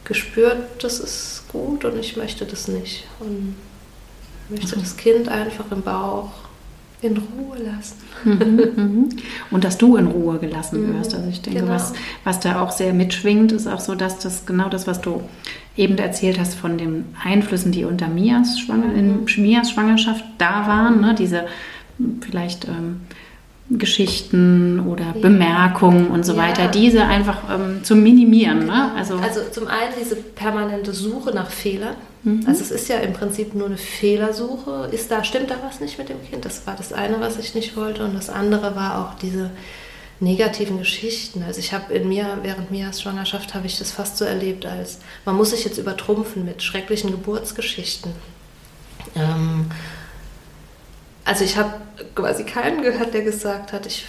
gespürt, 0.04 0.82
das 0.82 0.98
ist 0.98 1.44
gut 1.48 1.84
und 1.84 1.98
ich 1.98 2.16
möchte 2.16 2.46
das 2.46 2.68
nicht. 2.68 3.04
Und 3.20 3.54
möchte 4.48 4.76
das 4.78 4.96
Kind 4.96 5.28
einfach 5.28 5.64
im 5.70 5.82
Bauch 5.82 6.30
in 7.02 7.16
Ruhe 7.18 7.58
lassen. 7.58 7.96
Mhm, 8.24 8.82
mhm. 8.82 9.08
Und 9.50 9.64
dass 9.64 9.76
du 9.76 9.96
in 9.96 10.06
Ruhe 10.06 10.38
gelassen 10.38 10.94
wirst. 10.96 11.14
Also 11.14 11.28
ich 11.28 11.42
denke, 11.42 11.60
Genau. 11.60 11.72
was, 11.72 11.92
was 12.24 12.40
da 12.40 12.60
auch 12.62 12.70
sehr 12.70 12.94
mitschwingt, 12.94 13.52
ist 13.52 13.66
auch 13.66 13.80
so, 13.80 13.94
dass 13.94 14.18
das 14.18 14.46
genau 14.46 14.68
das, 14.70 14.86
was 14.86 15.02
du 15.02 15.20
eben 15.76 15.98
erzählt 15.98 16.38
hast 16.40 16.54
von 16.54 16.78
den 16.78 17.04
Einflüssen, 17.22 17.70
die 17.70 17.84
unter 17.84 18.08
Mias, 18.08 18.58
Schwanger, 18.58 18.94
in 18.94 19.26
Mias 19.36 19.70
Schwangerschaft 19.70 20.24
da 20.38 20.66
waren, 20.66 21.02
ne? 21.02 21.14
diese 21.14 21.44
vielleicht 22.22 22.66
ähm, 22.66 23.02
Geschichten 23.68 24.80
oder 24.80 25.12
Bemerkungen 25.20 26.06
und 26.08 26.24
so 26.24 26.32
Ja. 26.34 26.38
weiter, 26.38 26.68
diese 26.68 27.04
einfach 27.04 27.38
ähm, 27.52 27.84
zu 27.84 27.94
minimieren. 27.96 28.64
Ne? 28.66 28.92
Also, 28.96 29.16
Also 29.16 29.40
zum 29.50 29.66
einen 29.66 29.92
diese 30.00 30.16
permanente 30.16 30.92
Suche 30.92 31.34
nach 31.34 31.50
Fehlern. 31.50 31.96
Mhm. 32.26 32.44
Also 32.46 32.62
es 32.62 32.72
ist 32.72 32.88
ja 32.88 32.96
im 32.96 33.12
Prinzip 33.12 33.54
nur 33.54 33.68
eine 33.68 33.78
Fehlersuche. 33.78 34.88
Ist 34.90 35.10
da, 35.12 35.22
stimmt 35.22 35.48
da 35.50 35.56
was 35.64 35.80
nicht 35.80 35.96
mit 35.96 36.08
dem 36.08 36.22
Kind? 36.22 36.44
Das 36.44 36.66
war 36.66 36.74
das 36.74 36.92
eine, 36.92 37.20
was 37.20 37.38
ich 37.38 37.54
nicht 37.54 37.76
wollte. 37.76 38.04
Und 38.04 38.14
das 38.14 38.30
andere 38.30 38.74
war 38.74 38.98
auch 38.98 39.14
diese 39.14 39.52
negativen 40.18 40.78
Geschichten. 40.78 41.44
Also 41.44 41.60
ich 41.60 41.72
habe 41.72 41.94
in 41.94 42.08
mir, 42.08 42.38
während 42.42 42.72
Mias 42.72 43.00
Schwangerschaft, 43.00 43.54
habe 43.54 43.66
ich 43.66 43.78
das 43.78 43.92
fast 43.92 44.16
so 44.16 44.24
erlebt, 44.24 44.66
als 44.66 44.98
man 45.24 45.36
muss 45.36 45.50
sich 45.50 45.64
jetzt 45.64 45.78
übertrumpfen 45.78 46.44
mit 46.44 46.64
schrecklichen 46.64 47.12
Geburtsgeschichten. 47.12 48.10
Ähm, 49.14 49.70
also 51.24 51.44
ich 51.44 51.56
habe 51.56 51.74
quasi 52.16 52.42
keinen 52.42 52.82
gehört, 52.82 53.14
der 53.14 53.22
gesagt 53.22 53.72
hat, 53.72 53.86
ich 53.86 54.04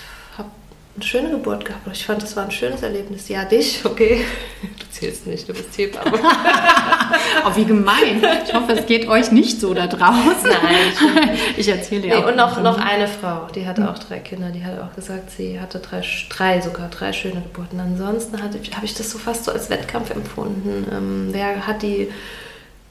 eine 0.98 1.06
schöne 1.06 1.30
Geburt 1.30 1.64
gehabt. 1.64 1.88
Ich 1.94 2.06
fand, 2.06 2.24
das 2.24 2.36
war 2.36 2.44
ein 2.46 2.52
schönes 2.52 2.82
Erlebnis. 2.82 3.30
Ja, 3.30 3.46
dich, 3.46 3.86
okay. 3.86 4.26
Du 4.62 4.86
zählst 4.92 5.28
nicht, 5.28 5.48
du 5.48 5.54
bist 5.54 5.78
Hebamme. 5.78 6.12
oh, 7.46 7.52
wie 7.56 7.66
gemein. 7.66 8.24
Ich 8.46 8.54
hoffe, 8.54 8.72
es 8.74 8.86
geht 8.88 9.08
euch 9.08 9.32
nicht 9.32 9.62
so 9.62 9.76
da 9.76 9.86
draußen. 9.86 10.50
Nein, 10.50 11.38
Ich 11.56 11.68
erzähle 11.68 12.02
Nee, 12.02 12.08
ja 12.10 12.24
auch. 12.24 12.28
und 12.28 12.36
noch, 12.36 12.60
noch 12.64 12.80
eine 12.80 13.08
Frau, 13.08 13.48
die 13.54 13.68
hatte 13.68 13.88
auch 13.90 14.00
drei 14.00 14.18
Kinder, 14.20 14.50
die 14.50 14.66
hat 14.66 14.80
auch 14.82 14.96
gesagt, 14.96 15.30
sie 15.30 15.60
hatte 15.60 15.78
drei, 15.80 16.02
drei 16.30 16.62
sogar, 16.62 16.90
drei 16.90 17.14
schöne 17.14 17.42
Geburten. 17.42 17.80
Ansonsten 17.80 18.42
hatte, 18.42 18.60
habe 18.76 18.86
ich 18.86 18.96
das 18.96 19.12
so 19.12 19.20
fast 19.20 19.46
so 19.46 19.52
als 19.52 19.70
Wettkampf 19.70 20.10
empfunden. 20.10 20.88
Ähm, 20.92 21.28
wer 21.32 21.68
hat 21.68 21.84
die 21.84 22.10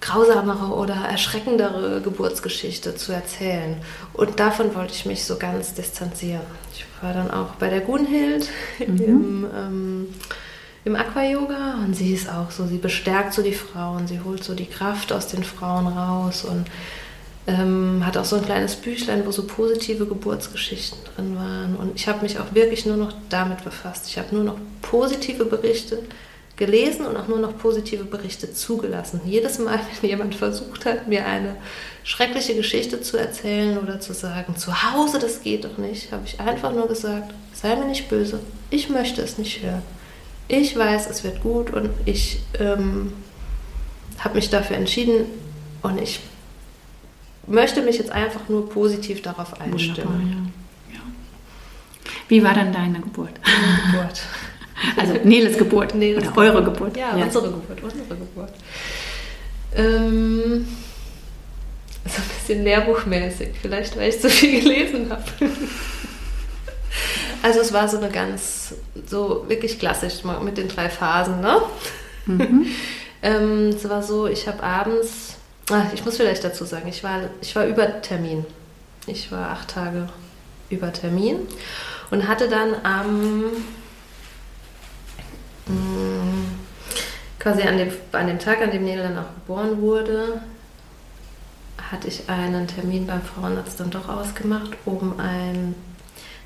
grausamere 0.01 0.73
oder 0.77 0.95
erschreckendere 1.11 2.01
Geburtsgeschichte 2.03 2.95
zu 2.95 3.11
erzählen? 3.11 3.77
Und 4.13 4.39
davon 4.39 4.77
wollte 4.77 4.93
ich 4.95 5.07
mich 5.07 5.25
so 5.25 5.37
ganz 5.39 5.75
distanzieren. 5.75 6.43
Ich 6.73 6.86
war 7.03 7.13
dann 7.13 7.31
auch 7.31 7.55
bei 7.57 7.69
der 7.69 7.81
Gunhild 7.81 8.49
im, 8.79 9.47
ähm, 9.55 10.07
im 10.85 10.97
Aqua-Yoga 10.97 11.79
und 11.85 11.95
sie 11.95 12.13
ist 12.13 12.29
auch 12.29 12.51
so, 12.51 12.67
sie 12.67 12.79
bestärkt 12.79 13.33
so 13.33 13.43
die 13.43 13.53
Frauen, 13.53 14.07
sie 14.07 14.21
holt 14.21 14.45
so 14.45 14.55
die 14.55 14.67
Kraft 14.67 15.13
aus 15.13 15.29
den 15.29 15.43
Frauen 15.43 15.87
raus 15.87 16.45
und 16.45 16.67
ähm, 17.49 18.05
hat 18.05 18.17
auch 18.17 18.25
so 18.25 18.37
ein 18.37 18.45
kleines 18.45 18.77
Büchlein, 18.77 19.25
wo 19.25 19.31
so 19.31 19.47
positive 19.47 20.07
Geburtsgeschichten 20.07 20.99
drin 21.15 21.37
waren. 21.37 21.77
Und 21.77 21.95
ich 21.95 22.09
habe 22.09 22.23
mich 22.23 22.39
auch 22.39 22.55
wirklich 22.55 22.87
nur 22.87 22.97
noch 22.97 23.13
damit 23.29 23.63
befasst. 23.63 24.09
Ich 24.09 24.19
habe 24.19 24.35
nur 24.35 24.45
noch 24.45 24.57
positive 24.83 25.45
Berichte 25.45 26.03
gelesen 26.57 27.07
und 27.07 27.17
auch 27.17 27.29
nur 27.29 27.39
noch 27.39 27.57
positive 27.59 28.05
Berichte 28.05 28.53
zugelassen. 28.53 29.21
Jedes 29.27 29.59
Mal, 29.59 29.79
wenn 30.01 30.11
jemand 30.11 30.35
versucht 30.35 30.87
hat, 30.87 31.07
mir 31.07 31.27
eine 31.27 31.57
schreckliche 32.03 32.55
Geschichte 32.55 33.01
zu 33.01 33.17
erzählen 33.17 33.79
oder 33.79 34.01
zu 34.01 34.15
sagen, 34.15 34.57
zu 34.57 34.83
Hause, 34.83 35.19
das 35.19 35.43
geht 35.43 35.65
doch 35.65 35.77
nicht, 35.79 36.13
habe 36.13 36.23
ich 36.25 36.41
einfach 36.41 36.73
nur 36.73 36.89
gesagt, 36.89 37.35
sei 37.53 37.77
mir 37.77 37.87
nicht 37.87 38.09
böse, 38.09 38.41
ich 38.71 38.89
möchte 38.89 39.23
es 39.23 39.39
nicht 39.39 39.63
hören. 39.63 39.83
Ich 40.49 40.77
weiß, 40.77 41.11
es 41.11 41.25
wird 41.25 41.43
gut 41.43 41.73
und 41.73 41.91
ich 42.05 42.41
ähm, 42.61 43.13
habe 44.19 44.37
mich 44.37 44.49
dafür 44.49 44.77
entschieden 44.77 45.27
und 45.83 46.01
ich 46.01 46.21
möchte 47.47 47.83
mich 47.83 47.99
jetzt 47.99 48.13
einfach 48.13 48.49
nur 48.49 48.69
positiv 48.69 49.23
darauf 49.23 49.53
Wunderbar, 49.53 49.73
einstimmen. 49.73 50.53
ja. 50.89 50.95
Ja. 50.95 51.01
Wie 52.29 52.43
war 52.45 52.55
dann 52.55 52.73
deine 52.73 53.01
Geburt? 53.01 53.35
Geburt. 53.91 54.21
Also 54.97 55.15
Neles 55.25 55.59
Geburt 55.59 55.95
Neles 55.95 56.29
oder 56.29 56.39
eure 56.39 56.65
Geburt. 56.65 56.97
Ja, 56.97 57.15
unsere 57.15 57.49
Geburt, 57.49 57.83
unsere 57.83 58.17
Geburt. 58.17 58.53
Ähm, 59.75 60.67
so 62.05 62.23
ein 62.23 62.29
bisschen 62.39 62.65
lehrbuchmäßig, 62.65 63.49
vielleicht 63.61 63.97
weil 63.97 64.11
ich 64.11 64.21
zu 64.21 64.31
viel 64.31 64.61
gelesen 64.61 65.11
habe. 65.11 65.25
Also 67.43 67.61
es 67.61 67.73
war 67.73 67.87
so 67.87 67.99
eine 67.99 68.09
ganz, 68.09 68.75
so 69.07 69.45
wirklich 69.47 69.79
klassisch 69.79 70.25
mit 70.43 70.59
den 70.59 70.67
drei 70.67 70.89
Phasen, 70.89 71.41
ne? 71.41 71.63
ähm, 73.23 73.69
es 73.69 73.89
war 73.89 74.03
so, 74.03 74.27
ich 74.27 74.49
habe 74.49 74.63
abends, 74.65 75.37
ah, 75.71 75.83
ich 75.95 76.05
muss 76.05 76.17
vielleicht 76.17 76.43
dazu 76.43 76.65
sagen, 76.65 76.89
ich 76.89 77.05
war, 77.05 77.21
ich 77.41 77.55
war 77.55 77.67
über 77.67 78.03
Termin. 78.03 78.45
Ich 79.07 79.31
war 79.31 79.51
acht 79.51 79.69
Tage 79.69 80.09
über 80.71 80.93
Termin 80.93 81.37
und 82.11 82.27
hatte 82.27 82.49
dann 82.49 82.75
am 82.83 83.45
quasi 87.39 87.63
an 87.63 87.79
dem, 87.79 87.93
an 88.13 88.27
dem 88.27 88.39
Tag, 88.39 88.61
an 88.61 88.71
dem 88.71 88.85
Nele 88.85 89.05
dann 89.05 89.19
auch 89.19 89.35
geboren 89.35 89.81
wurde, 89.81 90.41
hatte 91.91 92.09
ich 92.09 92.29
einen 92.29 92.67
Termin 92.67 93.07
beim 93.07 93.23
Frauenarzt 93.23 93.79
dann 93.79 93.91
doch 93.91 94.09
ausgemacht, 94.09 94.71
um 94.85 95.21
ein 95.21 95.75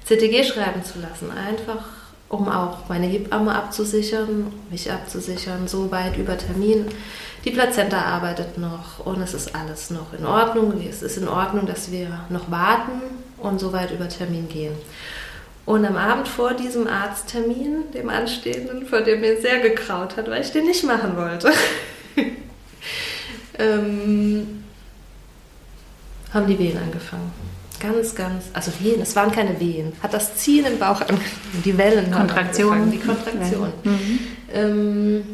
CTG 0.04 0.44
schreiben 0.44 0.84
zu 0.84 0.98
lassen. 0.98 1.30
Einfach, 1.30 1.84
um 2.28 2.48
auch 2.48 2.88
meine 2.88 3.06
Hebamme 3.06 3.54
abzusichern, 3.54 4.52
mich 4.70 4.90
abzusichern, 4.92 5.68
so 5.68 5.90
weit 5.90 6.16
über 6.18 6.36
Termin. 6.36 6.86
Die 7.44 7.50
Plazenta 7.50 8.02
arbeitet 8.02 8.58
noch 8.58 9.04
und 9.06 9.22
es 9.22 9.32
ist 9.32 9.54
alles 9.54 9.90
noch 9.90 10.12
in 10.12 10.26
Ordnung. 10.26 10.74
Es 10.86 11.02
ist 11.02 11.16
in 11.16 11.28
Ordnung, 11.28 11.66
dass 11.66 11.90
wir 11.90 12.20
noch 12.28 12.50
warten 12.50 13.00
und 13.38 13.58
so 13.58 13.72
weit 13.72 13.90
über 13.90 14.08
Termin 14.08 14.48
gehen. 14.48 14.74
Und 15.70 15.84
am 15.84 15.94
Abend 15.94 16.26
vor 16.26 16.54
diesem 16.54 16.88
Arzttermin, 16.88 17.92
dem 17.94 18.08
anstehenden, 18.08 18.86
vor 18.86 19.02
dem 19.02 19.20
mir 19.20 19.40
sehr 19.40 19.60
gekraut 19.60 20.16
hat, 20.16 20.28
weil 20.28 20.42
ich 20.42 20.50
den 20.50 20.64
nicht 20.64 20.82
machen 20.82 21.16
wollte, 21.16 21.52
ähm, 23.56 24.64
haben 26.34 26.46
die 26.48 26.58
Wehen 26.58 26.76
angefangen. 26.76 27.30
Ganz, 27.78 28.16
ganz, 28.16 28.46
also 28.52 28.72
Wehen, 28.80 29.00
es 29.00 29.14
waren 29.14 29.30
keine 29.30 29.60
Wehen, 29.60 29.92
hat 30.02 30.12
das 30.12 30.34
Ziehen 30.38 30.66
im 30.66 30.80
Bauch 30.80 31.02
angefangen, 31.02 31.62
die 31.64 31.78
Wellen 31.78 32.12
haben 32.16 32.26
Kontraktion. 32.26 32.72
angefangen, 32.72 32.90
die 32.90 33.06
Kontraktion. 33.06 33.72
Mhm. 33.84 34.18
Ähm, 34.52 35.24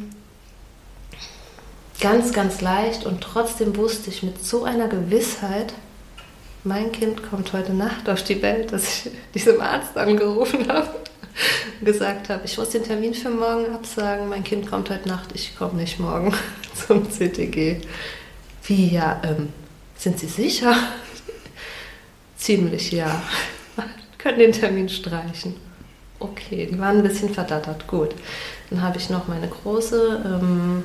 ganz, 1.99 2.35
ganz 2.35 2.61
leicht 2.61 3.07
und 3.07 3.23
trotzdem 3.23 3.75
wusste 3.75 4.11
ich 4.11 4.23
mit 4.23 4.45
so 4.45 4.65
einer 4.65 4.89
Gewissheit, 4.89 5.73
mein 6.67 6.91
Kind 6.91 7.23
kommt 7.23 7.53
heute 7.53 7.73
Nacht 7.73 8.09
auf 8.09 8.25
die 8.25 8.43
Welt, 8.43 8.73
dass 8.73 9.07
ich 9.07 9.13
diesem 9.35 9.61
Arzt 9.61 9.97
angerufen 9.97 10.69
habe 10.69 10.89
und 11.79 11.87
gesagt 11.87 12.29
habe, 12.29 12.45
ich 12.45 12.59
muss 12.59 12.71
den 12.71 12.83
Termin 12.83 13.15
für 13.15 13.31
morgen 13.31 13.73
absagen, 13.73 14.29
mein 14.29 14.43
Kind 14.43 14.69
kommt 14.69 14.91
heute 14.91 15.09
Nacht, 15.09 15.31
ich 15.35 15.57
komme 15.57 15.75
nicht 15.75 16.01
morgen 16.01 16.35
zum 16.75 17.09
CTG. 17.09 17.81
Wie, 18.65 18.89
ja, 18.95 19.23
ähm, 19.25 19.51
sind 19.97 20.19
Sie 20.19 20.27
sicher? 20.27 20.75
Ziemlich, 22.37 22.91
ja. 22.91 23.23
Können 24.19 24.41
den 24.41 24.53
Termin 24.53 24.89
streichen. 24.89 25.55
Okay, 26.19 26.67
die 26.67 26.79
waren 26.79 26.97
ein 26.97 27.03
bisschen 27.05 27.33
verdattert, 27.33 27.87
gut. 27.87 28.15
Dann 28.71 28.83
habe 28.83 28.99
ich 28.99 29.09
noch 29.09 29.29
meine 29.29 29.49
Große 29.49 30.25
ähm, 30.25 30.83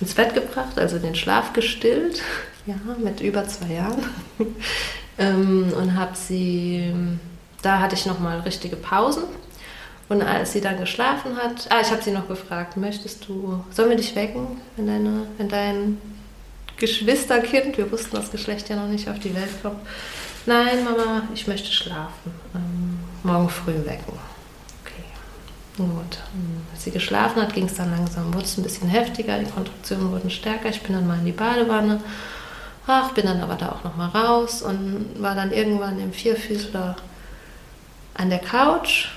ins 0.00 0.14
Bett 0.14 0.34
gebracht, 0.34 0.78
also 0.78 0.98
den 1.00 1.16
Schlaf 1.16 1.52
gestillt, 1.54 2.22
ja, 2.68 2.74
mit 3.02 3.20
über 3.20 3.46
zwei 3.48 3.74
Jahren. 3.74 4.02
ähm, 5.18 5.72
und 5.76 5.96
habe 5.96 6.14
sie, 6.14 6.92
da 7.62 7.80
hatte 7.80 7.94
ich 7.94 8.06
nochmal 8.06 8.40
richtige 8.40 8.76
Pausen. 8.76 9.24
Und 10.08 10.22
als 10.22 10.52
sie 10.52 10.60
dann 10.60 10.78
geschlafen 10.78 11.36
hat, 11.36 11.66
ah, 11.70 11.80
ich 11.82 11.90
habe 11.90 12.02
sie 12.02 12.12
noch 12.12 12.28
gefragt, 12.28 12.76
möchtest 12.76 13.28
du, 13.28 13.62
sollen 13.70 13.90
wir 13.90 13.96
dich 13.96 14.16
wecken, 14.16 14.60
wenn, 14.76 14.86
deine, 14.86 15.26
wenn 15.36 15.48
dein 15.48 15.98
Geschwisterkind, 16.78 17.76
wir 17.76 17.90
wussten 17.90 18.16
das 18.16 18.30
Geschlecht 18.30 18.68
ja 18.68 18.76
noch 18.76 18.88
nicht, 18.88 19.08
auf 19.08 19.18
die 19.18 19.34
Welt 19.34 19.50
kommt? 19.62 19.80
Nein, 20.46 20.84
Mama, 20.84 21.24
ich 21.34 21.46
möchte 21.46 21.70
schlafen. 21.70 22.32
Ähm, 22.54 22.98
morgen 23.22 23.50
früh 23.50 23.74
wecken. 23.84 24.14
Okay, 24.82 25.04
gut. 25.76 26.18
Als 26.72 26.84
sie 26.84 26.90
geschlafen 26.90 27.42
hat, 27.42 27.52
ging 27.52 27.66
es 27.66 27.74
dann 27.74 27.90
langsam, 27.90 28.32
wurde 28.32 28.46
es 28.46 28.56
ein 28.56 28.62
bisschen 28.62 28.88
heftiger, 28.88 29.38
die 29.38 29.50
Kontraktionen 29.50 30.10
wurden 30.10 30.30
stärker. 30.30 30.70
Ich 30.70 30.80
bin 30.82 30.94
dann 30.94 31.06
mal 31.06 31.18
in 31.18 31.26
die 31.26 31.32
Badewanne. 31.32 32.00
Ach, 32.90 33.12
bin 33.12 33.26
dann 33.26 33.42
aber 33.42 33.54
da 33.56 33.72
auch 33.72 33.84
noch 33.84 33.96
mal 33.96 34.08
raus 34.08 34.62
und 34.62 35.20
war 35.20 35.34
dann 35.34 35.52
irgendwann 35.52 36.00
im 36.00 36.10
Vierfüßler 36.10 36.96
an 38.14 38.30
der 38.30 38.38
Couch 38.38 39.08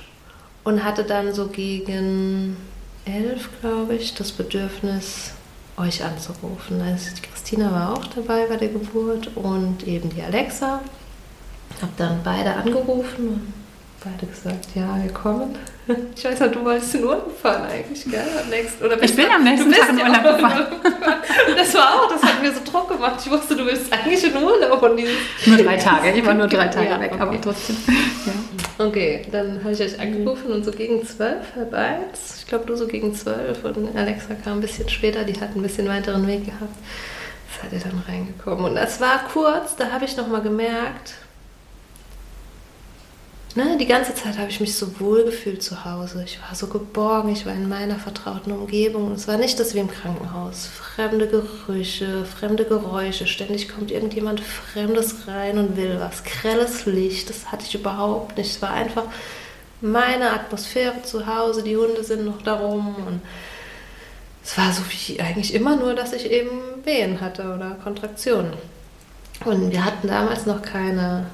und 0.65 0.83
hatte 0.83 1.05
dann 1.05 1.33
so 1.33 1.47
gegen 1.47 2.57
elf, 3.05 3.49
glaube 3.61 3.95
ich, 3.95 4.13
das 4.13 4.33
Bedürfnis, 4.33 5.31
euch 5.77 6.03
anzurufen. 6.03 6.81
Also 6.81 7.15
die 7.15 7.21
Christina 7.21 7.71
war 7.71 7.93
auch 7.93 8.05
dabei 8.07 8.45
bei 8.47 8.57
der 8.57 8.67
Geburt 8.67 9.31
und 9.37 9.87
eben 9.87 10.09
die 10.09 10.21
Alexa. 10.21 10.81
Habe 11.81 11.93
dann 11.95 12.19
beide 12.25 12.53
angerufen. 12.53 13.53
beide 14.03 14.25
gesagt, 14.25 14.67
ja, 14.75 15.01
wir 15.01 15.13
kommen. 15.13 15.57
Ich 16.15 16.23
weiß 16.23 16.39
noch, 16.39 16.51
du 16.51 16.63
wolltest 16.63 16.95
in 16.95 17.03
Urlaub 17.03 17.37
fahren 17.41 17.63
eigentlich, 17.63 18.05
gell? 18.05 18.23
Am 18.41 18.49
nächsten, 18.49 18.85
oder 18.85 19.01
ich 19.01 19.15
bin 19.15 19.25
am 19.29 19.43
nächsten 19.43 19.71
Tag 19.71 19.89
in 19.89 19.99
Urlaub 19.99 20.23
gefahren. 20.23 20.65
Das 21.57 21.73
war 21.73 21.95
auch, 21.95 22.09
das 22.09 22.21
hat 22.21 22.41
mir 22.41 22.51
so 22.51 22.59
Druck 22.69 22.89
gemacht. 22.89 23.15
Ich 23.25 23.31
wusste, 23.31 23.55
du 23.55 23.65
willst 23.65 23.91
eigentlich 23.91 24.23
in 24.23 24.35
Urlaub. 24.35 24.81
Und 24.81 24.95
nur 25.45 25.57
drei 25.57 25.77
Tage, 25.77 26.11
ich 26.11 26.25
war 26.25 26.33
nur 26.33 26.47
drei 26.47 26.67
Tage 26.67 26.89
ja, 26.89 26.99
weg, 26.99 27.11
okay. 27.13 27.21
aber 27.21 27.41
trotzdem. 27.41 27.77
Ja. 27.87 28.85
Okay, 28.85 29.25
dann 29.31 29.63
habe 29.63 29.73
ich 29.73 29.81
euch 29.81 29.99
angerufen 29.99 30.51
und 30.51 30.63
so 30.63 30.71
gegen 30.71 31.05
zwölf, 31.05 31.55
halb 31.55 31.73
eins. 31.73 32.37
Ich 32.39 32.47
glaube, 32.47 32.65
du 32.65 32.75
so 32.75 32.87
gegen 32.87 33.13
zwölf 33.13 33.63
und 33.63 33.95
Alexa 33.95 34.35
kam 34.43 34.53
ein 34.57 34.61
bisschen 34.61 34.89
später, 34.89 35.23
die 35.23 35.39
hat 35.39 35.55
ein 35.55 35.61
bisschen 35.61 35.87
weiteren 35.87 36.25
Weg 36.27 36.45
gehabt. 36.45 36.75
Seid 37.61 37.73
ihr 37.73 37.79
dann 37.79 38.01
reingekommen. 38.07 38.65
Und 38.65 38.75
das 38.75 38.99
war 39.01 39.19
kurz, 39.31 39.75
da 39.75 39.91
habe 39.91 40.05
ich 40.05 40.17
nochmal 40.17 40.41
gemerkt, 40.41 41.13
Ne, 43.53 43.77
die 43.77 43.85
ganze 43.85 44.15
Zeit 44.15 44.37
habe 44.37 44.49
ich 44.49 44.61
mich 44.61 44.75
so 44.75 44.97
wohl 45.01 45.25
gefühlt 45.25 45.61
zu 45.61 45.83
Hause. 45.83 46.23
Ich 46.25 46.39
war 46.39 46.55
so 46.55 46.67
geborgen, 46.67 47.33
ich 47.33 47.45
war 47.45 47.53
in 47.53 47.67
meiner 47.67 47.97
vertrauten 47.97 48.53
Umgebung. 48.53 49.11
Es 49.11 49.27
war 49.27 49.35
nicht 49.35 49.59
das 49.59 49.75
wie 49.75 49.79
im 49.79 49.91
Krankenhaus. 49.91 50.67
Fremde 50.67 51.27
Gerüche, 51.27 52.23
fremde 52.23 52.63
Geräusche. 52.63 53.27
Ständig 53.27 53.67
kommt 53.67 53.91
irgendjemand 53.91 54.39
Fremdes 54.39 55.27
rein 55.27 55.57
und 55.57 55.75
will 55.75 55.99
was. 55.99 56.23
Grelles 56.23 56.85
Licht, 56.85 57.29
das 57.29 57.51
hatte 57.51 57.65
ich 57.67 57.75
überhaupt 57.75 58.37
nicht. 58.37 58.51
Es 58.51 58.61
war 58.61 58.71
einfach 58.71 59.05
meine 59.81 60.31
Atmosphäre 60.31 61.01
zu 61.03 61.27
Hause. 61.27 61.61
Die 61.61 61.75
Hunde 61.75 62.05
sind 62.05 62.23
noch 62.23 62.41
darum 62.41 62.95
und 63.05 63.21
es 64.45 64.57
war 64.57 64.71
so 64.71 64.81
wie 64.89 65.19
eigentlich 65.19 65.53
immer 65.53 65.75
nur, 65.75 65.93
dass 65.93 66.13
ich 66.13 66.31
eben 66.31 66.51
Wehen 66.85 67.19
hatte 67.19 67.53
oder 67.53 67.71
Kontraktionen. 67.83 68.53
Und 69.43 69.71
wir 69.71 69.83
hatten 69.83 70.07
damals 70.07 70.45
noch 70.45 70.61
keine 70.61 71.25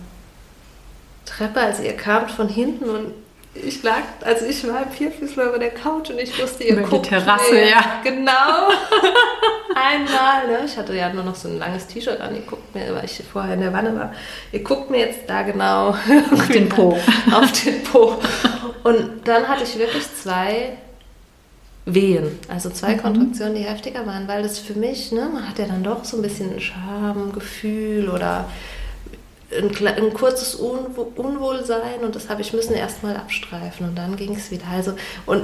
Treppe, 1.28 1.60
als 1.60 1.80
ihr 1.80 1.94
kamt 1.94 2.32
von 2.32 2.48
hinten 2.48 2.90
und 2.90 3.14
ich 3.54 3.82
lag, 3.84 4.04
also 4.24 4.46
ich 4.46 4.68
war 4.68 4.84
im 4.84 4.92
Vierfüßler 4.92 5.50
über 5.50 5.60
der 5.60 5.72
Couch 5.72 6.10
und 6.10 6.20
ich 6.20 6.42
wusste, 6.42 6.64
ihr 6.64 6.74
über 6.74 6.88
guckt 6.88 7.06
die 7.06 7.10
Terrasse, 7.10 7.54
mir. 7.54 7.70
ja. 7.70 8.02
Genau. 8.04 8.70
Einmal, 9.76 10.48
ne? 10.48 10.66
Ich 10.66 10.78
hatte 10.78 10.96
ja 10.96 11.12
nur 11.12 11.24
noch 11.24 11.36
so 11.36 11.48
ein 11.48 11.58
langes 11.58 11.88
T-Shirt 11.88 12.20
an. 12.20 12.36
Ihr 12.36 12.42
guckt 12.42 12.74
mir, 12.74 12.94
weil 12.94 13.06
ich 13.06 13.22
vorher 13.32 13.56
in 13.56 13.62
der 13.62 13.74
Wanne 13.74 13.96
war. 13.96 14.14
Ihr 14.52 14.64
guckt 14.64 14.90
mir 14.90 15.00
jetzt 15.00 15.22
da 15.28 15.44
genau 15.44 15.90
auf 16.32 16.48
den 16.48 16.70
Po. 16.70 16.98
auf 17.34 17.52
den 17.64 17.84
Po. 17.84 18.20
Und 18.84 19.28
dann 19.28 19.48
hatte 19.48 19.64
ich 19.64 19.78
wirklich 19.78 20.04
zwei 20.16 20.78
Wehen, 21.86 22.38
also 22.50 22.70
zwei 22.70 22.96
mhm. 22.96 23.02
Kontraktionen, 23.02 23.56
die 23.56 23.62
heftiger 23.62 24.06
waren, 24.06 24.28
weil 24.28 24.44
das 24.44 24.60
für 24.60 24.74
mich, 24.74 25.12
ne, 25.12 25.30
man 25.34 25.48
hat 25.48 25.58
ja 25.58 25.66
dann 25.66 25.84
doch 25.84 26.04
so 26.04 26.18
ein 26.18 26.22
bisschen 26.22 26.60
Schamgefühl 26.60 28.10
oder 28.10 28.46
ein, 29.52 29.88
ein 29.88 30.14
kurzes 30.14 30.56
Unwo 30.56 31.12
Unwohlsein 31.16 32.02
und 32.02 32.16
das 32.16 32.30
habe 32.30 32.42
ich 32.42 32.54
müssen 32.54 32.74
erstmal 32.74 33.16
abstreifen 33.16 33.88
und 33.88 33.96
dann 33.96 34.16
ging 34.18 34.36
es 34.36 34.52
wieder. 34.52 34.66
Also 34.72 34.94
und 35.26 35.44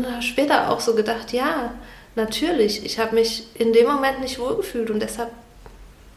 na, 0.00 0.22
später 0.22 0.70
auch 0.70 0.80
so 0.80 0.94
gedacht, 0.94 1.32
ja, 1.32 1.74
natürlich, 2.16 2.84
ich 2.84 2.98
habe 2.98 3.14
mich 3.14 3.44
in 3.54 3.72
dem 3.72 3.86
Moment 3.86 4.20
nicht 4.20 4.38
wohlgefühlt 4.38 4.90
und 4.90 5.00
deshalb 5.00 5.30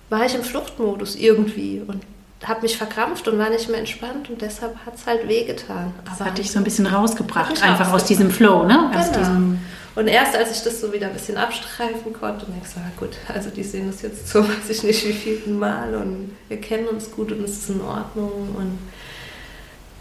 war 0.10 0.26
ich 0.26 0.36
im 0.36 0.44
Fluchtmodus 0.44 1.16
irgendwie 1.16 1.82
und 1.86 2.02
habe 2.46 2.62
mich 2.62 2.78
verkrampft 2.78 3.28
und 3.28 3.38
war 3.40 3.50
nicht 3.50 3.68
mehr 3.68 3.80
entspannt 3.80 4.30
und 4.30 4.42
deshalb 4.42 4.78
hat 4.86 4.96
es 4.96 5.06
halt 5.06 5.28
wehgetan. 5.28 5.94
Das 6.06 6.20
hat 6.20 6.38
dich 6.38 6.52
so 6.52 6.60
ein 6.60 6.64
bisschen 6.64 6.86
rausgebracht, 6.86 7.62
einfach 7.62 7.92
aus 7.92 8.06
diesem 8.06 8.30
Flow, 8.30 8.64
ne? 8.64 8.92
Genau. 8.94 9.58
Und 9.98 10.08
erst 10.08 10.36
als 10.36 10.56
ich 10.56 10.64
das 10.64 10.80
so 10.80 10.94
wieder 10.94 11.08
ein 11.08 11.14
bisschen 11.14 11.38
abstreifen 11.38 12.14
konnte, 12.14 12.46
und 12.46 12.56
ich 12.56 12.64
gesagt, 12.66 12.98
gut, 12.98 13.18
also 13.34 13.50
die 13.50 13.64
sehen 13.64 13.88
das 13.88 14.04
jetzt 14.04 14.28
so, 14.28 14.44
weiß 14.48 14.70
ich 14.70 14.84
nicht 14.84 15.08
wie 15.08 15.12
vielten 15.12 15.58
Mal 15.58 15.96
und 15.96 16.38
wir 16.50 16.62
kennen 16.62 16.88
uns 16.88 17.10
gut 17.10 17.32
und 17.32 17.44
es 17.44 17.58
ist 17.58 17.72
in 17.72 17.82
Ordnung 17.82 18.56
und, 18.56 18.78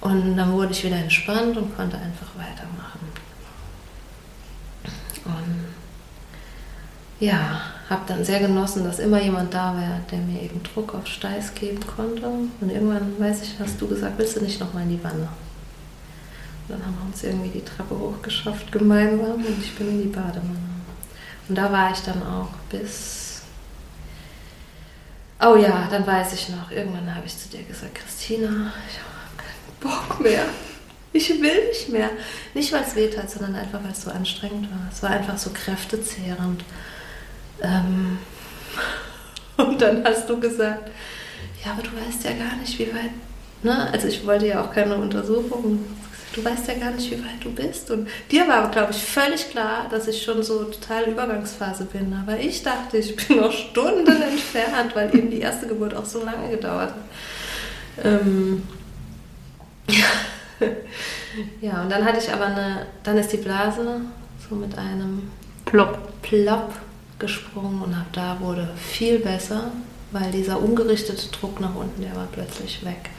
und 0.03 0.37
dann 0.37 0.53
wurde 0.53 0.73
ich 0.73 0.85
wieder 0.85 0.97
entspannt 0.97 1.57
und 1.57 1.75
konnte 1.75 1.97
einfach 1.97 2.29
weitermachen. 2.37 3.01
Und 5.25 5.65
ja, 7.19 7.63
habe 7.89 8.03
dann 8.07 8.23
sehr 8.23 8.41
genossen, 8.41 8.85
dass 8.85 8.99
immer 8.99 9.23
jemand 9.23 9.55
da 9.55 9.75
war, 9.75 10.01
der 10.11 10.19
mir 10.19 10.43
eben 10.43 10.63
Druck 10.63 10.95
auf 10.95 11.07
Steiß 11.07 11.55
geben 11.55 11.81
konnte. 11.97 12.29
Und 12.29 12.71
irgendwann, 12.71 13.19
weiß 13.19 13.41
ich, 13.41 13.55
hast 13.59 13.81
du 13.81 13.89
gesagt, 13.89 14.19
willst 14.19 14.37
du 14.37 14.43
nicht 14.43 14.61
nochmal 14.61 14.83
in 14.83 14.91
die 14.91 15.03
Wanne? 15.03 15.29
Dann 16.69 16.85
haben 16.85 16.97
wir 16.99 17.07
uns 17.07 17.23
irgendwie 17.23 17.51
die 17.51 17.65
Treppe 17.65 17.99
hochgeschafft 17.99 18.73
gemeinsam 18.73 19.37
und 19.37 19.59
ich 19.63 19.75
bin 19.77 19.89
in 19.89 20.03
die 20.03 20.09
Badewanne. 20.09 20.59
Und 21.49 21.55
da 21.57 21.71
war 21.71 21.93
ich 21.93 22.01
dann 22.01 22.23
auch 22.23 22.49
bis. 22.71 23.43
Oh 25.41 25.57
ja, 25.57 25.87
dann 25.91 26.07
weiß 26.07 26.33
ich 26.33 26.49
noch, 26.49 26.71
irgendwann 26.71 27.15
habe 27.15 27.27
ich 27.27 27.37
zu 27.37 27.49
dir 27.49 27.63
gesagt, 27.63 27.95
Christina, 27.95 28.73
ich 28.89 28.99
habe 28.99 29.37
keinen 29.37 29.93
Bock 29.93 30.21
mehr. 30.21 30.47
Ich 31.13 31.29
will 31.29 31.69
nicht 31.69 31.89
mehr. 31.91 32.11
Nicht, 32.55 32.73
weil 32.73 32.83
es 32.83 32.97
weh 32.97 33.09
tat, 33.09 33.31
sondern 33.31 33.55
einfach, 33.55 33.83
weil 33.83 33.93
es 33.93 34.03
so 34.03 34.11
anstrengend 34.11 34.71
war. 34.71 34.89
Es 34.91 35.03
war 35.03 35.11
einfach 35.11 35.39
so 35.39 35.51
kräftezehrend. 35.51 36.65
Ähm 37.63 38.19
und 39.57 39.81
dann 39.81 40.05
hast 40.05 40.29
du 40.29 40.41
gesagt, 40.41 40.91
ja, 41.65 41.73
aber 41.73 41.83
du 41.83 41.91
weißt 41.91 42.25
ja 42.25 42.33
gar 42.33 42.57
nicht, 42.57 42.79
wie 42.79 42.89
weit. 42.89 43.13
Ne? 43.63 43.91
Also 43.93 44.09
ich 44.09 44.27
wollte 44.27 44.47
ja 44.47 44.63
auch 44.63 44.73
keine 44.73 44.97
Untersuchung 44.97 45.85
du 46.35 46.45
weißt 46.45 46.69
ja 46.69 46.75
gar 46.75 46.91
nicht, 46.91 47.11
wie 47.11 47.19
weit 47.19 47.43
du 47.43 47.51
bist. 47.51 47.91
Und 47.91 48.09
dir 48.31 48.47
war, 48.47 48.71
glaube 48.71 48.93
ich, 48.93 48.99
völlig 48.99 49.51
klar, 49.51 49.87
dass 49.91 50.09
ich 50.09 50.23
schon 50.23 50.43
so 50.43 50.65
total 50.65 51.05
Übergangsphase 51.05 51.85
bin. 51.87 52.13
Aber 52.13 52.39
ich 52.39 52.63
dachte, 52.63 52.99
ich 52.99 53.17
bin 53.17 53.39
noch 53.39 53.53
Stunden 53.53 54.23
entfernt, 54.23 54.95
weil 54.95 55.15
eben 55.15 55.31
die 55.31 55.41
erste 55.41 55.67
Geburt 55.67 55.95
auch 55.95 56.05
so 56.05 56.25
lange 56.25 56.51
gedauert 56.51 56.91
hat. 56.91 58.05
Ähm, 58.05 58.63
ja, 61.61 61.83
und 61.83 61.91
dann 61.91 62.05
hatte 62.05 62.19
ich 62.19 62.33
aber 62.33 62.47
eine, 62.47 62.87
dann 63.03 63.17
ist 63.17 63.33
die 63.33 63.39
Blase 63.39 64.01
so 64.49 64.55
mit 64.55 64.77
einem 64.77 65.31
Plop, 65.65 65.99
Plop 66.23 66.73
gesprungen 67.19 67.83
und 67.83 67.95
ab 67.95 68.07
da 68.13 68.39
wurde 68.41 68.69
viel 68.77 69.19
besser, 69.19 69.71
weil 70.13 70.31
dieser 70.31 70.61
ungerichtete 70.61 71.29
Druck 71.29 71.61
nach 71.61 71.75
unten, 71.75 72.03
der 72.03 72.15
war 72.15 72.29
plötzlich 72.31 72.85
weg 72.85 73.11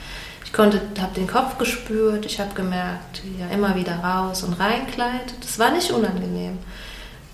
ich 0.47 0.53
konnte, 0.53 0.79
habe 1.01 1.13
den 1.13 1.27
Kopf 1.27 1.57
gespürt, 1.57 2.25
ich 2.25 2.39
habe 2.39 2.53
gemerkt, 2.55 3.21
wie 3.25 3.41
er 3.41 3.51
immer 3.51 3.75
wieder 3.75 3.97
raus 3.97 4.43
und 4.43 4.53
reinkleidet. 4.53 5.36
Das 5.41 5.60
war 5.60 5.71
nicht 5.71 5.91
unangenehm. 5.91 6.57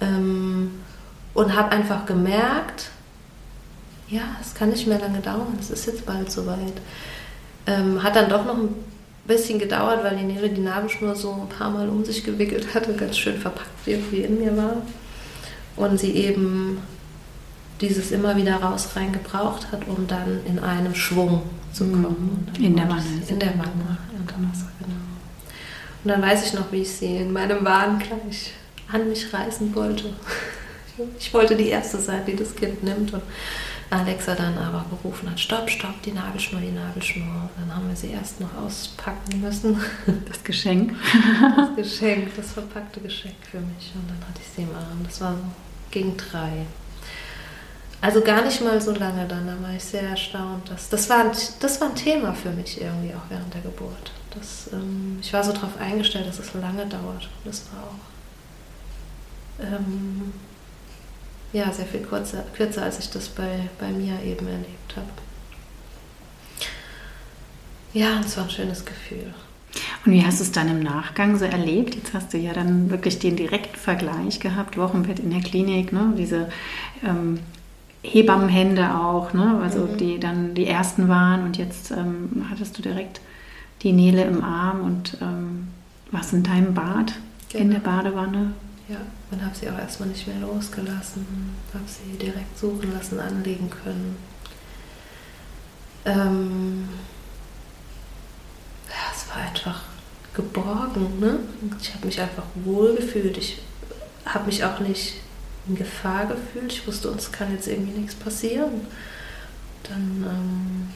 Ähm, 0.02 0.72
und 1.36 1.56
habe 1.56 1.70
einfach 1.70 2.08
gemerkt, 2.08 2.90
ja, 4.10 4.22
es 4.42 4.56
kann 4.56 4.70
nicht 4.70 4.88
mehr 4.88 4.98
lange 4.98 5.20
dauern, 5.20 5.56
es 5.60 5.70
ist 5.70 5.86
jetzt 5.86 6.08
bald 6.08 6.32
soweit. 6.32 6.74
Ähm, 7.68 8.02
hat 8.02 8.16
dann 8.16 8.30
doch 8.30 8.46
noch 8.46 8.58
ein 8.58 8.74
bisschen 9.26 9.60
gedauert, 9.60 10.04
weil 10.04 10.18
die 10.18 10.24
Nele 10.24 10.50
die 10.50 10.62
Nabelschnur 10.62 11.16
so 11.16 11.34
ein 11.34 11.50
paar 11.56 11.70
Mal 11.70 11.90
um 11.90 12.04
sich 12.04 12.24
gewickelt 12.24 12.74
hatte, 12.74 12.96
ganz 12.96 13.16
schön 13.16 13.38
verpackt 13.38 13.88
irgendwie 13.88 14.22
in 14.22 14.40
mir 14.40 14.58
war. 14.58 14.78
Und 15.76 16.00
sie 16.00 16.14
eben 16.14 16.80
dieses 17.82 18.12
immer 18.12 18.36
wieder 18.36 18.56
raus 18.58 18.90
rein 18.96 19.12
gebraucht 19.12 19.72
hat, 19.72 19.88
um 19.88 20.08
dann 20.08 20.40
in 20.46 20.60
einem 20.60 20.96
Schwung 20.96 21.44
zu 21.72 21.86
kommen. 21.86 22.48
Mhm. 22.58 22.64
In 22.64 22.76
der 22.76 22.90
Wanne. 22.90 23.04
In 23.28 23.40
der 23.40 23.50
Wanne, 23.58 23.98
genau. 24.28 24.50
Und 26.04 26.10
dann 26.10 26.22
weiß 26.22 26.46
ich 26.46 26.54
noch, 26.54 26.72
wie 26.72 26.82
ich 26.82 26.92
sie 26.92 27.18
in 27.18 27.32
meinem 27.32 27.64
Wahn 27.64 28.00
gleich 28.00 28.54
an 28.92 29.10
mich 29.10 29.34
reißen 29.34 29.74
wollte. 29.74 30.14
Ich 31.18 31.34
wollte 31.34 31.56
die 31.56 31.70
Erste 31.70 31.98
sein, 31.98 32.22
die 32.28 32.36
das 32.36 32.56
Kind 32.56 32.84
nimmt. 32.84 33.14
Und 33.14 33.24
Alexa 33.90 34.36
dann 34.36 34.58
aber 34.58 34.86
gerufen 34.90 35.30
hat, 35.30 35.40
stopp, 35.40 35.70
stopp, 35.70 36.02
die 36.04 36.12
Nabelschnur, 36.12 36.62
die 36.62 36.72
Nabelschnur. 36.72 37.26
Und 37.26 37.50
dann 37.58 37.76
haben 37.76 37.88
wir 37.88 37.96
sie 37.96 38.12
erst 38.12 38.40
noch 38.42 38.54
auspacken 38.56 39.42
müssen. 39.42 39.78
Das 40.28 40.44
Geschenk. 40.44 40.94
Das 41.56 41.76
Geschenk, 41.76 42.36
das 42.36 42.52
verpackte 42.52 43.00
Geschenk 43.00 43.36
für 43.50 43.60
mich. 43.60 43.92
Und 43.96 44.10
dann 44.10 44.28
hatte 44.28 44.42
ich 44.42 44.50
sie 44.56 44.64
im 44.64 44.76
Arm. 44.76 45.00
Das 45.04 45.22
war 45.22 45.34
so 45.34 45.44
gegen 45.90 46.18
drei. 46.18 46.66
Also 48.04 48.20
gar 48.20 48.44
nicht 48.44 48.60
mal 48.60 48.82
so 48.82 48.92
lange 48.92 49.26
dann, 49.30 49.48
da 49.48 49.56
war 49.66 49.74
ich 49.74 49.84
sehr 49.86 50.02
erstaunt. 50.02 50.70
Dass, 50.70 50.90
das, 50.90 51.10
war 51.10 51.20
ein, 51.20 51.32
das 51.62 51.80
war 51.80 51.88
ein 51.88 51.96
Thema 51.96 52.34
für 52.34 52.50
mich 52.50 52.82
irgendwie 52.82 53.16
auch 53.16 53.30
während 53.30 53.54
der 53.54 53.62
Geburt. 53.62 54.12
Das, 54.32 54.70
ähm, 54.74 55.20
ich 55.22 55.32
war 55.32 55.42
so 55.42 55.54
darauf 55.54 55.78
eingestellt, 55.80 56.28
dass 56.28 56.38
es 56.38 56.54
lange 56.54 56.86
dauert. 56.86 57.30
Das 57.46 57.64
war 57.72 57.84
auch 57.84 59.64
ähm, 59.66 60.34
ja, 61.54 61.72
sehr 61.72 61.86
viel 61.86 62.02
kürzer, 62.02 62.44
kürzer, 62.54 62.84
als 62.84 63.00
ich 63.00 63.10
das 63.10 63.30
bei, 63.30 63.70
bei 63.80 63.88
mir 63.88 64.22
eben 64.22 64.48
erlebt 64.48 64.98
habe. 64.98 65.08
Ja, 67.94 68.20
es 68.20 68.36
war 68.36 68.44
ein 68.44 68.50
schönes 68.50 68.84
Gefühl. 68.84 69.34
Und 70.06 70.12
wie 70.12 70.26
hast 70.26 70.42
du 70.42 70.44
es 70.44 70.52
dann 70.52 70.68
im 70.68 70.84
Nachgang 70.84 71.40
so 71.40 71.46
erlebt? 71.46 71.96
Jetzt 71.96 72.14
hast 72.14 72.34
du 72.34 72.38
ja 72.38 72.52
dann 72.52 72.90
wirklich 72.90 73.20
den 73.20 73.38
direkten 73.38 73.78
Vergleich 73.78 74.42
gehabt, 74.42 74.76
Wochenbett 74.76 75.20
in 75.20 75.32
der 75.32 75.42
Klinik, 75.42 75.94
ne? 75.94 76.14
diese 76.18 76.50
ähm, 77.02 77.40
Hebammenhände 78.04 78.96
auch, 78.96 79.34
ne? 79.34 79.60
also 79.64 79.80
mhm. 79.80 79.98
die 79.98 80.20
dann 80.20 80.54
die 80.54 80.68
ersten 80.68 81.08
waren 81.08 81.44
und 81.44 81.58
jetzt 81.58 81.92
ähm, 81.92 82.46
hattest 82.50 82.78
du 82.78 82.82
direkt 82.82 83.22
die 83.82 83.94
Nele 83.94 84.24
im 84.24 84.44
Arm 84.44 84.82
und 84.82 85.18
ähm, 85.22 85.70
warst 86.12 86.34
in 86.34 86.44
deinem 86.44 86.74
Bad, 86.74 87.14
genau. 87.50 87.64
in 87.64 87.72
der 87.72 87.80
Badewanne. 87.80 88.54
Ja, 88.90 88.98
und 89.32 89.44
habe 89.44 89.56
sie 89.56 89.70
auch 89.70 89.78
erstmal 89.78 90.10
nicht 90.10 90.28
mehr 90.28 90.40
losgelassen, 90.40 91.26
habe 91.74 91.86
sie 91.88 92.18
direkt 92.18 92.58
suchen 92.60 92.94
lassen, 92.94 93.20
anlegen 93.20 93.70
können. 93.70 94.18
Ähm, 96.06 96.90
ja, 98.90 99.12
es 99.14 99.30
war 99.30 99.38
ein 99.38 99.48
einfach 99.48 99.84
geborgen. 100.34 101.20
Ne? 101.20 101.40
Ich 101.82 101.94
habe 101.94 102.06
mich 102.06 102.20
einfach 102.20 102.44
wohl 102.66 102.96
gefühlt. 102.96 103.38
Ich 103.38 103.60
habe 104.26 104.46
mich 104.46 104.64
auch 104.64 104.80
nicht 104.80 105.16
in 105.68 105.76
Gefahr 105.76 106.26
gefühlt. 106.26 106.72
Ich 106.74 106.88
wusste, 106.88 107.10
uns 107.10 107.32
kann 107.32 107.52
jetzt 107.52 107.68
irgendwie 107.68 108.00
nichts 108.00 108.16
passieren. 108.16 108.88
Dann 109.84 110.26
ähm, 110.28 110.90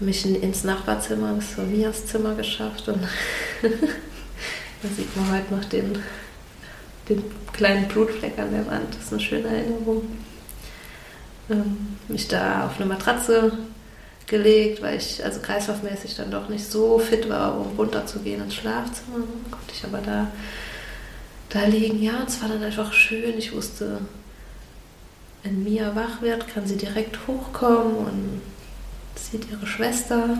mich 0.00 0.26
ins 0.26 0.64
Nachbarzimmer, 0.64 1.38
zu 1.40 1.62
Mias 1.62 2.06
Zimmer 2.06 2.34
geschafft 2.34 2.88
und 2.88 3.00
da 3.62 4.88
sieht 4.96 5.16
man 5.16 5.32
heute 5.32 5.54
noch 5.54 5.64
den, 5.66 5.98
den 7.08 7.22
kleinen 7.52 7.88
Blutfleck 7.88 8.38
an 8.38 8.50
der 8.50 8.66
Wand. 8.66 8.94
Das 8.94 9.04
ist 9.04 9.12
eine 9.12 9.22
schöne 9.22 9.48
Erinnerung. 9.48 10.02
Ähm, 11.50 11.96
mich 12.08 12.28
da 12.28 12.66
auf 12.66 12.76
eine 12.76 12.86
Matratze 12.86 13.52
gelegt, 14.26 14.82
weil 14.82 14.96
ich 14.96 15.22
also 15.24 15.40
kreislaufmäßig 15.40 16.16
dann 16.16 16.30
doch 16.30 16.48
nicht 16.48 16.64
so 16.64 16.98
fit 16.98 17.28
war, 17.28 17.58
um 17.58 17.76
runterzugehen 17.76 18.42
ins 18.42 18.54
Schlafzimmer. 18.54 19.18
Konnte 19.50 19.72
ich 19.72 19.84
aber 19.84 19.98
da, 19.98 20.28
da 21.54 21.64
liegen. 21.64 22.02
Ja, 22.02 22.20
und 22.20 22.28
es 22.28 22.42
war 22.42 22.48
dann 22.48 22.62
einfach 22.62 22.92
schön. 22.92 23.38
Ich 23.38 23.54
wusste, 23.54 24.00
wenn 25.42 25.62
Mia 25.62 25.94
wach 25.94 26.20
wird, 26.20 26.48
kann 26.48 26.66
sie 26.66 26.76
direkt 26.76 27.26
hochkommen 27.26 27.94
und 27.94 28.40
sieht 29.14 29.50
ihre 29.50 29.66
Schwester. 29.66 30.38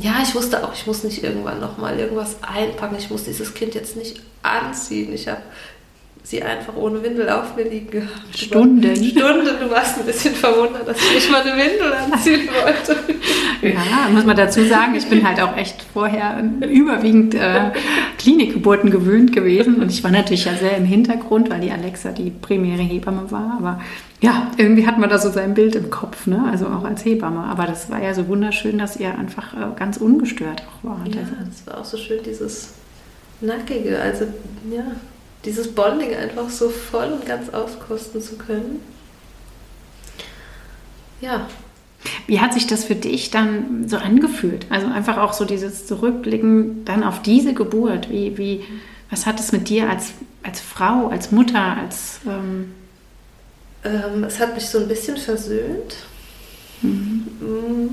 Ja, 0.00 0.22
ich 0.22 0.34
wusste 0.34 0.64
auch, 0.64 0.72
ich 0.74 0.86
muss 0.86 1.04
nicht 1.04 1.22
irgendwann 1.22 1.60
nochmal 1.60 1.98
irgendwas 1.98 2.42
einpacken. 2.42 2.96
Ich 2.98 3.10
muss 3.10 3.24
dieses 3.24 3.54
Kind 3.54 3.74
jetzt 3.74 3.96
nicht 3.96 4.22
anziehen. 4.42 5.12
Ich 5.12 5.28
habe 5.28 5.42
sie 6.22 6.42
einfach 6.42 6.76
ohne 6.76 7.02
Windel 7.02 7.28
auf 7.30 7.56
mir 7.56 7.64
liegen 7.64 7.90
gehabt. 7.90 8.36
Stunden. 8.36 8.94
Stunden. 8.96 9.48
Du 9.60 9.70
warst 9.70 9.98
ein 9.98 10.04
bisschen 10.04 10.34
verwundert, 10.34 10.86
dass 10.86 10.98
ich 10.98 11.14
nicht 11.14 11.30
mal 11.30 11.40
eine 11.40 11.52
Windel 11.52 11.92
anziehen 11.92 12.48
wollte. 12.62 12.96
Ja, 13.62 14.08
muss 14.10 14.24
man 14.24 14.36
dazu 14.36 14.62
sagen, 14.64 14.94
ich 14.94 15.06
bin 15.06 15.26
halt 15.26 15.40
auch 15.40 15.56
echt 15.56 15.82
vorher 15.92 16.42
überwiegend 16.60 17.34
äh, 17.34 17.70
Klinikgeburten 18.18 18.90
gewöhnt 18.90 19.32
gewesen 19.32 19.76
und 19.76 19.90
ich 19.90 20.04
war 20.04 20.10
natürlich 20.10 20.44
ja 20.44 20.54
sehr 20.54 20.76
im 20.76 20.84
Hintergrund, 20.84 21.50
weil 21.50 21.60
die 21.60 21.70
Alexa 21.70 22.10
die 22.10 22.30
primäre 22.30 22.82
Hebamme 22.82 23.30
war, 23.30 23.56
aber 23.58 23.80
ja, 24.20 24.50
irgendwie 24.56 24.86
hat 24.86 24.98
man 24.98 25.08
da 25.08 25.18
so 25.18 25.30
sein 25.30 25.54
Bild 25.54 25.76
im 25.76 25.90
Kopf, 25.90 26.26
ne? 26.26 26.44
also 26.50 26.66
auch 26.66 26.84
als 26.84 27.04
Hebamme. 27.04 27.44
Aber 27.44 27.66
das 27.66 27.88
war 27.88 28.02
ja 28.02 28.14
so 28.14 28.26
wunderschön, 28.26 28.76
dass 28.78 28.96
ihr 28.96 29.16
einfach 29.16 29.54
äh, 29.54 29.76
ganz 29.76 29.96
ungestört 29.96 30.62
auch 30.62 30.90
wart. 30.90 31.14
Ja, 31.14 31.20
es 31.48 31.66
war 31.66 31.80
auch 31.80 31.84
so 31.84 31.96
schön, 31.96 32.18
dieses 32.24 32.70
Nackige, 33.40 34.00
also 34.00 34.24
ja, 34.70 34.82
dieses 35.44 35.74
Bonding 35.74 36.14
einfach 36.14 36.50
so 36.50 36.68
voll 36.68 37.12
und 37.12 37.26
ganz 37.26 37.50
auskosten 37.50 38.20
zu 38.20 38.36
können. 38.36 38.80
Ja. 41.20 41.48
Wie 42.26 42.40
hat 42.40 42.54
sich 42.54 42.66
das 42.66 42.84
für 42.84 42.94
dich 42.94 43.30
dann 43.30 43.88
so 43.88 43.96
angefühlt? 43.96 44.66
Also 44.70 44.86
einfach 44.86 45.18
auch 45.18 45.32
so 45.32 45.44
dieses 45.44 45.86
Zurückblicken 45.86 46.84
dann 46.84 47.02
auf 47.02 47.22
diese 47.22 47.54
Geburt. 47.54 48.10
Wie, 48.10 48.38
wie, 48.38 48.64
was 49.10 49.26
hat 49.26 49.40
es 49.40 49.52
mit 49.52 49.68
dir 49.68 49.90
als, 49.90 50.12
als 50.42 50.60
Frau, 50.60 51.08
als 51.08 51.32
Mutter, 51.32 51.76
als... 51.76 52.20
Ähm 52.26 52.72
ähm, 53.84 54.24
es 54.24 54.38
hat 54.40 54.54
mich 54.54 54.66
so 54.66 54.78
ein 54.78 54.88
bisschen 54.88 55.16
versöhnt. 55.16 55.96
Mhm. 56.82 57.26
Mm. 57.40 57.88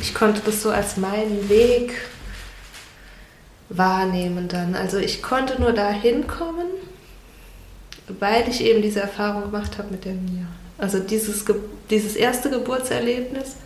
Ich 0.00 0.14
konnte 0.14 0.40
das 0.44 0.62
so 0.62 0.70
als 0.70 0.96
meinen 0.96 1.48
Weg 1.48 1.94
wahrnehmen 3.68 4.48
dann. 4.48 4.74
Also 4.74 4.98
ich 4.98 5.22
konnte 5.22 5.60
nur 5.60 5.72
da 5.72 5.90
hinkommen, 5.90 6.66
weil 8.18 8.48
ich 8.48 8.62
eben 8.62 8.82
diese 8.82 9.00
Erfahrung 9.00 9.42
gemacht 9.42 9.78
habe 9.78 9.90
mit 9.90 10.04
der 10.04 10.14
Mia. 10.14 10.46
Also 10.78 10.98
dieses, 11.00 11.44
dieses 11.90 12.16
erste 12.16 12.50
Geburtserlebnis 12.50 13.56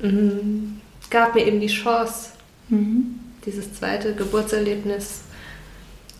mh, 0.00 0.80
gab 1.10 1.34
mir 1.34 1.46
eben 1.46 1.60
die 1.60 1.66
Chance, 1.66 2.30
mhm. 2.68 3.20
dieses 3.44 3.74
zweite 3.74 4.14
Geburtserlebnis 4.14 5.22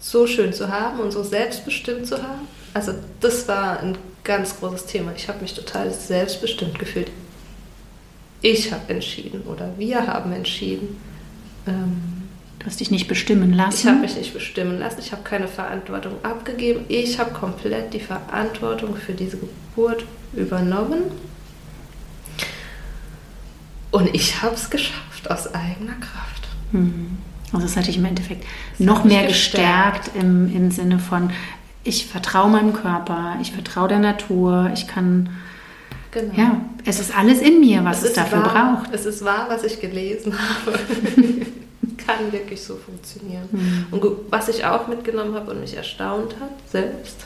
so 0.00 0.26
schön 0.26 0.52
zu 0.52 0.68
haben 0.68 1.00
und 1.00 1.12
so 1.12 1.22
selbstbestimmt 1.22 2.06
zu 2.06 2.22
haben. 2.22 2.48
Also 2.74 2.92
das 3.20 3.48
war 3.48 3.80
ein 3.80 3.96
ganz 4.24 4.58
großes 4.58 4.86
Thema. 4.86 5.12
Ich 5.16 5.28
habe 5.28 5.40
mich 5.40 5.54
total 5.54 5.92
selbstbestimmt 5.92 6.78
gefühlt. 6.78 7.10
Ich 8.40 8.72
habe 8.72 8.92
entschieden 8.92 9.42
oder 9.42 9.72
wir 9.78 10.06
haben 10.06 10.32
entschieden. 10.32 11.00
Ähm, 11.66 12.17
Du 12.58 12.66
hast 12.66 12.80
dich 12.80 12.90
nicht 12.90 13.06
bestimmen 13.06 13.52
lassen. 13.52 13.78
Ich 13.78 13.86
habe 13.86 14.00
mich 14.00 14.16
nicht 14.16 14.34
bestimmen 14.34 14.78
lassen. 14.78 14.98
Ich 15.00 15.12
habe 15.12 15.22
keine 15.22 15.46
Verantwortung 15.46 16.14
abgegeben. 16.24 16.84
Ich 16.88 17.18
habe 17.18 17.30
komplett 17.30 17.94
die 17.94 18.00
Verantwortung 18.00 18.96
für 18.96 19.12
diese 19.12 19.38
Geburt 19.38 20.04
übernommen. 20.34 21.02
Und 23.90 24.14
ich 24.14 24.42
habe 24.42 24.54
es 24.54 24.70
geschafft 24.70 25.30
aus 25.30 25.54
eigener 25.54 25.94
Kraft. 25.94 26.48
Mhm. 26.72 27.18
Also 27.52 27.66
das 27.66 27.76
hat 27.76 27.86
dich 27.86 27.96
im 27.96 28.04
Endeffekt 28.04 28.44
das 28.76 28.86
noch 28.86 29.04
mehr 29.04 29.26
gestärkt, 29.26 30.04
gestärkt 30.04 30.22
im, 30.22 30.54
im 30.54 30.70
Sinne 30.70 30.98
von, 30.98 31.30
ich 31.84 32.06
vertraue 32.06 32.50
meinem 32.50 32.74
Körper, 32.74 33.36
ich 33.40 33.52
vertraue 33.52 33.88
der 33.88 34.00
Natur, 34.00 34.70
ich 34.74 34.86
kann... 34.86 35.30
Genau. 36.10 36.34
Ja, 36.34 36.60
es 36.84 37.00
ist 37.00 37.16
alles 37.16 37.40
in 37.40 37.60
mir, 37.60 37.84
was 37.84 38.02
es, 38.02 38.08
es 38.08 38.14
dafür 38.14 38.42
wahr, 38.42 38.76
braucht. 38.76 38.94
Es 38.94 39.06
ist 39.06 39.24
wahr, 39.24 39.46
was 39.48 39.62
ich 39.64 39.80
gelesen 39.80 40.34
habe. 40.34 40.78
kann 42.08 42.32
wirklich 42.32 42.62
so 42.62 42.76
funktionieren. 42.76 43.48
Mhm. 43.52 43.86
Und 43.90 44.02
was 44.30 44.48
ich 44.48 44.64
auch 44.64 44.88
mitgenommen 44.88 45.34
habe 45.34 45.50
und 45.50 45.60
mich 45.60 45.76
erstaunt 45.76 46.36
hat, 46.40 46.50
selbst, 46.66 47.16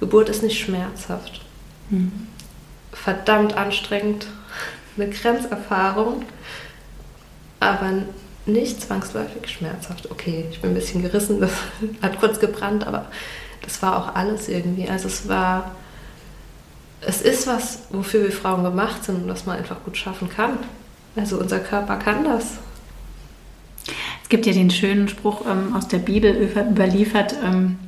Geburt 0.00 0.28
ist 0.28 0.42
nicht 0.42 0.60
schmerzhaft. 0.60 1.40
Mhm. 1.88 2.26
Verdammt 2.92 3.56
anstrengend, 3.56 4.26
eine 4.96 5.08
Grenzerfahrung, 5.08 6.26
aber 7.58 7.90
nicht 8.44 8.82
zwangsläufig 8.82 9.48
schmerzhaft. 9.48 10.10
Okay, 10.10 10.44
ich 10.50 10.60
bin 10.60 10.72
ein 10.72 10.74
bisschen 10.74 11.00
gerissen, 11.00 11.40
das 11.40 11.52
hat 12.02 12.20
kurz 12.20 12.38
gebrannt, 12.38 12.86
aber 12.86 13.06
das 13.62 13.80
war 13.80 13.96
auch 13.96 14.14
alles 14.14 14.48
irgendwie. 14.50 14.90
Also 14.90 15.08
es 15.08 15.26
war, 15.26 15.74
es 17.00 17.22
ist 17.22 17.46
was, 17.46 17.84
wofür 17.88 18.24
wir 18.24 18.32
Frauen 18.32 18.62
gemacht 18.62 19.04
sind 19.04 19.22
und 19.22 19.28
was 19.28 19.46
man 19.46 19.56
einfach 19.56 19.82
gut 19.84 19.96
schaffen 19.96 20.28
kann. 20.28 20.58
Also 21.16 21.38
unser 21.38 21.60
Körper 21.60 21.96
kann 21.96 22.24
das 22.24 22.58
gibt 24.30 24.46
ja 24.46 24.52
den 24.52 24.70
schönen 24.70 25.08
Spruch 25.08 25.44
ähm, 25.46 25.74
aus 25.74 25.88
der 25.88 25.98
Bibel 25.98 26.34
überliefert, 26.34 27.34
ähm, 27.44 27.78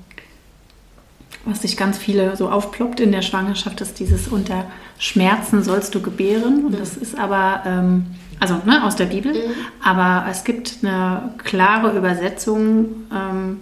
was 1.45 1.63
sich 1.63 1.77
ganz 1.77 1.99
viele 1.99 2.37
so 2.37 2.49
aufploppt 2.51 3.01
in 3.01 3.11
der 3.11 3.23
Schwangerschaft, 3.23 3.81
ist 3.81 3.99
dieses 3.99 4.29
unter 4.29 4.67
Schmerzen 4.99 5.63
sollst 5.63 5.95
du 5.95 6.01
gebären. 6.01 6.67
Und 6.67 6.79
das 6.79 6.97
ist 6.97 7.19
aber, 7.19 7.63
ähm, 7.67 8.07
also 8.39 8.61
ne, 8.65 8.85
aus 8.85 8.97
der 8.97 9.07
Bibel, 9.07 9.33
mhm. 9.33 9.53
aber 9.83 10.27
es 10.31 10.45
gibt 10.45 10.79
eine 10.83 11.35
klare 11.39 11.97
Übersetzung, 11.97 13.07
ähm, 13.13 13.61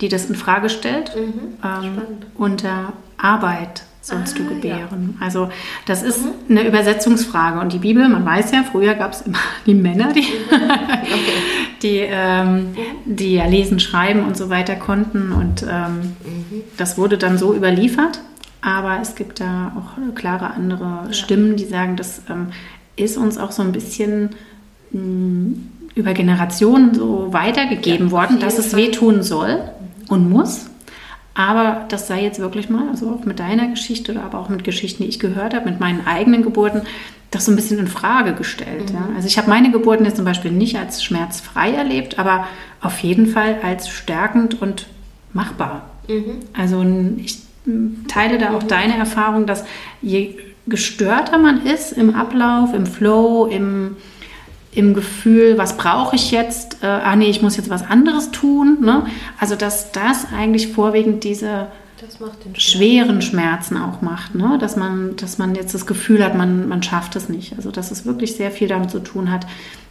die 0.00 0.08
das 0.08 0.26
in 0.26 0.34
Frage 0.34 0.68
stellt, 0.68 1.14
mhm. 1.16 1.54
Ähm, 1.64 2.02
unter 2.34 2.92
Arbeit 3.16 3.84
sollst 4.06 4.36
ah, 4.36 4.38
du 4.38 4.54
gebären. 4.54 5.14
Ja. 5.18 5.26
Also 5.26 5.48
das 5.86 6.02
ist 6.02 6.24
mhm. 6.24 6.58
eine 6.58 6.68
Übersetzungsfrage. 6.68 7.60
Und 7.60 7.72
die 7.72 7.78
Bibel, 7.78 8.08
man 8.08 8.24
weiß 8.24 8.52
ja, 8.52 8.62
früher 8.62 8.94
gab 8.94 9.12
es 9.12 9.22
immer 9.22 9.38
die 9.66 9.74
Männer, 9.74 10.12
die, 10.12 10.20
mhm. 10.20 10.54
okay. 10.54 11.42
die, 11.82 11.98
ähm, 12.08 12.76
die 13.04 13.34
ja 13.34 13.46
lesen, 13.46 13.80
schreiben 13.80 14.24
und 14.24 14.36
so 14.36 14.48
weiter 14.48 14.76
konnten. 14.76 15.32
Und 15.32 15.62
ähm, 15.62 16.16
mhm. 16.24 16.62
das 16.76 16.96
wurde 16.96 17.18
dann 17.18 17.38
so 17.38 17.54
überliefert. 17.54 18.20
Aber 18.62 18.98
es 19.00 19.14
gibt 19.14 19.40
da 19.40 19.72
auch 19.76 20.14
klare 20.14 20.50
andere 20.50 21.04
ja. 21.06 21.12
Stimmen, 21.12 21.56
die 21.56 21.66
sagen, 21.66 21.96
das 21.96 22.22
ähm, 22.28 22.48
ist 22.96 23.16
uns 23.16 23.38
auch 23.38 23.52
so 23.52 23.62
ein 23.62 23.72
bisschen 23.72 24.30
mh, 24.92 25.00
mm, 25.00 25.70
über 25.94 26.14
Generationen 26.14 26.94
so 26.94 27.32
weitergegeben 27.32 28.06
ja, 28.06 28.12
worden, 28.12 28.38
dass 28.38 28.58
es 28.58 28.76
wehtun 28.76 29.22
soll 29.22 29.60
und 30.08 30.28
muss. 30.28 30.66
Aber 31.36 31.84
das 31.90 32.08
sei 32.08 32.22
jetzt 32.22 32.38
wirklich 32.38 32.70
mal, 32.70 32.88
also 32.88 33.10
auch 33.10 33.26
mit 33.26 33.38
deiner 33.38 33.68
Geschichte 33.68 34.12
oder 34.12 34.24
aber 34.24 34.38
auch 34.38 34.48
mit 34.48 34.64
Geschichten, 34.64 35.02
die 35.02 35.08
ich 35.10 35.20
gehört 35.20 35.54
habe, 35.54 35.68
mit 35.68 35.80
meinen 35.80 36.06
eigenen 36.06 36.42
Geburten, 36.42 36.82
das 37.30 37.44
so 37.44 37.52
ein 37.52 37.56
bisschen 37.56 37.78
in 37.78 37.88
Frage 37.88 38.32
gestellt. 38.32 38.90
Mhm. 38.90 38.96
Ja. 38.96 39.08
Also 39.14 39.28
ich 39.28 39.36
habe 39.36 39.50
meine 39.50 39.70
Geburten 39.70 40.06
jetzt 40.06 40.16
zum 40.16 40.24
Beispiel 40.24 40.50
nicht 40.50 40.78
als 40.78 41.04
schmerzfrei 41.04 41.72
erlebt, 41.72 42.18
aber 42.18 42.46
auf 42.80 42.98
jeden 43.00 43.26
Fall 43.26 43.58
als 43.62 43.90
stärkend 43.90 44.62
und 44.62 44.86
machbar. 45.34 45.90
Mhm. 46.08 46.40
Also 46.56 46.84
ich 47.18 47.40
teile 48.08 48.38
da 48.38 48.54
auch 48.56 48.62
mhm. 48.62 48.68
deine 48.68 48.96
Erfahrung, 48.96 49.46
dass 49.46 49.64
je 50.00 50.36
gestörter 50.66 51.36
man 51.36 51.66
ist 51.66 51.92
im 51.92 52.14
Ablauf, 52.14 52.72
im 52.72 52.86
Flow, 52.86 53.46
im 53.46 53.96
im 54.76 54.92
Gefühl, 54.92 55.56
was 55.56 55.76
brauche 55.78 56.16
ich 56.16 56.30
jetzt? 56.30 56.82
Äh, 56.82 56.86
ah 56.86 57.16
nee, 57.16 57.30
ich 57.30 57.40
muss 57.40 57.56
jetzt 57.56 57.70
was 57.70 57.82
anderes 57.82 58.30
tun. 58.30 58.78
Ne? 58.82 59.06
Also 59.40 59.56
dass 59.56 59.90
das 59.90 60.26
eigentlich 60.36 60.68
vorwiegend 60.68 61.24
diese 61.24 61.68
schweren 62.58 63.22
Schmerzen 63.22 63.78
auch 63.78 64.02
macht, 64.02 64.34
ne? 64.34 64.58
dass, 64.60 64.76
man, 64.76 65.16
dass 65.16 65.38
man 65.38 65.54
jetzt 65.54 65.74
das 65.74 65.86
Gefühl 65.86 66.22
hat, 66.22 66.36
man, 66.36 66.68
man 66.68 66.82
schafft 66.82 67.16
es 67.16 67.30
nicht. 67.30 67.54
Also 67.56 67.70
dass 67.70 67.90
es 67.90 68.04
wirklich 68.04 68.36
sehr 68.36 68.50
viel 68.50 68.68
damit 68.68 68.90
zu 68.90 68.98
tun 68.98 69.30
hat, 69.30 69.46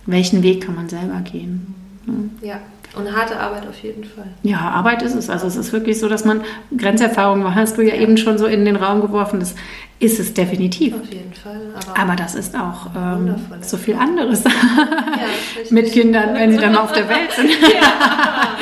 welchen 0.06 0.44
Weg 0.44 0.64
kann 0.64 0.76
man 0.76 0.88
selber 0.88 1.20
gehen. 1.22 1.74
Ne? 2.06 2.30
Ja, 2.48 2.60
Und 2.96 3.16
harte 3.16 3.40
Arbeit 3.40 3.68
auf 3.68 3.78
jeden 3.80 4.04
Fall. 4.04 4.28
Ja, 4.44 4.60
Arbeit 4.60 5.02
ist 5.02 5.16
es. 5.16 5.30
Also 5.30 5.48
es 5.48 5.56
ist 5.56 5.74
wirklich 5.74 6.00
so, 6.00 6.08
dass 6.08 6.24
man 6.24 6.42
Grenzerfahrungen 6.76 7.54
hast 7.54 7.78
du 7.78 7.82
ja, 7.82 7.94
ja. 7.94 8.02
eben 8.02 8.18
schon 8.18 8.38
so 8.38 8.46
in 8.46 8.64
den 8.64 8.78
Raum 8.78 9.02
geworfen. 9.02 9.40
Das 9.40 9.56
ist 10.00 10.20
es 10.20 10.34
definitiv. 10.34 10.94
Auf 10.94 11.12
jeden 11.12 11.34
Fall. 11.34 11.62
Aber, 11.76 12.00
aber 12.00 12.16
das 12.16 12.36
ist 12.36 12.56
auch 12.56 12.88
ähm, 12.96 13.36
so 13.62 13.78
viel 13.78 13.96
anderes 13.96 14.44
ja, 14.44 14.52
mit 15.70 15.92
Kindern, 15.92 16.36
wenn 16.36 16.52
sie 16.52 16.58
dann 16.58 16.78
auf 16.78 16.92
der 16.92 17.10
Welt 17.10 17.32
sind. 17.36 17.50
Ja. 17.76 18.58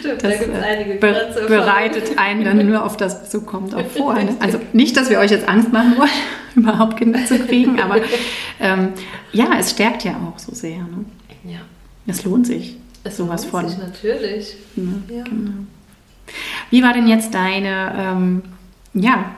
Stimmt, 0.00 0.24
das 0.24 0.38
da 0.38 0.70
äh, 0.70 0.98
be 0.98 1.46
bereitet 1.46 2.18
einen 2.18 2.44
dann 2.44 2.66
nur 2.66 2.84
auf 2.84 2.96
das, 2.96 3.22
was 3.22 3.30
so 3.30 3.42
kommt, 3.42 3.74
auch 3.74 3.86
vor. 3.86 4.14
Ne? 4.14 4.36
Also 4.40 4.58
nicht, 4.72 4.96
dass 4.96 5.10
wir 5.10 5.18
euch 5.18 5.30
jetzt 5.30 5.48
Angst 5.48 5.72
machen 5.72 5.96
wollen, 5.98 6.10
überhaupt 6.56 6.96
Kinder 6.96 7.24
zu 7.26 7.38
kriegen, 7.38 7.80
aber 7.80 8.00
ähm, 8.58 8.88
ja, 9.32 9.50
es 9.58 9.72
stärkt 9.72 10.04
ja 10.04 10.12
auch 10.12 10.38
so 10.38 10.54
sehr. 10.54 10.78
Ne? 10.78 11.04
Ja. 11.44 11.58
Es 12.06 12.24
lohnt 12.24 12.46
sich. 12.46 12.76
Es 13.04 13.16
sowas 13.16 13.44
von. 13.44 13.68
sich 13.68 13.78
natürlich. 13.78 14.56
Ja, 14.76 15.16
ja. 15.16 15.24
Genau. 15.24 15.52
Wie 16.70 16.82
war 16.82 16.92
denn 16.92 17.08
jetzt 17.08 17.34
deine, 17.34 17.92
ähm, 17.96 18.42
ja, 18.94 19.34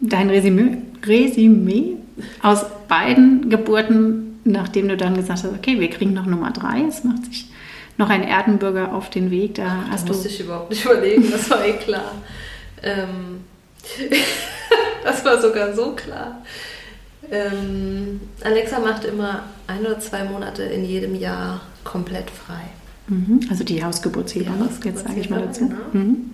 dein 0.00 0.30
Resümee, 0.30 0.78
Resümee 1.04 1.96
aus 2.42 2.64
beiden 2.88 3.50
Geburten, 3.50 4.40
nachdem 4.44 4.88
du 4.88 4.96
dann 4.96 5.14
gesagt 5.14 5.42
hast, 5.42 5.52
okay, 5.52 5.80
wir 5.80 5.90
kriegen 5.90 6.12
noch 6.12 6.26
Nummer 6.26 6.50
drei, 6.52 6.82
es 6.82 7.04
macht 7.04 7.24
sich 7.24 7.46
noch 7.96 8.10
ein 8.10 8.22
Erdenbürger 8.22 8.94
auf 8.94 9.10
den 9.10 9.30
Weg. 9.30 9.56
Da 9.56 9.84
Ach, 9.86 9.90
hast 9.92 10.08
das 10.08 10.16
musste 10.16 10.28
ich 10.28 10.40
überhaupt 10.40 10.70
nicht 10.70 10.84
überlegen, 10.84 11.30
das 11.30 11.50
war 11.50 11.64
eh 11.64 11.72
klar. 11.74 12.12
Ähm, 12.82 13.44
das 15.04 15.24
war 15.24 15.40
sogar 15.40 15.74
so 15.74 15.92
klar. 15.92 16.42
Ähm, 17.30 18.20
Alexa 18.42 18.78
macht 18.78 19.04
immer 19.04 19.42
ein 19.66 19.80
oder 19.80 20.00
zwei 20.00 20.24
Monate 20.24 20.62
in 20.62 20.84
jedem 20.84 21.14
Jahr 21.14 21.60
komplett 21.88 22.30
frei. 22.30 22.64
Mhm. 23.06 23.40
Also 23.48 23.64
die 23.64 23.82
Hausgeburtshilfe, 23.82 24.52
jetzt 24.84 25.04
sage 25.06 25.20
ich 25.20 25.30
mal 25.30 25.40
dazu. 25.40 25.68
Genau. 25.68 25.80
Mhm. 25.92 26.30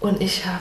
Und 0.00 0.20
ich 0.20 0.44
habe, 0.44 0.60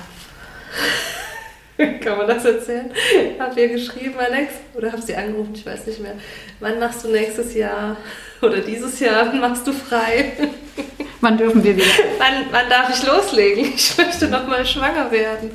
kann 2.00 2.18
man 2.18 2.28
das 2.28 2.46
erzählen? 2.46 2.90
Habe 3.38 3.60
ihr 3.60 3.68
geschrieben, 3.68 4.16
Alex, 4.18 4.54
oder 4.74 4.94
habe 4.94 5.02
sie 5.02 5.16
angerufen, 5.16 5.52
ich 5.54 5.66
weiß 5.66 5.86
nicht 5.88 6.00
mehr. 6.00 6.14
Wann 6.62 6.80
machst 6.80 7.04
du 7.04 7.10
nächstes 7.10 7.54
Jahr 7.54 7.98
oder 8.42 8.62
dieses 8.62 8.98
Jahr 9.02 9.34
machst 9.34 9.68
du 9.68 9.74
frei? 9.74 10.32
Wann 11.22 11.38
dürfen 11.38 11.62
wir 11.62 11.76
wieder? 11.76 11.86
Wann, 12.20 12.46
wann 12.52 12.70
darf 12.70 12.90
ich 12.90 13.06
loslegen? 13.06 13.74
Ich 13.76 13.98
möchte 13.98 14.28
noch 14.28 14.48
mal 14.48 14.64
schwanger 14.66 15.12
werden. 15.12 15.50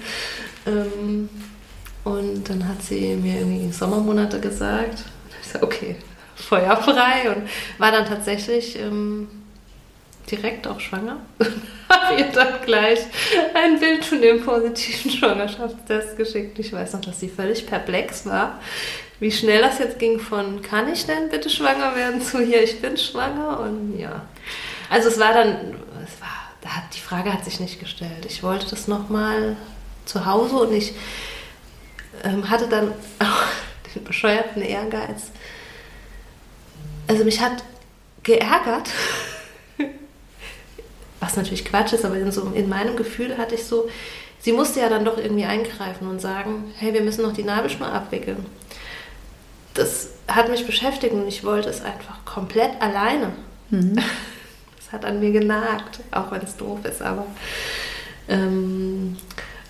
Ähm, 0.66 1.28
und 2.02 2.48
dann 2.48 2.66
hat 2.66 2.82
sie 2.82 3.14
mir 3.14 3.38
irgendwie 3.38 3.70
Sommermonate 3.70 4.40
gesagt. 4.40 5.04
Ich 5.42 5.48
so, 5.48 5.62
okay, 5.62 5.96
feuerfrei 6.40 7.34
und 7.34 7.48
war 7.78 7.92
dann 7.92 8.06
tatsächlich 8.06 8.78
ähm, 8.78 9.28
direkt 10.30 10.66
auch 10.66 10.80
schwanger. 10.80 11.18
habe 11.90 12.20
ihr 12.20 12.26
dann 12.26 12.60
gleich 12.64 13.00
ein 13.54 13.78
Bild 13.80 14.04
von 14.04 14.20
dem 14.20 14.44
positiven 14.44 15.10
Schwangerschaftstest 15.10 16.16
geschickt. 16.16 16.58
Ich 16.58 16.72
weiß 16.72 16.92
noch, 16.94 17.00
dass 17.00 17.20
sie 17.20 17.28
völlig 17.28 17.66
perplex 17.66 18.26
war, 18.26 18.60
wie 19.18 19.32
schnell 19.32 19.60
das 19.60 19.78
jetzt 19.78 19.98
ging 19.98 20.18
von 20.18 20.62
kann 20.62 20.90
ich 20.92 21.06
denn 21.06 21.28
bitte 21.28 21.50
schwanger 21.50 21.94
werden 21.94 22.22
zu 22.22 22.40
hier 22.40 22.62
ich 22.62 22.80
bin 22.80 22.96
schwanger 22.96 23.60
und 23.60 23.98
ja. 23.98 24.22
Also 24.88 25.08
es 25.08 25.20
war 25.20 25.34
dann, 25.34 25.74
es 26.04 26.20
war, 26.20 26.28
da 26.62 26.70
hat, 26.70 26.84
die 26.94 27.00
Frage 27.00 27.32
hat 27.32 27.44
sich 27.44 27.60
nicht 27.60 27.80
gestellt. 27.80 28.24
Ich 28.26 28.42
wollte 28.42 28.68
das 28.70 28.88
nochmal 28.88 29.56
zu 30.04 30.26
Hause 30.26 30.56
und 30.56 30.72
ich 30.72 30.94
ähm, 32.24 32.48
hatte 32.48 32.66
dann 32.68 32.92
auch 33.18 33.94
den 33.94 34.04
bescheuerten 34.04 34.62
Ehrgeiz. 34.62 35.30
Also 37.06 37.24
mich 37.24 37.40
hat 37.40 37.64
geärgert, 38.22 38.90
was 41.20 41.36
natürlich 41.36 41.64
Quatsch 41.64 41.92
ist, 41.92 42.04
aber 42.04 42.16
in, 42.16 42.30
so, 42.32 42.42
in 42.54 42.68
meinem 42.68 42.96
Gefühl 42.96 43.36
hatte 43.38 43.54
ich 43.54 43.64
so, 43.64 43.88
sie 44.40 44.52
musste 44.52 44.80
ja 44.80 44.88
dann 44.88 45.04
doch 45.04 45.18
irgendwie 45.18 45.44
eingreifen 45.44 46.08
und 46.08 46.20
sagen, 46.20 46.72
hey, 46.76 46.94
wir 46.94 47.02
müssen 47.02 47.22
noch 47.22 47.32
die 47.32 47.44
Nabelschnur 47.44 47.92
abwickeln. 47.92 48.46
Das 49.74 50.10
hat 50.26 50.48
mich 50.48 50.66
beschäftigt 50.66 51.12
und 51.14 51.28
ich 51.28 51.44
wollte 51.44 51.68
es 51.68 51.82
einfach 51.82 52.24
komplett 52.24 52.80
alleine. 52.80 53.32
Mhm. 53.70 53.98
Das 54.76 54.94
hat 54.94 55.04
an 55.04 55.20
mir 55.20 55.30
genagt, 55.30 56.00
auch 56.10 56.32
wenn 56.32 56.42
es 56.42 56.56
doof 56.56 56.80
ist, 56.84 57.00
aber 57.00 57.24
ähm, 58.28 59.16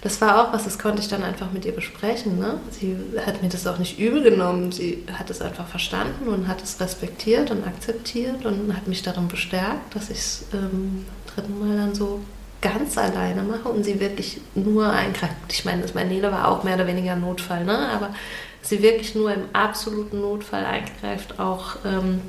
das 0.03 0.20
war 0.20 0.42
auch 0.42 0.53
was, 0.53 0.64
das 0.64 0.78
konnte 0.78 1.03
ich 1.03 1.09
dann 1.09 1.22
einfach 1.22 1.53
mit 1.53 1.66
ihr 1.66 1.72
besprechen. 1.72 2.38
Ne? 2.38 2.59
Sie 2.70 2.96
hat 3.24 3.42
mir 3.42 3.51
das 3.51 3.66
auch 3.66 3.78
nicht 3.78 3.98
übel 3.98 4.22
genommen. 4.22 4.72
Sie 4.72 5.05
hat 5.12 5.28
es 5.28 5.42
einfach 5.42 5.66
verstanden 5.66 6.28
und 6.28 6.48
hat 6.48 6.62
es 6.62 6.80
respektiert 6.80 7.51
und 7.51 7.66
akzeptiert 7.66 8.46
und 8.46 8.74
hat 8.74 8.88
mich 8.88 9.03
darin 9.03 9.28
bestärkt, 9.28 9.94
dass 9.94 10.09
ich 10.09 10.18
es 10.18 10.44
ähm, 10.55 11.05
dritten 11.26 11.59
Mal 11.59 11.76
dann 11.76 11.94
so 11.94 12.20
ganz 12.62 12.96
alleine 12.96 13.42
mache 13.42 13.68
und 13.68 13.84
sie 13.84 14.01
wirklich 14.01 14.40
nur 14.55 14.90
eingreift. 14.90 15.34
Ich 15.51 15.64
meine, 15.64 15.82
das 15.82 15.94
Nele 15.94 16.32
war 16.32 16.48
auch 16.48 16.64
mehr 16.64 16.76
oder 16.76 16.86
weniger 16.86 17.12
ein 17.12 17.20
Notfall, 17.20 17.64
ne? 17.64 17.88
aber 17.90 18.14
sie 18.62 18.82
wirklich 18.82 19.14
nur 19.14 19.32
im 19.32 19.44
absoluten 19.53 20.20
Notfall 20.20 20.64
eingreift, 20.64 21.38
auch 21.38 21.76
ähm, 21.84 22.20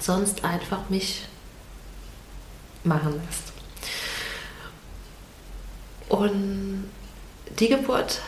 sonst 0.00 0.44
einfach 0.44 0.88
mich 0.88 1.22
machen 2.84 3.20
lässt. 3.24 3.52
Und 6.08 6.75
die 7.58 7.68
Geburt 7.68 8.20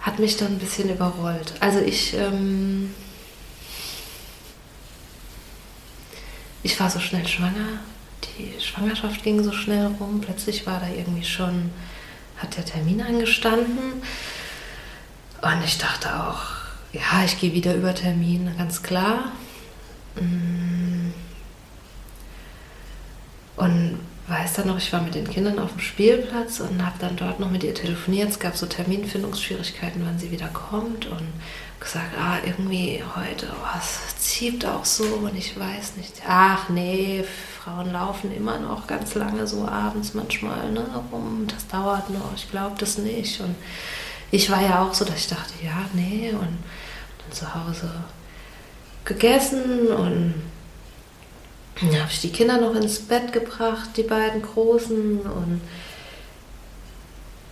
hat 0.00 0.18
mich 0.18 0.36
dann 0.36 0.52
ein 0.52 0.58
bisschen 0.58 0.88
überrollt. 0.90 1.54
Also 1.60 1.80
ich, 1.80 2.14
ähm, 2.14 2.94
ich 6.62 6.78
war 6.78 6.90
so 6.90 7.00
schnell 7.00 7.26
schwanger, 7.26 7.80
die 8.38 8.60
Schwangerschaft 8.60 9.22
ging 9.22 9.42
so 9.42 9.52
schnell 9.52 9.86
rum, 9.86 10.20
plötzlich 10.20 10.66
war 10.66 10.80
da 10.80 10.88
irgendwie 10.88 11.24
schon, 11.24 11.70
hat 12.36 12.56
der 12.56 12.64
Termin 12.64 13.02
angestanden 13.02 14.02
und 15.42 15.64
ich 15.64 15.78
dachte 15.78 16.08
auch, 16.20 16.40
ja, 16.92 17.24
ich 17.24 17.38
gehe 17.38 17.52
wieder 17.52 17.74
über 17.74 17.94
Termin, 17.94 18.50
ganz 18.56 18.82
klar. 18.82 19.32
Mm. 20.16 21.12
Und 23.56 24.00
weiß 24.28 24.54
dann 24.54 24.66
noch, 24.66 24.76
ich 24.78 24.92
war 24.92 25.00
mit 25.02 25.14
den 25.14 25.28
Kindern 25.28 25.58
auf 25.58 25.72
dem 25.72 25.80
Spielplatz 25.80 26.60
und 26.60 26.84
habe 26.84 26.98
dann 26.98 27.16
dort 27.16 27.40
noch 27.40 27.50
mit 27.50 27.64
ihr 27.64 27.74
telefoniert. 27.74 28.30
Es 28.30 28.38
gab 28.38 28.56
so 28.56 28.66
Terminfindungsschwierigkeiten, 28.66 30.02
wann 30.04 30.18
sie 30.18 30.30
wieder 30.30 30.48
kommt 30.48 31.06
und 31.06 31.28
gesagt, 31.80 32.16
ah, 32.18 32.36
irgendwie 32.44 33.02
heute, 33.16 33.46
oh, 33.50 33.78
es 33.78 34.18
zieht 34.18 34.66
auch 34.66 34.84
so 34.84 35.04
und 35.04 35.36
ich 35.36 35.58
weiß 35.58 35.96
nicht. 35.96 36.14
Ach 36.26 36.68
nee, 36.68 37.24
Frauen 37.62 37.92
laufen 37.92 38.34
immer 38.34 38.58
noch 38.58 38.86
ganz 38.86 39.14
lange 39.14 39.46
so 39.46 39.66
abends 39.66 40.14
manchmal 40.14 40.72
ne, 40.72 40.84
rum. 41.12 41.46
Das 41.48 41.66
dauert 41.68 42.10
noch, 42.10 42.34
ich 42.34 42.50
glaube 42.50 42.76
das 42.78 42.98
nicht. 42.98 43.40
Und 43.40 43.54
ich 44.30 44.50
war 44.50 44.60
ja 44.60 44.82
auch 44.82 44.92
so, 44.92 45.04
dass 45.04 45.16
ich 45.16 45.28
dachte, 45.28 45.54
ja, 45.64 45.84
nee. 45.94 46.30
Und 46.32 46.58
dann 47.22 47.32
zu 47.32 47.54
Hause 47.54 47.90
gegessen 49.04 49.88
und 49.88 50.34
dann 51.80 52.00
habe 52.00 52.10
ich 52.10 52.20
die 52.20 52.30
Kinder 52.30 52.60
noch 52.60 52.74
ins 52.74 52.98
Bett 52.98 53.32
gebracht, 53.32 53.90
die 53.96 54.02
beiden 54.02 54.42
Großen. 54.42 55.20
Und 55.20 55.60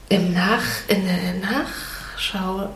im 0.08 0.32
Nach, 0.32 0.64
in 0.88 1.04
der 1.04 1.34
Nachschau 1.34 2.70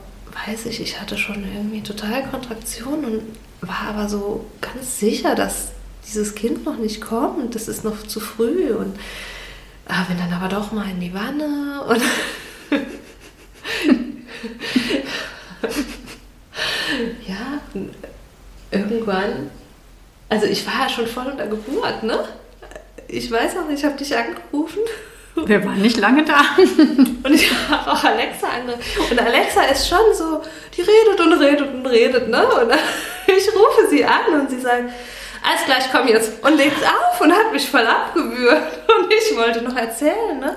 weiß 0.46 0.66
ich, 0.66 0.80
ich 0.80 1.00
hatte 1.00 1.18
schon 1.18 1.44
irgendwie 1.44 1.82
total 1.82 2.22
Kontraktion 2.28 3.04
und 3.04 3.22
war 3.60 3.88
aber 3.88 4.08
so 4.08 4.46
ganz 4.60 5.00
sicher, 5.00 5.34
dass 5.34 5.72
dieses 6.06 6.34
Kind 6.34 6.64
noch 6.64 6.78
nicht 6.78 7.00
kommt. 7.00 7.54
Das 7.54 7.68
ist 7.68 7.84
noch 7.84 8.02
zu 8.04 8.20
früh. 8.20 8.72
Und 8.72 8.98
ah, 9.86 10.04
bin 10.04 10.18
dann 10.18 10.32
aber 10.32 10.48
doch 10.48 10.72
mal 10.72 10.88
in 10.88 11.00
die 11.00 11.12
Wanne 11.12 11.84
und 11.88 12.02
ja, 17.26 17.60
irgendwann 18.70 19.50
also 20.30 20.46
ich 20.46 20.66
war 20.66 20.84
ja 20.84 20.88
schon 20.88 21.06
voll 21.06 21.26
unter 21.26 21.46
Geburt, 21.46 22.02
ne? 22.02 22.24
Ich 23.08 23.30
weiß 23.30 23.56
auch 23.56 23.66
nicht, 23.68 23.80
ich 23.80 23.84
habe 23.84 23.96
dich 23.96 24.16
angerufen. 24.16 24.80
Wir 25.34 25.64
waren 25.64 25.82
nicht 25.82 25.96
lange 25.96 26.24
da. 26.24 26.40
und 26.56 27.34
ich 27.34 27.50
habe 27.68 27.90
auch 27.90 28.04
Alexa 28.04 28.46
angerufen. 28.48 28.84
Und 29.10 29.20
Alexa 29.20 29.62
ist 29.64 29.88
schon 29.88 30.14
so, 30.14 30.42
die 30.76 30.82
redet 30.82 31.20
und 31.20 31.32
redet 31.32 31.74
und 31.74 31.86
redet, 31.86 32.28
ne? 32.28 32.46
Und 32.46 32.70
ich 33.26 33.48
rufe 33.48 33.88
sie 33.90 34.04
an 34.04 34.40
und 34.40 34.50
sie 34.50 34.60
sagt, 34.60 34.90
alles 35.42 35.64
gleich, 35.64 35.84
komm 35.90 36.06
jetzt. 36.06 36.44
Und 36.44 36.56
legt 36.56 36.82
auf 36.84 37.20
und 37.20 37.32
hat 37.32 37.52
mich 37.52 37.68
voll 37.68 37.86
abgewürgt. 37.86 38.78
Und 39.00 39.12
ich 39.12 39.36
wollte 39.36 39.62
noch 39.62 39.74
erzählen, 39.74 40.38
ne? 40.38 40.54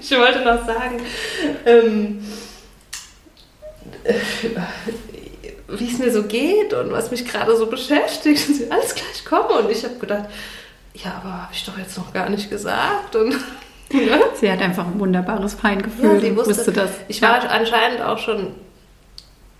ich 0.00 0.10
wollte 0.10 0.40
noch 0.40 0.66
sagen, 0.66 1.00
ähm, 1.64 2.22
wie 5.72 5.86
es 5.86 5.98
mir 5.98 6.12
so 6.12 6.24
geht 6.24 6.72
und 6.72 6.92
was 6.92 7.10
mich 7.10 7.24
gerade 7.24 7.56
so 7.56 7.66
beschäftigt. 7.66 8.48
Und 8.48 8.54
sie, 8.54 8.70
alles 8.70 8.94
gleich 8.94 9.24
komme. 9.24 9.60
Und 9.60 9.70
ich 9.70 9.84
habe 9.84 9.94
gedacht, 9.94 10.24
ja, 10.94 11.20
aber 11.20 11.42
habe 11.42 11.52
ich 11.52 11.64
doch 11.64 11.78
jetzt 11.78 11.96
noch 11.96 12.12
gar 12.12 12.28
nicht 12.28 12.50
gesagt. 12.50 13.16
Und 13.16 13.34
ja. 13.92 14.18
Sie 14.34 14.50
hat 14.50 14.60
einfach 14.60 14.86
ein 14.86 14.98
wunderbares 14.98 15.54
Feingefühl. 15.54 16.14
Ja, 16.14 16.20
sie 16.20 16.36
wusste, 16.36 16.56
wusste 16.56 16.72
das. 16.72 16.90
Ich 17.08 17.20
war 17.22 17.42
ja. 17.42 17.48
anscheinend 17.50 18.02
auch 18.02 18.18
schon, 18.18 18.54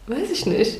weiß 0.07 0.31
ich 0.31 0.47
nicht. 0.47 0.79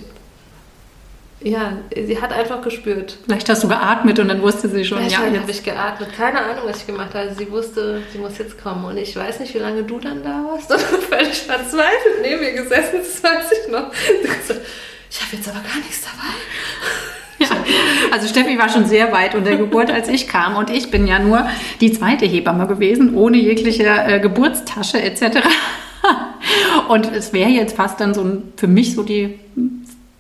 ja, 1.41 1.79
sie 1.95 2.21
hat 2.21 2.33
einfach 2.33 2.63
gespürt. 2.63 3.19
Vielleicht 3.25 3.49
hast 3.49 3.65
du 3.65 3.69
geatmet 3.69 4.19
und 4.19 4.29
dann 4.29 4.43
wusste 4.43 4.69
sie 4.69 4.85
schon, 4.85 4.99
Vielleicht 4.99 5.17
ja, 5.19 5.27
habe 5.27 5.37
jetzt. 5.37 5.51
ich 5.51 5.63
geatmet. 5.65 6.13
Keine 6.17 6.41
Ahnung, 6.41 6.65
was 6.67 6.79
ich 6.79 6.87
gemacht 6.87 7.15
habe. 7.15 7.35
Sie 7.35 7.51
wusste, 7.51 8.03
sie 8.13 8.19
muss 8.19 8.39
jetzt 8.39 8.63
kommen. 8.63 8.85
Und 8.85 8.99
ich 8.99 9.17
weiß 9.17 9.41
nicht, 9.41 9.55
wie 9.55 9.59
lange 9.59 9.83
du 9.83 9.99
dann 9.99 10.23
da 10.23 10.45
warst. 10.51 10.71
Und 10.73 10.81
völlig 10.81 11.41
verzweifelt 11.41 12.23
neben 12.23 12.41
mir 12.41 12.53
gesessen. 12.53 12.99
Das 12.99 13.23
weiß 13.23 13.53
ich 13.53 13.73
noch. 13.73 13.91
Ich 15.11 15.21
habe 15.21 15.37
jetzt 15.37 15.49
aber 15.49 15.61
gar 15.61 15.77
nichts 15.77 16.03
dabei. 16.03 16.33
Ja, 17.43 17.47
also 18.11 18.29
Steffi 18.29 18.59
war 18.59 18.69
schon 18.69 18.85
sehr 18.85 19.13
weit 19.13 19.35
unter 19.35 19.57
Geburt, 19.57 19.91
als 19.91 20.09
ich 20.11 20.29
kam. 20.29 20.57
Und 20.57 20.69
ich 20.69 20.91
bin 20.91 21.07
ja 21.07 21.19
nur 21.19 21.49
die 21.81 21.91
zweite 21.91 22.27
Hebamme 22.27 22.67
gewesen, 22.67 23.15
ohne 23.15 23.39
jegliche 23.39 23.85
äh, 23.87 24.21
Geburtstasche 24.21 25.01
etc. 25.01 25.39
Und 26.89 27.11
es 27.11 27.33
wäre 27.33 27.49
jetzt 27.49 27.77
fast 27.77 27.99
dann 27.99 28.13
so 28.13 28.23
ein, 28.23 28.53
für 28.59 28.67
mich 28.67 28.95
so 28.95 29.03
die, 29.03 29.39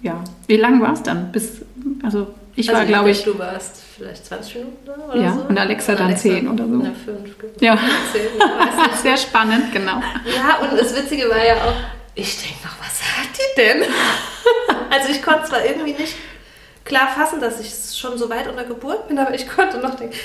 ja, 0.00 0.24
wie 0.46 0.56
lang 0.56 0.80
war 0.80 0.94
es 0.94 1.02
dann? 1.02 1.30
Bis, 1.30 1.60
also 2.02 2.28
ich 2.56 2.68
war, 2.68 2.76
also, 2.76 2.88
glaube 2.88 3.10
ich, 3.10 3.22
Du 3.22 3.38
warst 3.38 3.82
vielleicht 3.98 4.24
20 4.24 4.54
Minuten 4.54 4.76
da 4.86 4.94
oder 5.12 5.20
Ja, 5.22 5.32
so. 5.34 5.40
und 5.46 5.58
Alexa 5.58 5.94
dann 5.94 6.16
10 6.16 6.48
oder 6.48 6.64
so. 6.64 6.70
Na, 6.74 6.92
5. 7.04 7.36
Ja. 7.60 7.76
10, 8.12 8.20
ich 8.34 8.40
weiß 8.40 8.86
nicht. 8.86 8.96
sehr 9.02 9.16
spannend, 9.18 9.72
genau. 9.74 10.00
Ja, 10.24 10.56
und 10.66 10.78
das 10.80 10.96
Witzige 10.96 11.28
war 11.28 11.44
ja 11.44 11.54
auch, 11.56 11.74
ich 12.20 12.40
denke 12.40 12.64
noch, 12.64 12.78
was 12.78 13.02
hat 13.02 13.28
die 13.34 13.60
denn? 13.60 13.84
Also 14.90 15.10
ich 15.10 15.22
konnte 15.22 15.44
zwar 15.44 15.64
irgendwie 15.64 15.92
nicht 15.92 16.16
klar 16.84 17.06
fassen, 17.08 17.40
dass 17.40 17.60
ich 17.60 17.96
schon 17.96 18.18
so 18.18 18.28
weit 18.28 18.48
unter 18.48 18.64
Geburt 18.64 19.06
bin, 19.06 19.18
aber 19.20 19.32
ich 19.32 19.48
konnte 19.48 19.78
noch 19.78 19.94
denken, 19.94 20.16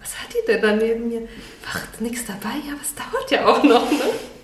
was 0.00 0.18
hat 0.18 0.28
die 0.32 0.46
denn 0.46 0.62
da 0.62 0.72
neben 0.72 1.08
mir? 1.08 1.28
Ach, 1.68 2.00
nichts 2.00 2.24
dabei? 2.24 2.56
Ja, 2.66 2.72
was 2.80 2.94
dauert 2.94 3.30
ja 3.30 3.46
auch 3.46 3.62
noch, 3.62 3.90
ne? 3.90 3.98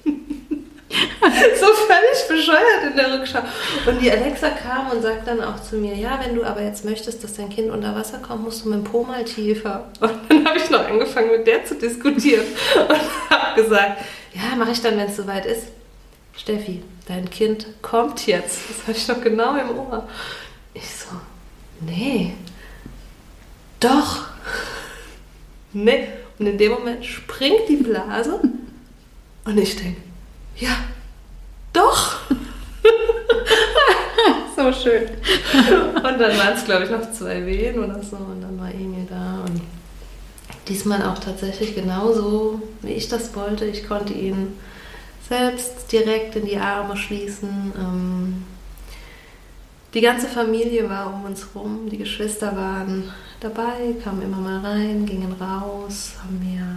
so 1.59 1.67
völlig 1.67 2.29
bescheuert 2.29 2.91
in 2.91 2.97
der 2.97 3.19
Rückschau. 3.19 3.41
Und 3.87 4.03
die 4.03 4.11
Alexa 4.11 4.51
kam 4.51 4.91
und 4.91 5.01
sagt 5.01 5.27
dann 5.27 5.41
auch 5.41 5.59
zu 5.63 5.77
mir, 5.77 5.95
ja, 5.95 6.21
wenn 6.23 6.35
du 6.35 6.45
aber 6.45 6.61
jetzt 6.61 6.85
möchtest, 6.85 7.25
dass 7.25 7.35
dein 7.35 7.49
Kind 7.49 7.71
unter 7.71 7.95
Wasser 7.95 8.19
kommt, 8.19 8.45
musst 8.45 8.65
du 8.65 8.69
mit 8.69 8.79
dem 8.81 8.85
Po 8.85 9.05
mal 9.05 9.25
tiefer. 9.25 9.91
Und 10.01 10.13
dann 10.29 10.47
habe 10.47 10.59
ich 10.59 10.69
noch 10.69 10.87
angefangen, 10.87 11.31
mit 11.31 11.47
der 11.47 11.65
zu 11.65 11.77
diskutieren 11.77 12.45
und 12.75 13.31
habe 13.31 13.63
gesagt, 13.63 14.03
ja, 14.35 14.55
mache 14.57 14.73
ich 14.73 14.83
dann, 14.83 14.99
wenn 14.99 15.09
es 15.09 15.17
soweit 15.17 15.47
ist. 15.47 15.69
Steffi, 16.35 16.83
dein 17.07 17.29
Kind 17.29 17.67
kommt 17.83 18.27
jetzt. 18.27 18.61
Das 18.69 18.83
habe 18.83 18.93
ich 18.93 19.09
noch 19.09 19.21
genau 19.21 19.57
im 19.57 19.79
Ohr. 19.79 20.09
Ich 20.75 20.89
so, 20.89 21.09
nee, 21.81 22.35
doch. 23.81 24.25
Nee. 25.73 26.09
Und 26.39 26.47
in 26.47 26.59
dem 26.59 26.73
Moment 26.73 27.05
springt 27.05 27.69
die 27.69 27.77
Blase 27.77 28.41
und 29.45 29.59
ich 29.59 29.77
denke, 29.77 30.01
ja, 30.57 30.77
doch. 31.73 32.17
So 34.55 34.71
schön. 34.73 35.09
Und 35.97 36.05
dann 36.05 36.39
waren 36.39 36.55
es, 36.55 36.65
glaube 36.65 36.85
ich, 36.85 36.91
noch 36.91 37.11
zwei 37.11 37.45
Wehen 37.47 37.83
oder 37.83 38.01
so 38.03 38.17
und 38.17 38.43
dann 38.43 38.61
war 38.61 38.71
Emil 38.71 39.07
da 39.09 39.43
und 39.47 39.61
diesmal 40.69 41.03
auch 41.03 41.19
tatsächlich 41.19 41.75
genauso, 41.75 42.63
wie 42.83 42.93
ich 42.93 43.09
das 43.09 43.35
wollte. 43.35 43.65
Ich 43.65 43.89
konnte 43.89 44.13
ihn 44.13 44.59
selbst 45.33 45.91
direkt 45.91 46.37
in 46.37 46.45
die 46.45 46.59
Arme 46.59 46.95
schließen. 46.95 47.73
Ähm, 47.75 48.45
die 49.95 50.03
ganze 50.03 50.29
Familie 50.29 50.89
war 50.91 51.07
um 51.07 51.25
uns 51.25 51.47
rum, 51.55 51.89
die 51.91 51.97
Geschwister 51.97 52.55
waren 52.55 53.11
dabei, 53.41 53.95
kamen 54.05 54.21
immer 54.21 54.37
mal 54.37 54.61
rein, 54.61 55.07
gingen 55.07 55.33
raus, 55.33 56.13
haben 56.23 56.39
mir, 56.39 56.77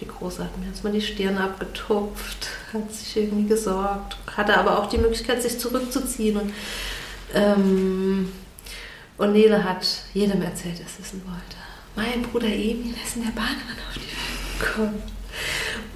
die 0.00 0.06
Große 0.06 0.44
hat 0.44 0.56
mir 0.56 0.66
erstmal 0.66 0.92
die 0.92 1.00
Stirn 1.00 1.36
abgetupft, 1.36 2.48
hat 2.72 2.92
sich 2.92 3.16
irgendwie 3.16 3.48
gesorgt, 3.48 4.16
hatte 4.36 4.56
aber 4.56 4.78
auch 4.78 4.86
die 4.86 4.98
Möglichkeit, 4.98 5.42
sich 5.42 5.58
zurückzuziehen 5.58 6.36
und, 6.36 6.52
ähm, 7.34 8.32
und 9.16 9.32
Nele 9.32 9.64
hat 9.64 9.84
jedem 10.14 10.42
erzählt, 10.42 10.78
dass 10.80 10.96
sie 10.96 11.02
es 11.02 11.12
wollte. 11.12 11.56
Mein 11.96 12.22
Bruder 12.22 12.46
Emil 12.46 12.94
ist 13.04 13.16
in 13.16 13.24
der 13.24 13.32
Badewanne 13.32 13.82
auf 13.88 13.94
die 13.94 14.00
Welt 14.00 14.60
gekommen. 14.60 15.18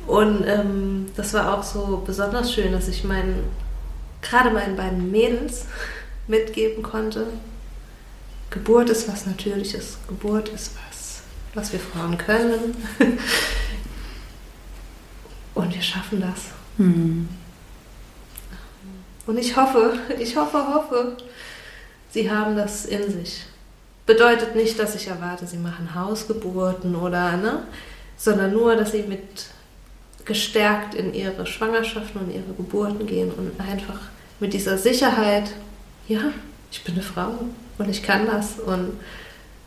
Und 0.06 0.44
ähm, 0.46 1.06
das 1.16 1.32
war 1.34 1.56
auch 1.56 1.62
so 1.62 2.02
besonders 2.04 2.52
schön, 2.52 2.72
dass 2.72 2.88
ich 2.88 3.04
meinen, 3.04 3.44
gerade 4.20 4.50
meinen 4.50 4.76
beiden 4.76 5.10
Mädels 5.10 5.66
mitgeben 6.26 6.82
konnte. 6.82 7.26
Geburt 8.50 8.90
ist 8.90 9.08
was 9.08 9.26
Natürliches. 9.26 9.98
Geburt 10.08 10.48
ist 10.50 10.72
was, 10.74 11.22
was 11.54 11.72
wir 11.72 11.80
Frauen 11.80 12.18
können. 12.18 12.76
Und 15.54 15.74
wir 15.74 15.82
schaffen 15.82 16.20
das. 16.20 16.46
Hm. 16.78 17.28
Und 19.26 19.38
ich 19.38 19.56
hoffe, 19.56 19.98
ich 20.18 20.36
hoffe, 20.36 20.58
hoffe, 20.74 21.16
sie 22.10 22.30
haben 22.30 22.56
das 22.56 22.86
in 22.86 23.10
sich. 23.10 23.44
Bedeutet 24.04 24.56
nicht, 24.56 24.78
dass 24.78 24.94
ich 24.96 25.06
erwarte, 25.06 25.46
sie 25.46 25.58
machen 25.58 25.94
Hausgeburten 25.94 26.96
oder, 26.96 27.36
ne? 27.36 27.62
Sondern 28.16 28.52
nur, 28.52 28.74
dass 28.74 28.92
sie 28.92 29.02
mit 29.02 29.46
gestärkt 30.24 30.94
in 30.94 31.14
ihre 31.14 31.46
Schwangerschaften 31.46 32.20
und 32.20 32.30
ihre 32.32 32.52
Geburten 32.56 33.06
gehen 33.06 33.30
und 33.32 33.52
einfach 33.60 34.00
mit 34.40 34.52
dieser 34.54 34.78
Sicherheit, 34.78 35.52
ja, 36.08 36.20
ich 36.70 36.82
bin 36.84 36.94
eine 36.94 37.02
Frau 37.02 37.30
und 37.78 37.88
ich 37.88 38.02
kann 38.02 38.26
das 38.26 38.58
und 38.58 38.92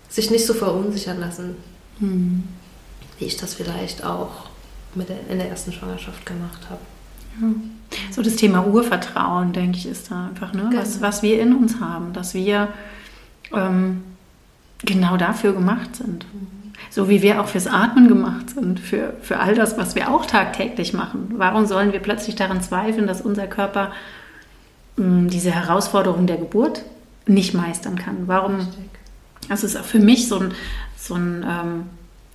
sich 0.09 0.31
nicht 0.31 0.45
so 0.45 0.53
verunsichern 0.53 1.19
lassen, 1.19 1.55
Hm. 1.99 2.43
wie 3.19 3.25
ich 3.25 3.37
das 3.37 3.53
vielleicht 3.53 4.03
auch 4.03 4.49
mit 4.95 5.07
der, 5.09 5.17
in 5.29 5.37
der 5.39 5.49
ersten 5.49 5.71
Schwangerschaft 5.71 6.25
gemacht 6.25 6.61
habe. 6.69 6.81
Ja. 7.41 7.47
So 8.11 8.21
das 8.21 8.35
Thema 8.35 8.65
Urvertrauen, 8.65 9.53
denke 9.53 9.77
ich, 9.77 9.85
ist 9.85 10.09
da 10.11 10.27
einfach, 10.27 10.53
ne? 10.53 10.69
was, 10.73 10.95
Genau. 10.95 11.07
was 11.07 11.21
wir 11.21 11.39
in 11.41 11.55
uns 11.55 11.79
haben, 11.79 12.11
dass 12.13 12.33
wir 12.33 12.69
ähm, 13.53 14.03
genau 14.79 15.15
dafür 15.17 15.53
gemacht 15.53 15.95
sind. 15.95 16.25
So 16.89 17.09
wie 17.09 17.21
wir 17.21 17.41
auch 17.41 17.47
fürs 17.47 17.67
Atmen 17.67 18.07
gemacht 18.07 18.51
sind, 18.51 18.79
für, 18.79 19.13
für 19.21 19.39
all 19.39 19.55
das, 19.55 19.77
was 19.77 19.95
wir 19.95 20.09
auch 20.09 20.25
tagtäglich 20.25 20.93
machen. 20.93 21.33
Warum 21.35 21.65
sollen 21.65 21.93
wir 21.93 21.99
plötzlich 21.99 22.35
daran 22.35 22.61
zweifeln, 22.61 23.07
dass 23.07 23.21
unser 23.21 23.47
Körper 23.47 23.91
mh, 24.97 25.29
diese 25.29 25.51
Herausforderung 25.51 26.27
der 26.27 26.37
Geburt 26.37 26.83
nicht 27.27 27.53
meistern 27.53 27.97
kann? 27.97 28.27
Warum? 28.27 28.55
Richtig. 28.57 28.89
Das 29.49 29.63
ist 29.63 29.77
auch 29.77 29.85
für 29.85 29.99
mich 29.99 30.27
so 30.27 30.39
ein, 30.39 30.53
so 30.97 31.15
ein 31.15 31.45
ähm, 31.47 31.83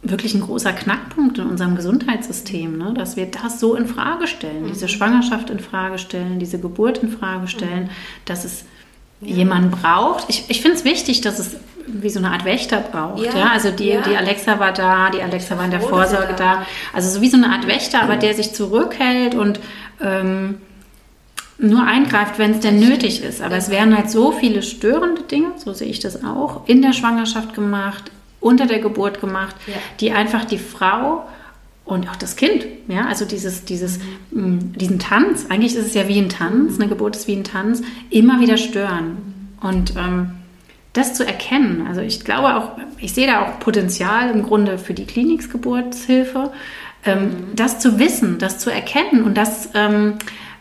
wirklich 0.03 0.34
ein 0.34 0.41
großer 0.41 0.72
Knackpunkt 0.72 1.38
in 1.38 1.47
unserem 1.47 1.76
Gesundheitssystem, 1.76 2.78
ne? 2.78 2.95
dass 2.95 3.16
wir 3.16 3.26
das 3.26 3.61
so 3.61 3.74
in 3.74 3.86
Frage 3.86 4.26
stellen, 4.26 4.68
diese 4.68 4.88
Schwangerschaft 4.88 5.51
in 5.51 5.61
Frage 5.61 5.99
stellen, 5.99 6.38
diese 6.38 6.59
Geburt 6.59 6.99
in 6.99 7.11
Frage 7.11 7.49
stellen, 7.49 7.91
dass 8.24 8.45
es 8.45 8.64
jemanden 9.20 9.70
braucht. 9.70 10.24
Ich, 10.28 10.45
ich 10.49 10.62
finde 10.62 10.78
es 10.78 10.84
wichtig, 10.84 11.20
dass 11.20 11.38
es 11.38 11.57
wie 11.87 12.11
so 12.11 12.18
eine 12.18 12.31
Art 12.33 12.45
Wächter 12.45 12.81
braucht. 12.81 13.22
Ja, 13.24 13.33
Ja, 13.37 13.51
Also 13.53 13.70
die, 13.70 13.89
ja. 13.91 14.01
die 14.03 14.16
Alexa 14.16 14.59
war 14.59 14.72
da, 14.72 15.11
die 15.11 15.22
Alexa 15.22 15.57
war 15.57 15.64
in 15.64 15.70
der 15.70 15.81
Vorsorge 15.81 16.35
da 16.37 16.57
da. 16.57 16.66
Also 16.93 17.11
so 17.11 17.20
wie 17.20 17.28
so 17.28 17.37
eine 17.37 17.51
Art 17.51 17.66
Wächter, 17.66 18.03
aber 18.03 18.16
der 18.16 18.35
sich 18.35 18.53
zurückhält 18.53 19.35
und 19.35 19.61
ähm, 20.03 20.57
nur 21.59 21.83
eingreift, 21.85 22.39
wenn 22.39 22.53
es 22.53 22.61
denn 22.61 22.81
nötig 22.81 23.22
ist. 23.22 23.43
Aber 23.43 23.57
es 23.57 23.70
werden 23.70 23.97
halt 23.97 24.11
so 24.11 24.33
viele 24.33 24.62
störende 24.62 25.22
Dinge, 25.22 25.49
so 25.57 25.72
sehe 25.72 25.89
ich 25.89 26.01
das 26.01 26.24
auch, 26.24 26.66
in 26.66 26.81
der 26.83 26.93
Schwangerschaft 26.93 27.55
gemacht, 27.55 28.11
unter 28.41 28.66
der 28.66 28.78
Geburt 28.78 29.20
gemacht, 29.20 29.55
Ja. 29.66 29.74
die 30.01 30.12
einfach 30.12 30.45
die 30.47 30.59
Frau 30.59 31.24
und 31.85 32.09
auch 32.09 32.16
das 32.16 32.37
Kind, 32.37 32.64
ja, 32.89 33.07
also 33.07 33.24
dieses, 33.24 33.64
dieses, 33.64 33.99
mh, 34.31 34.59
diesen 34.76 34.99
Tanz, 34.99 35.47
eigentlich 35.51 35.74
ist 35.74 35.87
es 35.89 35.95
ja 35.95 36.09
wie 36.09 36.18
ein 36.18 36.28
Tanz, 36.31 36.78
eine 36.78 36.89
Geburt 36.89 37.16
ist 37.16 37.26
wie 37.28 37.35
ein 37.37 37.45
Tanz, 37.45 37.83
immer 38.11 38.41
wieder 38.41 38.57
stören. 38.57 39.18
Und 39.61 39.95
ähm, 39.97 40.31
das 40.93 41.14
zu 41.14 41.24
erkennen, 41.26 41.86
also 41.88 42.01
ich 42.01 42.24
glaube 42.24 42.57
auch, 42.57 42.72
ich 42.99 43.12
sehe 43.14 43.26
da 43.26 43.43
auch 43.43 43.61
Potenzial 43.61 44.30
im 44.30 44.43
Grunde 44.43 44.76
für 44.78 44.95
die 44.95 45.07
Kliniksgeburtshilfe, 45.07 46.53
ähm, 47.05 47.49
das 47.55 47.78
zu 47.78 47.99
wissen, 47.99 48.38
das 48.38 48.59
zu 48.59 48.70
erkennen 48.70 49.22
und 49.24 49.34
das 49.36 49.70
ähm, 49.74 50.14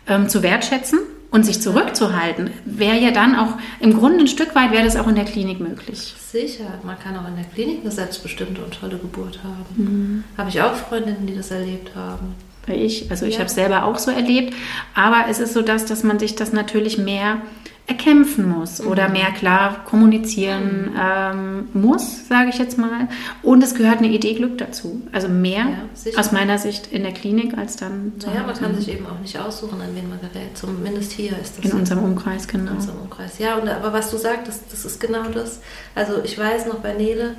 ähm, 0.07 0.29
zu 0.29 0.43
wertschätzen 0.43 0.99
und 1.31 1.45
sich 1.45 1.61
zurückzuhalten, 1.61 2.51
wäre 2.65 2.97
ja 2.97 3.11
dann 3.11 3.35
auch 3.35 3.57
im 3.79 3.93
Grunde 3.97 4.19
ein 4.19 4.27
Stück 4.27 4.55
weit 4.55 4.71
wäre 4.71 4.83
das 4.83 4.95
auch 4.95 5.07
in 5.07 5.15
der 5.15 5.25
Klinik 5.25 5.59
möglich. 5.59 6.15
Sicher, 6.17 6.79
man 6.83 6.97
kann 6.99 7.15
auch 7.17 7.27
in 7.27 7.35
der 7.35 7.45
Klinik 7.45 7.81
eine 7.81 7.91
selbstbestimmte 7.91 8.61
und 8.63 8.79
tolle 8.79 8.97
Geburt 8.97 9.39
haben. 9.43 9.65
Mhm. 9.75 10.23
Habe 10.37 10.49
ich 10.49 10.61
auch 10.61 10.73
Freundinnen, 10.73 11.27
die 11.27 11.35
das 11.35 11.51
erlebt 11.51 11.95
haben. 11.95 12.35
Ich, 12.67 13.09
also 13.09 13.25
ich 13.25 13.33
Ja. 13.35 13.39
habe 13.39 13.47
es 13.49 13.55
selber 13.55 13.83
auch 13.85 13.97
so 13.97 14.11
erlebt, 14.11 14.53
aber 14.93 15.25
es 15.29 15.39
ist 15.39 15.53
so, 15.53 15.61
dass, 15.61 15.85
dass 15.85 16.03
man 16.03 16.19
sich 16.19 16.35
das 16.35 16.53
natürlich 16.53 16.97
mehr 16.99 17.41
erkämpfen 17.89 18.47
muss 18.47 18.79
oder 18.81 19.07
Mhm. 19.07 19.13
mehr 19.13 19.31
klar 19.31 19.83
kommunizieren 19.85 20.91
ähm, 20.99 21.67
muss, 21.73 22.27
sage 22.27 22.49
ich 22.49 22.57
jetzt 22.57 22.77
mal. 22.77 23.07
Und 23.41 23.63
es 23.63 23.75
gehört 23.75 23.97
eine 23.97 24.07
Idee 24.07 24.35
Glück 24.35 24.57
dazu. 24.57 25.01
Also 25.11 25.27
mehr 25.27 25.65
Ja, 26.05 26.19
aus 26.19 26.31
meiner 26.31 26.57
Sicht 26.57 26.91
in 26.91 27.03
der 27.03 27.11
Klinik 27.13 27.57
als 27.57 27.75
dann 27.77 28.13
zu 28.19 28.27
Naja, 28.29 28.43
man 28.45 28.55
kann 28.55 28.75
sich 28.75 28.89
eben 28.89 29.05
auch 29.07 29.19
nicht 29.19 29.37
aussuchen, 29.39 29.81
an 29.81 29.95
wen 29.95 30.07
man 30.07 30.19
gerät. 30.21 30.55
Zumindest 30.57 31.11
hier 31.13 31.31
ist 31.39 31.57
das 31.57 31.65
in 31.65 31.71
so. 31.71 31.77
unserem 31.77 32.03
Umkreis, 32.03 32.47
genau. 32.47 32.71
in 32.71 32.77
unserem 32.77 32.99
Umkreis. 33.01 33.39
Ja, 33.39 33.55
und, 33.55 33.67
aber 33.67 33.91
was 33.91 34.11
du 34.11 34.17
sagtest, 34.17 34.63
das 34.71 34.85
ist 34.85 34.99
genau 34.99 35.23
das. 35.33 35.59
Also 35.95 36.23
ich 36.23 36.37
weiß 36.37 36.67
noch 36.67 36.79
bei 36.79 36.93
Nele, 36.93 37.35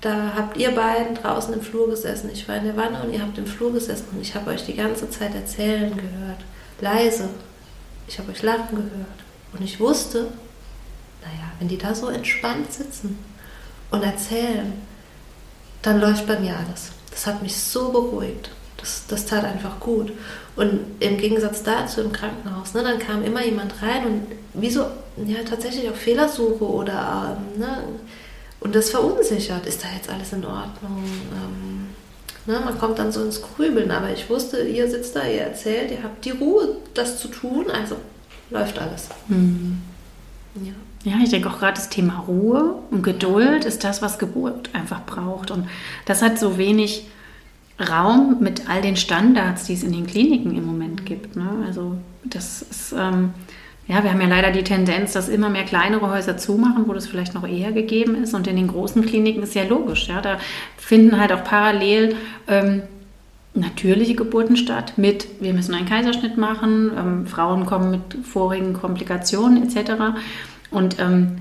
da 0.00 0.32
habt 0.36 0.56
ihr 0.58 0.72
beiden 0.72 1.14
draußen 1.14 1.54
im 1.54 1.62
Flur 1.62 1.88
gesessen. 1.88 2.28
Ich 2.32 2.46
war 2.48 2.56
in 2.56 2.64
der 2.64 2.76
Wanne 2.76 3.02
und 3.02 3.12
ihr 3.14 3.22
habt 3.22 3.38
im 3.38 3.46
Flur 3.46 3.72
gesessen 3.72 4.06
und 4.12 4.20
ich 4.20 4.34
habe 4.34 4.50
euch 4.50 4.64
die 4.66 4.74
ganze 4.74 5.08
Zeit 5.10 5.34
erzählen 5.34 5.90
gehört. 5.96 6.40
Leise. 6.80 7.28
Ich 8.08 8.18
habe 8.18 8.30
euch 8.30 8.42
lachen 8.42 8.76
gehört. 8.76 9.25
Und 9.58 9.64
ich 9.64 9.80
wusste, 9.80 10.28
naja, 11.22 11.52
wenn 11.58 11.68
die 11.68 11.78
da 11.78 11.94
so 11.94 12.08
entspannt 12.08 12.72
sitzen 12.72 13.18
und 13.90 14.02
erzählen, 14.02 14.72
dann 15.82 16.00
läuft 16.00 16.26
bei 16.26 16.38
mir 16.38 16.56
alles. 16.56 16.90
Das 17.10 17.26
hat 17.26 17.42
mich 17.42 17.56
so 17.56 17.90
beruhigt. 17.90 18.50
Das, 18.76 19.04
das 19.08 19.24
tat 19.24 19.44
einfach 19.44 19.80
gut. 19.80 20.12
Und 20.54 20.80
im 21.00 21.16
Gegensatz 21.16 21.62
dazu 21.62 22.02
im 22.02 22.12
Krankenhaus, 22.12 22.74
ne, 22.74 22.82
dann 22.82 22.98
kam 22.98 23.24
immer 23.24 23.44
jemand 23.44 23.80
rein 23.82 24.04
und 24.04 24.26
wie 24.54 24.70
so, 24.70 24.86
ja, 25.24 25.42
tatsächlich 25.48 25.88
auch 25.88 25.94
Fehlersuche 25.94 26.64
oder, 26.64 27.38
ähm, 27.38 27.60
ne, 27.60 27.78
und 28.60 28.74
das 28.74 28.90
verunsichert. 28.90 29.66
Ist 29.66 29.82
da 29.82 29.88
jetzt 29.96 30.10
alles 30.10 30.32
in 30.32 30.44
Ordnung? 30.44 31.04
Ähm, 31.32 31.88
ne, 32.46 32.60
man 32.60 32.78
kommt 32.78 32.98
dann 32.98 33.12
so 33.12 33.22
ins 33.22 33.40
Grübeln, 33.40 33.90
aber 33.90 34.10
ich 34.10 34.28
wusste, 34.28 34.60
ihr 34.62 34.90
sitzt 34.90 35.16
da, 35.16 35.26
ihr 35.26 35.42
erzählt, 35.42 35.90
ihr 35.90 36.02
habt 36.02 36.24
die 36.24 36.32
Ruhe, 36.32 36.76
das 36.94 37.18
zu 37.18 37.28
tun, 37.28 37.70
also 37.70 37.96
läuft 38.50 38.78
alles. 38.78 39.08
Mhm. 39.28 39.80
Ja. 40.62 40.72
Ja, 41.04 41.18
ich 41.22 41.30
denke 41.30 41.48
auch 41.48 41.60
gerade 41.60 41.74
das 41.74 41.88
Thema 41.88 42.24
Ruhe 42.26 42.80
und 42.90 43.04
Geduld 43.04 43.64
ist 43.64 43.84
das, 43.84 44.02
was 44.02 44.18
Geburt 44.18 44.70
einfach 44.72 45.06
braucht. 45.06 45.52
Und 45.52 45.68
das 46.04 46.20
hat 46.20 46.36
so 46.36 46.58
wenig 46.58 47.06
Raum 47.78 48.38
mit 48.40 48.68
all 48.68 48.82
den 48.82 48.96
Standards, 48.96 49.66
die 49.66 49.74
es 49.74 49.84
in 49.84 49.92
den 49.92 50.08
Kliniken 50.08 50.56
im 50.56 50.64
Moment 50.64 51.06
gibt. 51.06 51.36
Ne? 51.36 51.48
Also 51.64 51.96
das 52.24 52.62
ist, 52.62 52.92
ähm, 52.92 53.34
ja, 53.86 54.02
wir 54.02 54.10
haben 54.10 54.20
ja 54.20 54.26
leider 54.26 54.50
die 54.50 54.64
Tendenz, 54.64 55.12
dass 55.12 55.28
immer 55.28 55.48
mehr 55.48 55.64
kleinere 55.64 56.10
Häuser 56.10 56.38
zumachen, 56.38 56.88
wo 56.88 56.92
das 56.92 57.06
vielleicht 57.06 57.34
noch 57.34 57.46
eher 57.46 57.70
gegeben 57.70 58.20
ist. 58.20 58.34
Und 58.34 58.48
in 58.48 58.56
den 58.56 58.66
großen 58.66 59.06
Kliniken 59.06 59.44
ist 59.44 59.54
ja 59.54 59.62
logisch. 59.62 60.08
Ja? 60.08 60.20
Da 60.20 60.38
finden 60.76 61.20
halt 61.20 61.30
auch 61.30 61.44
parallel 61.44 62.16
ähm, 62.48 62.82
natürliche 63.56 64.14
Geburten 64.14 64.56
statt 64.56 64.94
mit, 64.96 65.26
wir 65.40 65.52
müssen 65.52 65.74
einen 65.74 65.88
Kaiserschnitt 65.88 66.36
machen, 66.36 66.92
ähm, 66.96 67.26
Frauen 67.26 67.66
kommen 67.66 67.90
mit 67.90 68.24
vorigen 68.24 68.74
Komplikationen 68.74 69.62
etc. 69.62 70.18
Und 70.70 70.98
ähm, 71.00 71.38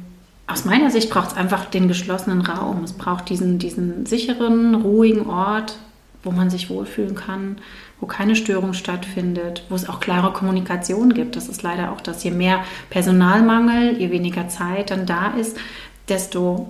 aus 0.47 0.65
meiner 0.65 0.91
Sicht 0.91 1.09
braucht 1.09 1.31
es 1.31 1.37
einfach 1.37 1.65
den 1.65 1.87
geschlossenen 1.87 2.41
Raum. 2.41 2.83
Es 2.83 2.93
braucht 2.93 3.29
diesen, 3.29 3.59
diesen 3.59 4.05
sicheren, 4.05 4.75
ruhigen 4.75 5.27
Ort, 5.27 5.77
wo 6.23 6.31
man 6.31 6.49
sich 6.49 6.69
wohlfühlen 6.69 7.15
kann, 7.15 7.57
wo 7.99 8.07
keine 8.07 8.35
Störung 8.35 8.73
stattfindet, 8.73 9.63
wo 9.69 9.75
es 9.75 9.89
auch 9.89 9.99
klare 9.99 10.33
Kommunikation 10.33 11.13
gibt. 11.13 11.35
Das 11.35 11.49
ist 11.49 11.63
leider 11.63 11.91
auch 11.91 12.01
das. 12.01 12.23
Je 12.23 12.31
mehr 12.31 12.63
Personalmangel, 12.89 13.97
je 13.99 14.11
weniger 14.11 14.47
Zeit 14.47 14.91
dann 14.91 15.05
da 15.05 15.31
ist, 15.31 15.57
desto 16.09 16.67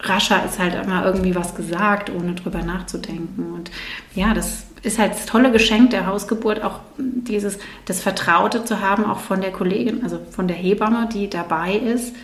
rascher 0.00 0.44
ist 0.44 0.58
halt 0.58 0.74
immer 0.74 1.04
irgendwie 1.04 1.34
was 1.34 1.54
gesagt, 1.54 2.10
ohne 2.10 2.34
drüber 2.34 2.62
nachzudenken. 2.62 3.52
Und 3.54 3.70
ja, 4.14 4.34
das 4.34 4.66
ist 4.86 4.98
halt 4.98 5.12
das 5.12 5.26
tolle 5.26 5.50
Geschenk 5.50 5.90
der 5.90 6.06
Hausgeburt, 6.06 6.62
auch 6.62 6.80
dieses, 6.98 7.58
das 7.84 8.00
Vertraute 8.00 8.64
zu 8.64 8.80
haben, 8.80 9.04
auch 9.04 9.18
von 9.18 9.40
der 9.40 9.50
Kollegin, 9.50 10.02
also 10.04 10.18
von 10.30 10.48
der 10.48 10.56
Hebamme, 10.56 11.08
die 11.12 11.28
dabei 11.28 11.74
ist, 11.74 12.14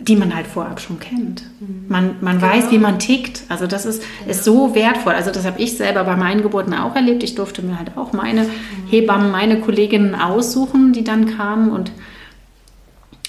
die 0.00 0.14
man 0.14 0.34
halt 0.34 0.46
vorab 0.46 0.80
schon 0.80 1.00
kennt. 1.00 1.42
Mhm. 1.58 1.86
Man, 1.88 2.16
man 2.20 2.38
genau. 2.38 2.52
weiß, 2.52 2.70
wie 2.70 2.78
man 2.78 2.98
tickt. 2.98 3.42
Also 3.48 3.66
das 3.66 3.84
ist, 3.84 4.02
genau. 4.20 4.30
ist 4.30 4.44
so 4.44 4.74
wertvoll. 4.74 5.14
Also 5.14 5.32
das 5.32 5.44
habe 5.44 5.60
ich 5.60 5.76
selber 5.76 6.04
bei 6.04 6.16
meinen 6.16 6.42
Geburten 6.42 6.74
auch 6.74 6.94
erlebt. 6.94 7.24
Ich 7.24 7.34
durfte 7.34 7.62
mir 7.62 7.78
halt 7.78 7.96
auch 7.96 8.12
meine 8.12 8.42
mhm. 8.42 8.50
Hebammen, 8.88 9.32
meine 9.32 9.60
Kolleginnen 9.60 10.14
aussuchen, 10.14 10.92
die 10.92 11.02
dann 11.02 11.36
kamen. 11.36 11.70
Und 11.70 11.90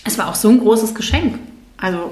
es 0.04 0.18
war 0.20 0.30
auch 0.30 0.36
so 0.36 0.50
ein 0.50 0.60
großes 0.60 0.94
Geschenk. 0.94 1.40
Also 1.78 2.12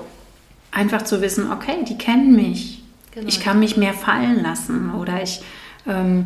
einfach 0.72 1.03
zu 1.03 1.22
wissen, 1.22 1.51
okay, 1.51 1.84
die 1.88 1.97
kennen 1.97 2.36
mich. 2.36 2.82
Genau. 3.12 3.28
Ich 3.28 3.39
kann 3.39 3.60
mich 3.60 3.78
mehr 3.78 3.93
fallen 3.93 4.41
lassen 4.41 4.91
oder 4.93 5.22
ich 5.22 5.41
ähm, 5.88 6.25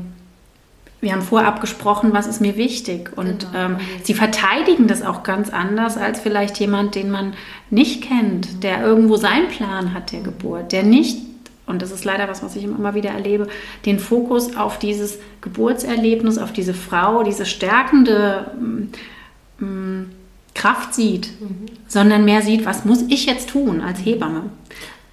wir 1.02 1.14
haben 1.14 1.24
vorab 1.24 1.62
gesprochen, 1.62 2.14
was 2.14 2.28
ist 2.28 2.42
mir 2.42 2.58
wichtig. 2.58 3.12
Und 3.16 3.48
genau. 3.52 3.58
ähm, 3.58 3.78
sie 4.04 4.14
verteidigen 4.14 4.88
das 4.88 5.02
auch 5.02 5.24
ganz 5.24 5.50
anders 5.50 5.98
als 5.98 6.20
vielleicht 6.20 6.60
jemand, 6.60 6.96
den 6.96 7.10
man 7.10 7.34
nicht 7.70 8.04
kennt, 8.04 8.64
der 8.64 8.84
irgendwo 8.84 9.16
seinen 9.16 9.48
Plan 9.48 9.94
hat 9.94 10.12
der 10.12 10.22
Geburt, 10.22 10.72
der 10.72 10.84
nicht, 10.84 11.18
und 11.66 11.82
das 11.82 11.92
ist 11.92 12.06
leider 12.06 12.28
was, 12.28 12.44
was 12.44 12.56
ich 12.56 12.66
immer 12.66 12.94
wieder 12.94 13.10
erlebe, 13.10 13.48
den 13.86 13.98
Fokus 13.98 14.56
auf 14.56 14.78
dieses 14.78 15.18
Geburtserlebnis, 15.42 16.38
auf 16.38 16.54
diese 16.54 16.74
Frau, 16.74 17.24
diese 17.24 17.46
stärkende 17.46 18.52
mm 19.60 20.06
Kraft 20.54 20.94
sieht, 20.94 21.30
mhm. 21.40 21.66
sondern 21.88 22.26
mehr 22.26 22.42
sieht, 22.42 22.66
was 22.66 22.86
muss 22.86 23.04
ich 23.08 23.26
jetzt 23.26 23.50
tun 23.50 23.82
als 23.82 24.00
Hebamme. 24.00 24.44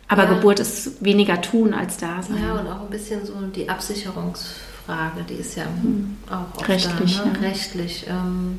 Aber 0.09 0.25
ja. 0.25 0.35
Geburt 0.35 0.59
ist 0.61 1.05
weniger 1.05 1.41
tun 1.41 1.75
als 1.75 1.99
da 1.99 2.23
sein. 2.23 2.43
Ja, 2.43 2.55
und 2.55 2.67
auch 2.67 2.83
ein 2.83 2.91
bisschen 2.91 3.25
so 3.25 3.35
die 3.55 3.69
Absicherungs 3.69 4.55
Frage, 4.89 5.23
die 5.29 5.35
ist 5.35 5.55
ja 5.55 5.67
mhm. 5.67 6.17
auch 6.31 6.57
oft 6.57 6.67
rechtlich. 6.67 7.19
Da, 7.19 7.25
ne? 7.27 7.33
ja. 7.35 7.41
Rechtlich. 7.41 8.07
Ähm, 8.09 8.59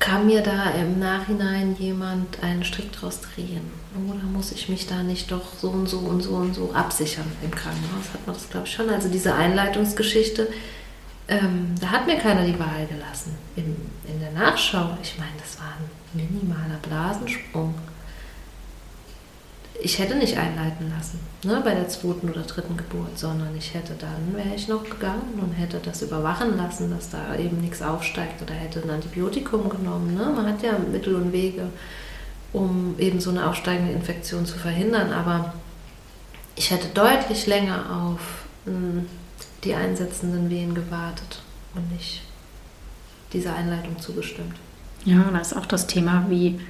kann 0.00 0.26
mir 0.26 0.40
da 0.40 0.70
im 0.72 0.98
Nachhinein 0.98 1.76
jemand 1.78 2.42
einen 2.42 2.64
Strick 2.64 2.90
draus 2.90 3.20
drehen? 3.20 3.70
Oder 4.08 4.24
muss 4.24 4.50
ich 4.50 4.68
mich 4.68 4.88
da 4.88 5.04
nicht 5.04 5.30
doch 5.30 5.54
so 5.60 5.70
und 5.70 5.88
so 5.88 5.98
und 5.98 6.22
so 6.22 6.30
und 6.30 6.54
so 6.54 6.72
absichern 6.74 7.30
im 7.40 7.52
Krankenhaus? 7.52 8.12
Hat 8.12 8.26
man 8.26 8.34
das, 8.34 8.50
glaube 8.50 8.66
ich, 8.66 8.72
schon. 8.72 8.90
Also 8.90 9.08
diese 9.08 9.32
Einleitungsgeschichte, 9.32 10.48
ähm, 11.28 11.76
da 11.80 11.92
hat 11.92 12.06
mir 12.06 12.16
keiner 12.16 12.44
die 12.44 12.58
Wahl 12.58 12.88
gelassen. 12.90 13.36
In, 13.54 13.76
in 14.12 14.18
der 14.18 14.32
Nachschau, 14.32 14.98
ich 15.00 15.16
meine, 15.18 15.30
das 15.38 15.56
war 15.60 15.68
ein 15.78 16.20
minimaler 16.20 16.80
Blasensprung 16.82 17.74
ich 19.84 19.98
hätte 19.98 20.14
nicht 20.14 20.36
einleiten 20.36 20.90
lassen 20.96 21.18
ne, 21.44 21.60
bei 21.64 21.74
der 21.74 21.88
zweiten 21.88 22.30
oder 22.30 22.42
dritten 22.42 22.76
Geburt, 22.76 23.18
sondern 23.18 23.56
ich 23.56 23.74
hätte 23.74 23.94
dann, 23.98 24.36
wäre 24.36 24.54
ich 24.54 24.68
noch 24.68 24.84
gegangen 24.84 25.40
und 25.40 25.52
hätte 25.52 25.80
das 25.82 26.02
überwachen 26.02 26.56
lassen, 26.56 26.90
dass 26.90 27.10
da 27.10 27.36
eben 27.36 27.60
nichts 27.60 27.82
aufsteigt 27.82 28.40
oder 28.42 28.54
hätte 28.54 28.82
ein 28.82 28.90
Antibiotikum 28.90 29.68
genommen. 29.68 30.14
Ne? 30.14 30.32
Man 30.34 30.46
hat 30.46 30.62
ja 30.62 30.78
Mittel 30.78 31.16
und 31.16 31.32
Wege, 31.32 31.68
um 32.52 32.94
eben 32.98 33.20
so 33.20 33.30
eine 33.30 33.48
aufsteigende 33.48 33.92
Infektion 33.92 34.46
zu 34.46 34.58
verhindern, 34.58 35.12
aber 35.12 35.54
ich 36.54 36.70
hätte 36.70 36.88
deutlich 36.88 37.46
länger 37.46 37.84
auf 37.90 38.44
mh, 38.66 38.72
hm, 38.72 39.06
die 39.64 39.74
einsetzenden 39.74 40.50
Wehen 40.50 40.74
gewartet 40.74 41.40
und 41.74 41.90
nicht 41.92 42.22
dieser 43.32 43.54
Einleitung 43.54 43.98
zugestimmt. 43.98 44.56
Ja, 45.04 45.24
da 45.32 45.38
ist 45.38 45.56
auch 45.56 45.66
das 45.66 45.86
Thema, 45.86 46.26
wie 46.28 46.60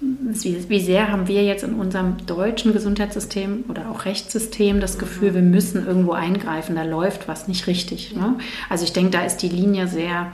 wie 0.00 0.80
sehr 0.80 1.10
haben 1.10 1.26
wir 1.26 1.42
jetzt 1.42 1.64
in 1.64 1.74
unserem 1.74 2.26
deutschen 2.26 2.72
Gesundheitssystem 2.72 3.64
oder 3.68 3.90
auch 3.90 4.04
Rechtssystem 4.04 4.80
das 4.80 4.98
Gefühl, 4.98 5.34
wir 5.34 5.42
müssen 5.42 5.86
irgendwo 5.86 6.12
eingreifen, 6.12 6.76
da 6.76 6.82
läuft 6.82 7.28
was 7.28 7.48
nicht 7.48 7.66
richtig. 7.66 8.14
Ne? 8.14 8.36
Also 8.68 8.84
ich 8.84 8.92
denke, 8.92 9.10
da 9.10 9.24
ist 9.24 9.38
die 9.38 9.48
Linie 9.48 9.88
sehr, 9.88 10.32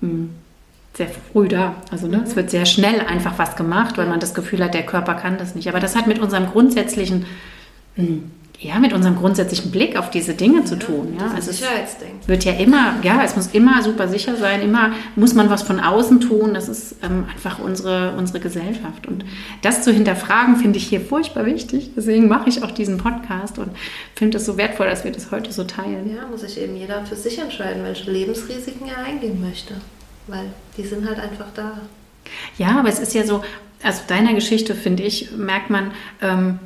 hm, 0.00 0.30
sehr 0.94 1.08
früh 1.08 1.48
da. 1.48 1.74
Also 1.90 2.06
ne, 2.06 2.22
es 2.24 2.36
wird 2.36 2.50
sehr 2.50 2.66
schnell 2.66 3.00
einfach 3.00 3.38
was 3.38 3.56
gemacht, 3.56 3.98
weil 3.98 4.06
man 4.06 4.20
das 4.20 4.32
Gefühl 4.34 4.62
hat, 4.62 4.74
der 4.74 4.86
Körper 4.86 5.14
kann 5.14 5.38
das 5.38 5.56
nicht. 5.56 5.68
Aber 5.68 5.80
das 5.80 5.96
hat 5.96 6.06
mit 6.06 6.20
unserem 6.20 6.46
grundsätzlichen 6.46 7.26
hm, 7.96 8.30
ja, 8.60 8.80
mit 8.80 8.92
unserem 8.92 9.14
grundsätzlichen 9.14 9.70
Blick 9.70 9.96
auf 9.96 10.10
diese 10.10 10.34
Dinge 10.34 10.64
zu 10.64 10.76
tun. 10.76 11.16
Ja, 11.18 11.30
also 11.32 11.50
es 11.50 11.62
wird 12.26 12.44
ja 12.44 12.54
immer, 12.54 12.96
ja, 13.04 13.22
es 13.22 13.36
muss 13.36 13.46
immer 13.48 13.82
super 13.84 14.08
sicher 14.08 14.36
sein, 14.36 14.62
immer 14.62 14.92
muss 15.14 15.34
man 15.34 15.48
was 15.48 15.62
von 15.62 15.78
außen 15.78 16.20
tun. 16.20 16.54
Das 16.54 16.68
ist 16.68 16.96
ähm, 17.04 17.26
einfach 17.32 17.60
unsere, 17.60 18.14
unsere 18.18 18.40
Gesellschaft. 18.40 19.06
Und 19.06 19.24
das 19.62 19.82
zu 19.84 19.92
hinterfragen, 19.92 20.56
finde 20.56 20.78
ich 20.78 20.88
hier 20.88 21.00
furchtbar 21.00 21.46
wichtig. 21.46 21.92
Deswegen 21.96 22.26
mache 22.26 22.48
ich 22.48 22.64
auch 22.64 22.72
diesen 22.72 22.98
Podcast 22.98 23.58
und 23.58 23.70
finde 24.16 24.38
es 24.38 24.46
so 24.46 24.56
wertvoll, 24.56 24.88
dass 24.88 25.04
wir 25.04 25.12
das 25.12 25.30
heute 25.30 25.52
so 25.52 25.62
teilen. 25.62 26.12
Ja, 26.16 26.26
muss 26.26 26.40
sich 26.40 26.60
eben 26.60 26.76
jeder 26.76 27.06
für 27.06 27.14
sich 27.14 27.38
entscheiden, 27.38 27.84
welche 27.84 28.10
Lebensrisiken 28.10 28.88
er 28.88 29.04
eingehen 29.04 29.40
möchte. 29.40 29.74
Weil 30.26 30.46
die 30.76 30.82
sind 30.82 31.08
halt 31.08 31.20
einfach 31.20 31.46
da. 31.54 31.80
Ja, 32.58 32.80
aber 32.80 32.88
es 32.88 32.98
ist 32.98 33.14
ja 33.14 33.24
so, 33.24 33.42
also 33.84 34.02
deiner 34.08 34.34
Geschichte, 34.34 34.74
finde 34.74 35.04
ich, 35.04 35.30
merkt 35.30 35.70
man, 35.70 35.92
ähm, 36.20 36.58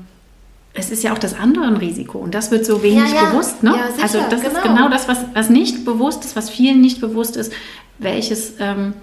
es 0.74 0.90
ist 0.90 1.02
ja 1.02 1.12
auch 1.12 1.18
das 1.18 1.34
andere 1.34 1.64
ein 1.64 1.76
Risiko 1.76 2.18
und 2.18 2.34
das 2.34 2.50
wird 2.50 2.64
so 2.64 2.82
wenig 2.82 3.12
ja, 3.12 3.24
ja. 3.24 3.30
bewusst. 3.30 3.62
Ne? 3.62 3.74
Ja, 3.76 3.90
sicher, 3.90 4.02
also 4.02 4.18
das 4.30 4.42
genau. 4.42 4.54
ist 4.54 4.62
genau 4.62 4.88
das, 4.88 5.08
was, 5.08 5.18
was 5.34 5.50
nicht 5.50 5.84
bewusst 5.84 6.24
ist, 6.24 6.34
was 6.34 6.48
vielen 6.48 6.80
nicht 6.80 7.00
bewusst 7.00 7.36
ist, 7.36 7.52
welches 7.98 8.54
ähm, 8.58 8.94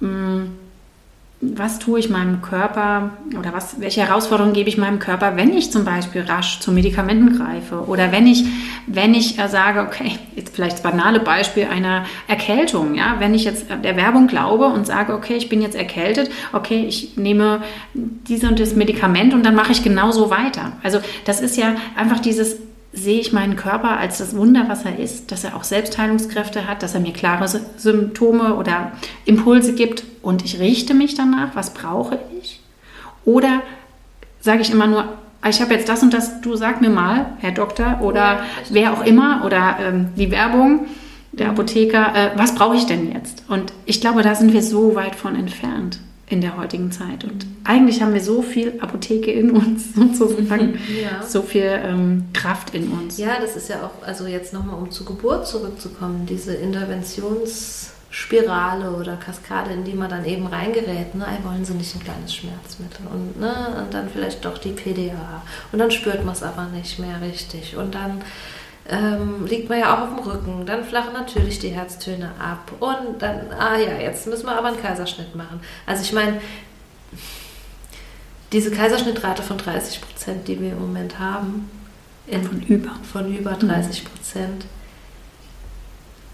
mh, 0.00 0.46
was 1.40 1.78
tue 1.78 1.98
ich 1.98 2.08
meinem 2.08 2.40
Körper 2.40 3.10
oder 3.38 3.52
was, 3.52 3.78
welche 3.78 4.00
Herausforderungen 4.00 4.54
gebe 4.54 4.70
ich 4.70 4.78
meinem 4.78 4.98
Körper, 4.98 5.36
wenn 5.36 5.52
ich 5.52 5.70
zum 5.70 5.84
Beispiel 5.84 6.22
rasch 6.22 6.60
zu 6.60 6.72
Medikamenten 6.72 7.36
greife 7.36 7.86
oder 7.86 8.10
wenn 8.10 8.26
ich, 8.26 8.44
wenn 8.86 9.12
ich 9.12 9.38
äh, 9.38 9.46
sage, 9.48 9.80
okay, 9.80 10.12
jetzt 10.34 10.54
vielleicht 10.54 10.76
das 10.76 10.82
banale 10.82 11.20
Beispiel 11.20 11.66
einer 11.66 12.06
Erkältung, 12.26 12.94
ja, 12.94 13.16
wenn 13.18 13.34
ich 13.34 13.44
jetzt 13.44 13.66
der 13.68 13.96
Werbung 13.96 14.28
glaube 14.28 14.66
und 14.66 14.86
sage, 14.86 15.12
okay, 15.12 15.34
ich 15.34 15.50
bin 15.50 15.60
jetzt 15.60 15.76
erkältet, 15.76 16.30
okay, 16.54 16.86
ich 16.88 17.18
nehme 17.18 17.62
diese 17.92 18.48
und 18.48 18.58
das 18.58 18.74
Medikament 18.74 19.34
und 19.34 19.44
dann 19.44 19.54
mache 19.54 19.72
ich 19.72 19.82
genauso 19.82 20.30
weiter. 20.30 20.72
Also 20.82 21.00
das 21.26 21.42
ist 21.42 21.58
ja 21.58 21.74
einfach 21.96 22.18
dieses 22.18 22.56
sehe 22.96 23.20
ich 23.20 23.32
meinen 23.32 23.56
Körper 23.56 23.98
als 23.98 24.18
das 24.18 24.34
Wunder, 24.34 24.64
was 24.68 24.84
er 24.84 24.98
ist, 24.98 25.30
dass 25.30 25.44
er 25.44 25.54
auch 25.54 25.64
Selbstheilungskräfte 25.64 26.66
hat, 26.66 26.82
dass 26.82 26.94
er 26.94 27.00
mir 27.00 27.12
klare 27.12 27.46
Symptome 27.76 28.54
oder 28.54 28.92
Impulse 29.26 29.74
gibt 29.74 30.04
und 30.22 30.44
ich 30.44 30.58
richte 30.58 30.94
mich 30.94 31.14
danach, 31.14 31.54
was 31.54 31.74
brauche 31.74 32.18
ich? 32.40 32.60
Oder 33.24 33.60
sage 34.40 34.62
ich 34.62 34.70
immer 34.70 34.86
nur, 34.86 35.04
ah, 35.42 35.48
ich 35.48 35.60
habe 35.60 35.74
jetzt 35.74 35.88
das 35.88 36.02
und 36.02 36.14
das, 36.14 36.40
du 36.40 36.56
sag 36.56 36.80
mir 36.80 36.88
mal, 36.88 37.26
Herr 37.38 37.52
Doktor 37.52 38.00
oder 38.00 38.40
wer 38.70 38.94
auch 38.94 39.04
immer 39.04 39.44
oder 39.44 39.76
ähm, 39.80 40.08
die 40.16 40.30
Werbung, 40.30 40.86
der 41.32 41.50
Apotheker, 41.50 42.14
äh, 42.14 42.30
was 42.36 42.54
brauche 42.54 42.76
ich 42.76 42.86
denn 42.86 43.12
jetzt? 43.12 43.44
Und 43.48 43.74
ich 43.84 44.00
glaube, 44.00 44.22
da 44.22 44.34
sind 44.34 44.54
wir 44.54 44.62
so 44.62 44.94
weit 44.94 45.16
von 45.16 45.36
entfernt. 45.36 46.00
In 46.28 46.40
der 46.40 46.56
heutigen 46.56 46.90
Zeit. 46.90 47.22
Und 47.24 47.46
eigentlich 47.62 48.02
haben 48.02 48.12
wir 48.12 48.20
so 48.20 48.42
viel 48.42 48.80
Apotheke 48.80 49.30
in 49.30 49.52
uns, 49.52 49.94
sozusagen, 50.18 50.76
ja. 51.00 51.22
so 51.22 51.42
viel 51.42 51.80
ähm, 51.84 52.24
Kraft 52.32 52.74
in 52.74 52.90
uns. 52.90 53.16
Ja, 53.18 53.38
das 53.40 53.54
ist 53.54 53.68
ja 53.68 53.84
auch, 53.84 54.02
also 54.04 54.26
jetzt 54.26 54.52
nochmal, 54.52 54.74
um 54.76 54.90
zur 54.90 55.06
Geburt 55.06 55.46
zurückzukommen, 55.46 56.26
diese 56.26 56.54
Interventionsspirale 56.54 58.90
oder 58.90 59.14
Kaskade, 59.16 59.72
in 59.72 59.84
die 59.84 59.94
man 59.94 60.10
dann 60.10 60.24
eben 60.24 60.48
reingerät. 60.48 61.14
Ne? 61.14 61.26
Wollen 61.44 61.64
sie 61.64 61.74
nicht 61.74 61.94
ein 61.94 62.02
kleines 62.02 62.34
Schmerzmittel 62.34 63.06
und, 63.12 63.38
ne? 63.38 63.80
und 63.80 63.94
dann 63.94 64.08
vielleicht 64.08 64.44
doch 64.44 64.58
die 64.58 64.72
PDA. 64.72 65.44
Und 65.70 65.78
dann 65.78 65.92
spürt 65.92 66.24
man 66.24 66.34
es 66.34 66.42
aber 66.42 66.66
nicht 66.66 66.98
mehr 66.98 67.20
richtig. 67.20 67.76
Und 67.76 67.94
dann 67.94 68.20
ähm, 68.88 69.46
liegt 69.46 69.68
man 69.68 69.78
ja 69.78 69.94
auch 69.94 70.02
auf 70.02 70.14
dem 70.14 70.30
Rücken. 70.30 70.66
Dann 70.66 70.84
flachen 70.84 71.12
natürlich 71.12 71.58
die 71.58 71.70
Herztöne 71.70 72.30
ab. 72.38 72.72
Und 72.80 73.20
dann, 73.20 73.52
ah 73.58 73.76
ja, 73.76 73.98
jetzt 73.98 74.26
müssen 74.26 74.46
wir 74.46 74.56
aber 74.56 74.68
einen 74.68 74.80
Kaiserschnitt 74.80 75.34
machen. 75.34 75.60
Also 75.86 76.02
ich 76.02 76.12
meine, 76.12 76.40
diese 78.52 78.70
Kaiserschnittrate 78.70 79.42
von 79.42 79.58
30 79.58 80.00
Prozent, 80.00 80.48
die 80.48 80.60
wir 80.60 80.72
im 80.72 80.80
Moment 80.80 81.18
haben, 81.18 81.70
von 82.28 82.62
über. 82.62 82.90
Von 83.12 83.36
über 83.36 83.52
30 83.52 84.04
Prozent. 84.04 84.64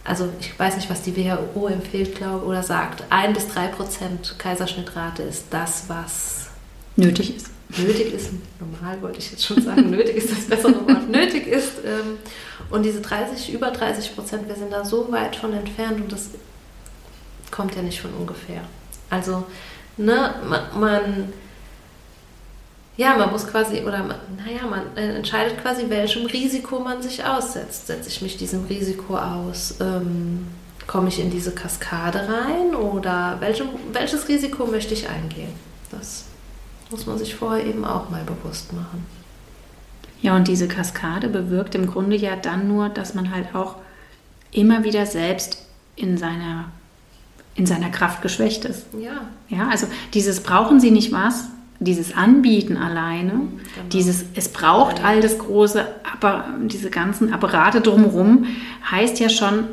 Also 0.04 0.28
ich 0.40 0.58
weiß 0.58 0.76
nicht, 0.76 0.90
was 0.90 1.02
die 1.02 1.16
WHO 1.16 1.68
empfiehlt, 1.68 2.16
glaube 2.16 2.44
oder 2.44 2.62
sagt. 2.62 3.04
Ein 3.10 3.34
bis 3.34 3.48
drei 3.48 3.68
Prozent 3.68 4.34
Kaiserschnittrate 4.38 5.22
ist 5.22 5.46
das, 5.50 5.84
was 5.88 6.48
nötig 6.96 7.36
ist 7.36 7.51
nötig 7.78 8.12
ist, 8.12 8.30
normal 8.60 9.00
wollte 9.02 9.18
ich 9.18 9.30
jetzt 9.30 9.44
schon 9.44 9.62
sagen, 9.62 9.90
nötig 9.90 10.16
ist 10.16 10.30
das 10.30 10.44
bessere 10.46 10.86
Wort, 10.86 11.08
nötig 11.08 11.46
ist. 11.46 11.78
Ähm, 11.84 12.18
und 12.70 12.82
diese 12.84 13.00
30, 13.00 13.52
über 13.52 13.70
30 13.70 14.14
Prozent, 14.14 14.48
wir 14.48 14.54
sind 14.54 14.72
da 14.72 14.84
so 14.84 15.10
weit 15.12 15.36
von 15.36 15.52
entfernt 15.52 16.00
und 16.00 16.12
das 16.12 16.30
kommt 17.50 17.74
ja 17.74 17.82
nicht 17.82 18.00
von 18.00 18.12
ungefähr. 18.14 18.62
Also, 19.10 19.44
ne, 19.96 20.34
man, 20.48 20.80
man 20.80 21.32
ja, 22.96 23.16
man 23.16 23.30
muss 23.32 23.46
quasi, 23.46 23.80
oder 23.80 23.98
man, 23.98 24.16
naja, 24.36 24.66
man 24.68 24.96
entscheidet 24.96 25.60
quasi, 25.62 25.88
welchem 25.88 26.26
Risiko 26.26 26.78
man 26.78 27.02
sich 27.02 27.24
aussetzt. 27.24 27.86
Setze 27.86 28.08
ich 28.08 28.20
mich 28.20 28.36
diesem 28.36 28.66
Risiko 28.66 29.16
aus? 29.16 29.76
Ähm, 29.80 30.46
komme 30.86 31.08
ich 31.08 31.18
in 31.18 31.30
diese 31.30 31.52
Kaskade 31.52 32.28
rein 32.28 32.74
oder 32.74 33.36
welchem, 33.40 33.68
welches 33.92 34.28
Risiko 34.28 34.66
möchte 34.66 34.94
ich 34.94 35.08
eingehen? 35.08 35.52
Das 35.90 36.24
muss 36.92 37.06
man 37.06 37.18
sich 37.18 37.34
vorher 37.34 37.66
eben 37.66 37.84
auch 37.84 38.10
mal 38.10 38.22
bewusst 38.24 38.72
machen. 38.72 39.06
Ja, 40.20 40.36
und 40.36 40.46
diese 40.46 40.68
Kaskade 40.68 41.28
bewirkt 41.28 41.74
im 41.74 41.86
Grunde 41.86 42.16
ja 42.16 42.36
dann 42.36 42.68
nur, 42.68 42.88
dass 42.88 43.14
man 43.14 43.34
halt 43.34 43.54
auch 43.54 43.76
immer 44.52 44.84
wieder 44.84 45.04
selbst 45.06 45.66
in 45.96 46.16
seiner, 46.16 46.66
in 47.56 47.66
seiner 47.66 47.90
Kraft 47.90 48.22
geschwächt 48.22 48.64
ist. 48.64 48.86
Ja. 48.98 49.26
Ja, 49.48 49.68
also 49.68 49.86
dieses 50.14 50.42
brauchen 50.42 50.78
Sie 50.78 50.92
nicht 50.92 51.10
was, 51.12 51.46
dieses 51.80 52.14
Anbieten 52.14 52.76
alleine, 52.76 53.32
genau. 53.32 53.88
dieses 53.90 54.24
es 54.34 54.48
braucht 54.48 55.02
all 55.02 55.20
das 55.20 55.38
große, 55.38 55.84
aber 56.12 56.44
diese 56.62 56.90
ganzen 56.90 57.32
Apparate 57.32 57.80
drumherum, 57.80 58.46
heißt 58.88 59.18
ja 59.18 59.28
schon, 59.28 59.64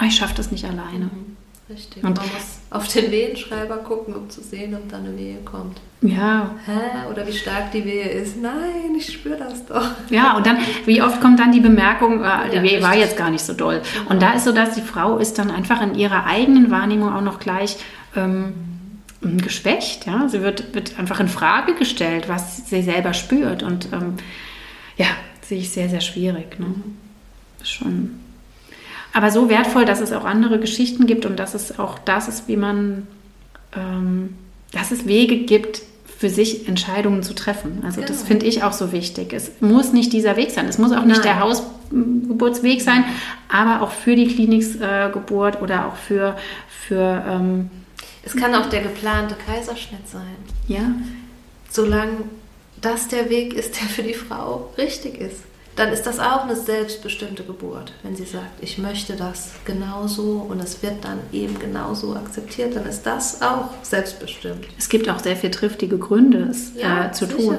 ich 0.00 0.14
schaffe 0.16 0.34
das 0.36 0.52
nicht 0.52 0.64
alleine. 0.64 1.06
Mhm. 1.06 1.36
Richtig. 1.68 2.04
Und 2.04 2.16
man 2.16 2.26
muss 2.26 2.61
auf 2.72 2.88
den 2.88 3.10
Wehenschreiber 3.10 3.78
gucken, 3.78 4.14
um 4.14 4.30
zu 4.30 4.40
sehen, 4.40 4.74
ob 4.74 4.88
da 4.88 4.96
eine 4.96 5.16
Wehe 5.16 5.38
kommt. 5.44 5.78
Ja. 6.00 6.54
Hä? 6.66 7.10
Oder 7.10 7.26
wie 7.26 7.32
stark 7.32 7.70
die 7.72 7.84
Wehe 7.84 8.08
ist. 8.08 8.40
Nein, 8.40 8.94
ich 8.96 9.12
spüre 9.12 9.36
das 9.36 9.66
doch. 9.66 9.86
Ja, 10.10 10.36
und 10.36 10.46
dann, 10.46 10.58
wie 10.86 11.02
oft 11.02 11.20
kommt 11.20 11.38
dann 11.38 11.52
die 11.52 11.60
Bemerkung, 11.60 12.24
äh, 12.24 12.50
die 12.50 12.56
ja, 12.56 12.62
Wehe 12.62 12.82
war 12.82 12.96
jetzt 12.96 13.16
gar 13.16 13.30
nicht 13.30 13.44
so 13.44 13.52
doll. 13.52 13.82
Genau. 13.92 14.10
Und 14.10 14.22
da 14.22 14.32
ist 14.32 14.44
so, 14.44 14.52
dass 14.52 14.74
die 14.74 14.80
Frau 14.80 15.18
ist 15.18 15.38
dann 15.38 15.50
einfach 15.50 15.82
in 15.82 15.94
ihrer 15.94 16.26
eigenen 16.26 16.70
Wahrnehmung 16.70 17.14
auch 17.14 17.20
noch 17.20 17.38
gleich 17.38 17.76
ähm, 18.16 18.54
geschwächt. 19.20 20.06
Ja? 20.06 20.28
Sie 20.28 20.42
wird, 20.42 20.74
wird 20.74 20.98
einfach 20.98 21.20
in 21.20 21.28
Frage 21.28 21.74
gestellt, 21.74 22.28
was 22.28 22.68
sie 22.68 22.82
selber 22.82 23.12
spürt. 23.12 23.62
Und 23.62 23.92
ähm, 23.92 24.14
ja, 24.96 25.06
sehe 25.42 25.58
ich 25.58 25.70
sehr, 25.70 25.88
sehr 25.88 26.00
schwierig. 26.00 26.58
Ne? 26.58 26.66
Mhm. 26.66 26.96
Schon 27.62 28.10
aber 29.12 29.30
so 29.30 29.48
wertvoll, 29.48 29.84
dass 29.84 30.00
es 30.00 30.12
auch 30.12 30.24
andere 30.24 30.58
Geschichten 30.58 31.06
gibt 31.06 31.26
und 31.26 31.38
dass 31.38 31.54
es 31.54 31.78
auch 31.78 31.98
das 31.98 32.28
ist, 32.28 32.48
wie 32.48 32.56
man, 32.56 33.06
ähm, 33.76 34.36
dass 34.72 34.90
es 34.90 35.06
Wege 35.06 35.38
gibt, 35.38 35.82
für 36.18 36.30
sich 36.30 36.68
Entscheidungen 36.68 37.24
zu 37.24 37.34
treffen. 37.34 37.82
Also 37.84 37.96
genau. 37.96 38.06
das 38.06 38.22
finde 38.22 38.46
ich 38.46 38.62
auch 38.62 38.72
so 38.72 38.92
wichtig. 38.92 39.32
Es 39.32 39.60
muss 39.60 39.92
nicht 39.92 40.12
dieser 40.12 40.36
Weg 40.36 40.52
sein. 40.52 40.68
Es 40.68 40.78
muss 40.78 40.92
auch 40.92 40.98
Nein. 40.98 41.08
nicht 41.08 41.24
der 41.24 41.40
Hausgeburtsweg 41.40 42.80
sein, 42.80 43.04
aber 43.48 43.82
auch 43.82 43.90
für 43.90 44.14
die 44.14 44.28
Klinikgeburt 44.28 45.56
äh, 45.56 45.58
oder 45.58 45.86
auch 45.88 45.96
für, 45.96 46.36
für 46.86 47.24
ähm, 47.28 47.70
es 48.24 48.36
kann 48.36 48.54
auch 48.54 48.66
der 48.66 48.82
geplante 48.82 49.34
Kaiserschnitt 49.34 50.08
sein. 50.08 50.36
Ja. 50.68 50.94
Solange 51.68 52.18
das 52.80 53.08
der 53.08 53.28
Weg 53.28 53.54
ist, 53.54 53.80
der 53.80 53.88
für 53.88 54.04
die 54.04 54.14
Frau 54.14 54.72
richtig 54.78 55.20
ist 55.20 55.42
dann 55.76 55.90
ist 55.90 56.02
das 56.02 56.18
auch 56.18 56.44
eine 56.44 56.54
selbstbestimmte 56.54 57.44
Geburt. 57.44 57.94
Wenn 58.02 58.14
sie 58.14 58.24
sagt, 58.24 58.62
ich 58.62 58.76
möchte 58.76 59.16
das 59.16 59.52
genauso 59.64 60.46
und 60.48 60.60
es 60.60 60.82
wird 60.82 61.02
dann 61.04 61.18
eben 61.32 61.58
genauso 61.58 62.14
akzeptiert, 62.14 62.76
dann 62.76 62.84
ist 62.84 63.04
das 63.04 63.40
auch 63.40 63.70
selbstbestimmt. 63.82 64.66
Es 64.76 64.90
gibt 64.90 65.08
auch 65.08 65.18
sehr 65.18 65.34
viel 65.34 65.50
triftige 65.50 65.96
Gründe, 65.96 66.48
es 66.50 66.72
ja, 66.76 67.06
äh, 67.06 67.12
zu 67.12 67.24
sicher. 67.24 67.38
tun. 67.38 67.58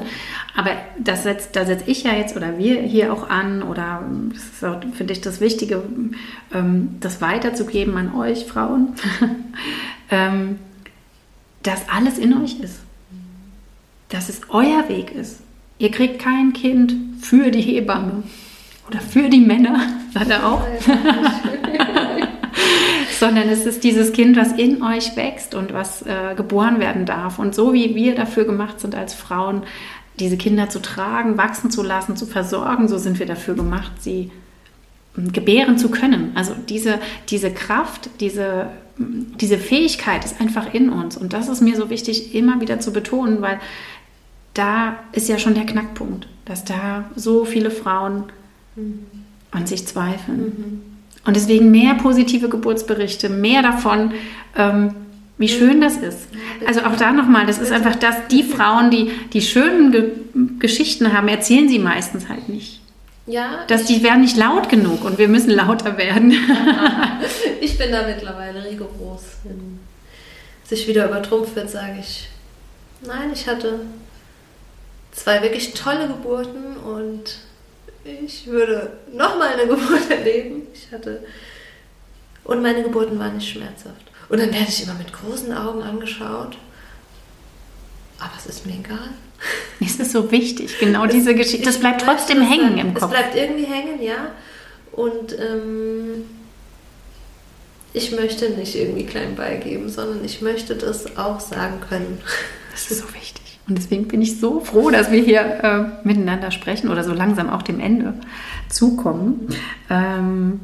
Aber 0.55 0.72
das 0.99 1.24
setzt, 1.24 1.55
da 1.55 1.66
setze 1.66 1.89
ich 1.89 2.03
ja 2.03 2.14
jetzt 2.14 2.36
oder 2.36 2.59
wir 2.59 2.82
hier 2.82 3.11
auch 3.11 3.30
an 3.30 3.64
oder 3.64 4.03
finde 4.95 5.14
ich 5.14 5.22
das 5.22 5.41
Wichtige, 5.41 5.82
ähm, 6.53 6.97
das 6.99 7.20
weiterzugeben 7.20 7.97
an 7.97 8.14
euch 8.16 8.45
Frauen, 8.45 8.93
ähm, 10.11 10.59
dass 11.64 11.89
alles 11.89 12.20
in 12.20 12.43
euch 12.43 12.59
ist. 12.59 12.80
Dass 14.09 14.30
es 14.30 14.41
euer 14.49 14.88
Weg 14.88 15.11
ist 15.16 15.42
Ihr 15.84 15.91
kriegt 15.91 16.19
kein 16.19 16.53
Kind 16.53 16.95
für 17.19 17.51
die 17.51 17.59
Hebamme 17.59 18.23
oder 18.88 19.01
für 19.01 19.27
die 19.27 19.41
Männer, 19.41 19.81
sagt 20.13 20.29
er 20.29 20.47
auch. 20.47 20.65
Sondern 23.19 23.49
es 23.49 23.65
ist 23.65 23.84
dieses 23.84 24.13
Kind, 24.13 24.38
was 24.38 24.53
in 24.53 24.81
euch 24.81 25.17
wächst 25.17 25.53
und 25.53 25.73
was 25.73 26.01
äh, 26.03 26.36
geboren 26.38 26.79
werden 26.79 27.05
darf. 27.05 27.38
Und 27.38 27.53
so 27.53 27.73
wie 27.73 27.95
wir 27.95 28.15
dafür 28.15 28.45
gemacht 28.45 28.79
sind 28.79 28.95
als 28.95 29.13
Frauen, 29.13 29.63
diese 30.19 30.38
Kinder 30.38 30.69
zu 30.69 30.81
tragen, 30.81 31.38
wachsen 31.38 31.69
zu 31.69 31.84
lassen, 31.84 32.15
zu 32.15 32.27
versorgen, 32.27 32.88
so 32.88 32.97
sind 32.97 33.19
wir 33.19 33.25
dafür 33.25 33.55
gemacht, 33.55 33.91
sie 33.99 34.31
ähm, 35.17 35.34
gebären 35.34 35.77
zu 35.77 35.91
können. 35.91 36.31
Also 36.36 36.53
diese, 36.69 36.99
diese 37.27 37.51
Kraft, 37.51 38.09
diese, 38.21 38.67
diese 38.97 39.57
Fähigkeit 39.57 40.23
ist 40.23 40.39
einfach 40.39 40.73
in 40.73 40.89
uns. 40.89 41.17
Und 41.17 41.34
das 41.34 41.49
ist 41.49 41.59
mir 41.59 41.75
so 41.75 41.89
wichtig, 41.89 42.34
immer 42.34 42.61
wieder 42.61 42.79
zu 42.79 42.93
betonen, 42.93 43.41
weil 43.41 43.59
da 44.54 44.99
ist 45.12 45.30
ja 45.30 45.39
schon 45.39 45.56
der 45.56 45.66
Knackpunkt, 45.66 46.28
dass 46.45 46.64
da 46.64 47.06
so 47.16 47.45
viele 47.45 47.72
Frauen 47.72 48.26
mhm. 48.76 49.06
an 49.51 49.66
sich 49.66 49.88
zweifeln. 49.88 50.39
Mhm. 50.39 50.82
Und 51.26 51.36
deswegen 51.36 51.72
mehr 51.72 51.95
positive 51.95 52.49
Geburtsberichte, 52.49 53.30
mehr 53.30 53.62
davon, 53.62 54.14
ähm, 54.58 54.95
wie 55.38 55.47
schön 55.47 55.82
das 55.82 55.97
ist. 55.97 56.28
Also 56.66 56.82
auch 56.82 56.95
da 56.95 57.12
nochmal, 57.12 57.45
das 57.45 57.60
ist 57.60 57.72
einfach 57.72 57.95
das, 57.95 58.16
die 58.30 58.43
Frauen, 58.43 58.91
die 58.91 59.12
die 59.32 59.41
schönen 59.41 59.91
Ge 59.91 60.12
Geschichten 60.58 61.14
haben, 61.14 61.28
erzählen 61.28 61.70
sie 61.70 61.78
meistens 61.78 62.28
halt 62.28 62.49
nicht. 62.49 62.82
Ja. 63.28 63.66
Dass 63.68 63.86
die 63.86 64.01
werden 64.04 64.22
nicht 64.22 64.36
laut 64.36 64.68
genug 64.68 65.06
und 65.06 65.20
wir 65.20 65.28
müssen 65.28 65.51
lauter 65.51 65.97
werden. 65.97 66.32
ich 67.62 67.78
bin 67.78 67.91
da 67.91 68.08
mittlerweile 68.08 68.66
rigoros. 68.66 69.22
Wenn 69.43 69.80
sich 70.64 70.88
wieder 70.88 71.08
übertrumpft 71.08 71.56
wird, 71.56 71.70
sage 71.70 71.97
ich, 71.99 72.30
nein, 73.06 73.30
ich 73.32 73.47
hatte 73.47 73.82
zwei 75.14 75.41
wirklich 75.41 75.74
tolle 75.74 76.07
Geburten 76.07 76.78
und 76.78 77.38
ich 78.03 78.47
würde 78.47 78.97
nochmal 79.14 79.53
eine 79.53 79.68
Geburt 79.68 80.09
erleben. 80.09 80.68
Ich 80.74 80.91
hatte. 80.91 81.24
Und 82.43 82.61
meine 82.61 82.84
Geburten 82.84 83.18
waren 83.20 83.36
nicht 83.36 83.49
schmerzhaft. 83.49 84.11
Und 84.30 84.39
dann 84.39 84.53
werde 84.53 84.68
ich 84.68 84.84
immer 84.84 84.95
mit 84.95 85.14
großen 85.14 85.53
Augen 85.53 85.82
angeschaut. 85.82 86.57
Aber 88.20 88.32
es 88.38 88.45
ist 88.45 88.66
mir 88.66 88.76
egal. 88.76 89.09
Es 89.86 89.99
ist 89.99 90.14
so 90.14 90.32
wichtig, 90.32 90.80
genau 90.80 91.07
diese 91.07 91.36
Geschichte. 91.36 91.66
Das 91.66 91.78
bleibt 91.78 92.01
trotzdem 92.01 92.41
hängen 92.41 92.78
im 92.78 92.93
Kopf. 92.93 93.03
Es 93.03 93.09
bleibt 93.09 93.36
irgendwie 93.36 93.66
hängen, 93.66 94.01
ja. 94.01 94.32
Und 94.93 95.38
ähm, 95.38 96.24
ich 97.91 98.11
möchte 98.11 98.49
nicht 98.51 98.76
irgendwie 98.76 99.05
klein 99.05 99.36
beigeben, 99.36 99.89
sondern 99.89 100.24
ich 100.24 100.41
möchte 100.41 100.76
das 100.76 101.18
auch 101.18 101.41
sagen 101.41 101.82
können. 101.89 102.22
Das 102.72 102.89
ist 102.89 102.99
so 102.99 103.14
wichtig. 103.14 103.42
Und 103.68 103.78
deswegen 103.78 104.07
bin 104.07 104.22
ich 104.22 104.39
so 104.39 104.59
froh, 104.59 104.89
dass 104.89 105.11
wir 105.11 105.22
hier 105.22 105.41
äh, 105.41 106.07
miteinander 106.07 106.51
sprechen 106.51 106.89
oder 106.89 107.03
so 107.03 107.14
langsam 107.14 107.49
auch 107.49 107.61
dem 107.61 107.80
Ende 107.80 108.14
zukommen. 108.68 109.47
Ähm, 109.89 110.59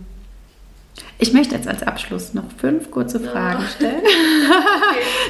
ich 1.17 1.33
möchte 1.33 1.55
jetzt 1.55 1.67
als 1.67 1.83
Abschluss 1.83 2.33
noch 2.33 2.45
fünf 2.57 2.91
kurze 2.91 3.19
Fragen 3.19 3.63
stellen. 3.75 4.01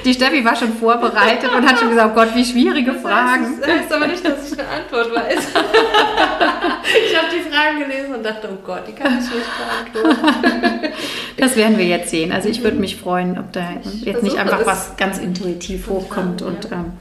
Die 0.06 0.14
Steffi 0.14 0.44
war 0.46 0.56
schon 0.56 0.74
vorbereitet 0.74 1.52
und 1.56 1.68
hat 1.68 1.80
schon 1.80 1.90
gesagt, 1.90 2.12
oh 2.12 2.16
Gott, 2.16 2.36
wie 2.36 2.46
schwierige 2.46 2.94
das 2.94 3.02
Fragen. 3.02 3.60
Das 3.60 3.70
heißt 3.70 3.94
aber 3.94 4.08
nicht, 4.08 4.26
dass 4.26 4.52
ich 4.52 4.60
eine 4.60 4.68
Antwort 4.68 5.16
weiß. 5.16 5.48
ich 7.10 7.18
habe 7.18 7.28
die 7.36 7.50
Fragen 7.50 7.80
gelesen 7.80 8.16
und 8.16 8.24
dachte, 8.24 8.50
oh 8.52 8.58
Gott, 8.66 8.84
die 8.88 8.94
kann 8.94 9.20
ich 9.20 9.30
nicht 9.34 9.94
beantworten. 9.94 10.94
Das 11.38 11.56
werden 11.56 11.78
wir 11.78 11.86
jetzt 11.86 12.10
sehen. 12.10 12.34
Also 12.34 12.50
ich 12.50 12.64
würde 12.64 12.78
mich 12.78 12.98
freuen, 12.98 13.38
ob 13.38 13.54
da 13.54 13.70
jetzt 14.04 14.24
nicht 14.24 14.38
einfach 14.38 14.66
was 14.66 14.98
ganz 14.98 15.20
intuitiv 15.20 15.88
hochkommt. 15.88 16.42
Und 16.42 16.66
ähm, 16.72 16.92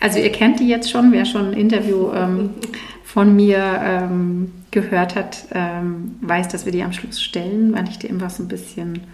also 0.00 0.18
ihr 0.18 0.32
kennt 0.32 0.58
die 0.58 0.66
jetzt 0.66 0.90
schon, 0.90 1.12
wer 1.12 1.24
schon 1.24 1.50
ein 1.50 1.52
Interview 1.52 2.10
ähm, 2.12 2.54
von 3.04 3.36
mir 3.36 3.80
ähm, 3.84 4.52
gehört 4.72 5.14
hat, 5.14 5.44
ähm, 5.52 6.16
weiß, 6.20 6.48
dass 6.48 6.64
wir 6.64 6.72
die 6.72 6.82
am 6.82 6.92
Schluss 6.92 7.22
stellen, 7.22 7.74
weil 7.74 7.88
ich 7.88 8.00
dir 8.00 8.10
immer 8.10 8.28
so 8.28 8.42
ein 8.42 8.48
bisschen 8.48 9.06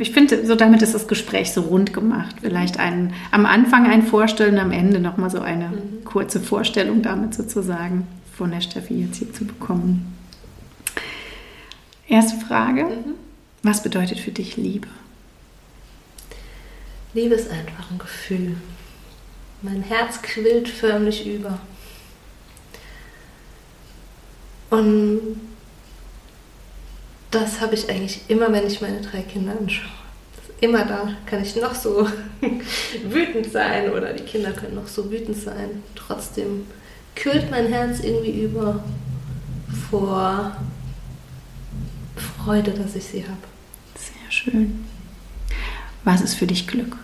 ich 0.00 0.10
finde, 0.12 0.46
so 0.46 0.54
damit 0.54 0.82
ist 0.82 0.94
das 0.94 1.08
Gespräch 1.08 1.52
so 1.52 1.62
rund 1.62 1.92
gemacht. 1.92 2.36
Vielleicht 2.42 2.78
ein, 2.78 3.14
am 3.30 3.46
Anfang 3.46 3.86
ein 3.86 4.02
Vorstellen, 4.02 4.58
am 4.58 4.72
Ende 4.72 5.00
nochmal 5.00 5.30
so 5.30 5.40
eine 5.40 5.68
mhm. 5.68 6.04
kurze 6.04 6.40
Vorstellung 6.40 7.02
damit 7.02 7.34
sozusagen 7.34 8.06
von 8.36 8.50
der 8.50 8.60
Steffi 8.60 8.94
jetzt 8.94 9.16
hier 9.16 9.32
zu 9.32 9.46
bekommen. 9.46 10.14
Erste 12.06 12.38
Frage. 12.44 12.84
Mhm. 12.84 13.14
Was 13.62 13.82
bedeutet 13.82 14.20
für 14.20 14.30
dich 14.30 14.56
Liebe? 14.56 14.88
Liebe 17.14 17.34
ist 17.34 17.50
einfach 17.50 17.90
ein 17.90 17.98
Gefühl. 17.98 18.56
Mein 19.62 19.82
Herz 19.82 20.20
quillt 20.20 20.68
förmlich 20.68 21.26
über. 21.26 21.58
Und 24.68 25.40
das 27.40 27.60
habe 27.60 27.74
ich 27.74 27.88
eigentlich 27.88 28.20
immer, 28.28 28.52
wenn 28.52 28.66
ich 28.66 28.80
meine 28.80 29.00
drei 29.00 29.22
Kinder 29.22 29.52
anschaue. 29.58 29.90
Immer 30.60 30.84
da 30.86 31.10
kann 31.26 31.42
ich 31.42 31.54
noch 31.56 31.74
so 31.74 32.08
wütend 33.04 33.52
sein 33.52 33.90
oder 33.90 34.14
die 34.14 34.24
Kinder 34.24 34.52
können 34.52 34.74
noch 34.74 34.88
so 34.88 35.10
wütend 35.10 35.36
sein. 35.36 35.82
Trotzdem 35.94 36.66
kühlt 37.14 37.50
mein 37.50 37.66
Herz 37.66 38.00
irgendwie 38.00 38.42
über 38.42 38.82
vor 39.90 40.56
Freude, 42.16 42.70
dass 42.70 42.96
ich 42.96 43.04
sie 43.04 43.24
habe. 43.24 43.36
Sehr 43.98 44.30
schön. 44.30 44.86
Was 46.04 46.22
ist 46.22 46.34
für 46.34 46.46
dich 46.46 46.66
Glück? 46.66 46.96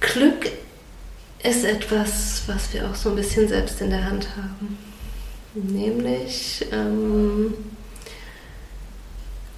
Glück 0.00 0.46
ist 1.42 1.64
etwas, 1.64 2.42
was 2.46 2.72
wir 2.72 2.88
auch 2.88 2.94
so 2.94 3.10
ein 3.10 3.16
bisschen 3.16 3.46
selbst 3.46 3.80
in 3.80 3.90
der 3.90 4.04
Hand 4.04 4.28
haben. 4.36 4.78
Nämlich 5.62 6.64
ähm, 6.72 7.54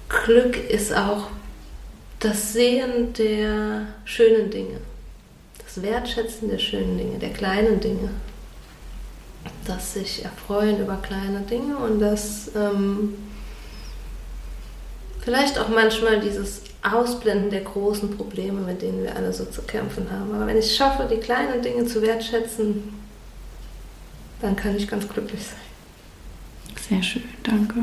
Glück 0.09 0.57
ist 0.69 0.93
auch 0.95 1.27
das 2.19 2.53
Sehen 2.53 3.13
der 3.13 3.87
schönen 4.05 4.49
Dinge, 4.49 4.79
das 5.63 5.81
Wertschätzen 5.81 6.49
der 6.49 6.57
schönen 6.57 6.97
Dinge, 6.97 7.19
der 7.19 7.31
kleinen 7.31 7.79
Dinge, 7.79 8.09
das 9.65 9.93
sich 9.93 10.23
erfreuen 10.23 10.79
über 10.79 10.97
kleine 10.97 11.41
Dinge 11.41 11.77
und 11.77 11.99
das 11.99 12.51
ähm, 12.55 13.15
vielleicht 15.21 15.59
auch 15.59 15.69
manchmal 15.69 16.19
dieses 16.19 16.61
Ausblenden 16.81 17.51
der 17.51 17.61
großen 17.61 18.17
Probleme, 18.17 18.61
mit 18.61 18.81
denen 18.81 19.03
wir 19.03 19.15
alle 19.15 19.31
so 19.33 19.45
zu 19.45 19.61
kämpfen 19.61 20.09
haben. 20.11 20.33
Aber 20.33 20.47
wenn 20.47 20.57
ich 20.57 20.75
schaffe, 20.75 21.07
die 21.11 21.19
kleinen 21.19 21.61
Dinge 21.61 21.85
zu 21.85 22.01
wertschätzen, 22.01 22.99
dann 24.41 24.55
kann 24.55 24.75
ich 24.75 24.87
ganz 24.87 25.07
glücklich 25.07 25.43
sein. 25.43 25.70
Sehr 26.87 27.03
schön, 27.03 27.23
danke. 27.43 27.75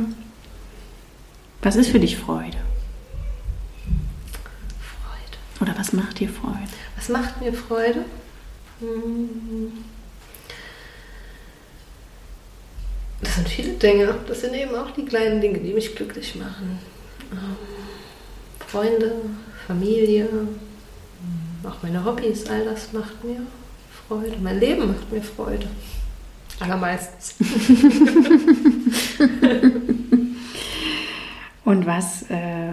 Was 1.63 1.77
ist 1.77 1.91
für 1.91 2.01
dich 2.01 2.17
Freude? 2.17 2.59
Freude. 4.81 5.39
Oder 5.61 5.79
was 5.79 5.93
macht 5.93 6.21
dir 6.21 6.29
Freude? 6.29 6.69
Was 6.97 7.09
macht 7.09 7.41
mir 7.41 7.53
Freude? 7.53 8.05
Hm. 8.81 9.73
Das 13.21 13.35
sind 13.37 13.49
viele 13.49 13.73
Dinge. 13.73 14.15
Das 14.27 14.41
sind 14.41 14.55
eben 14.55 14.75
auch 14.75 14.91
die 14.93 15.05
kleinen 15.05 15.41
Dinge, 15.41 15.59
die 15.59 15.73
mich 15.73 15.95
glücklich 15.97 16.35
machen. 16.37 16.79
Ähm, 17.33 17.57
Freunde, 18.67 19.13
Familie, 19.67 20.29
auch 21.65 21.83
meine 21.83 22.05
Hobbys, 22.05 22.47
all 22.49 22.65
das 22.65 22.93
macht 22.93 23.25
mir 23.25 23.43
Freude. 24.07 24.37
Mein 24.41 24.61
Leben 24.61 24.89
macht 24.89 25.11
mir 25.11 25.23
Freude. 25.23 25.69
Allermeistens. 26.61 27.35
Und 31.65 31.87
was 31.87 32.23
äh, 32.31 32.73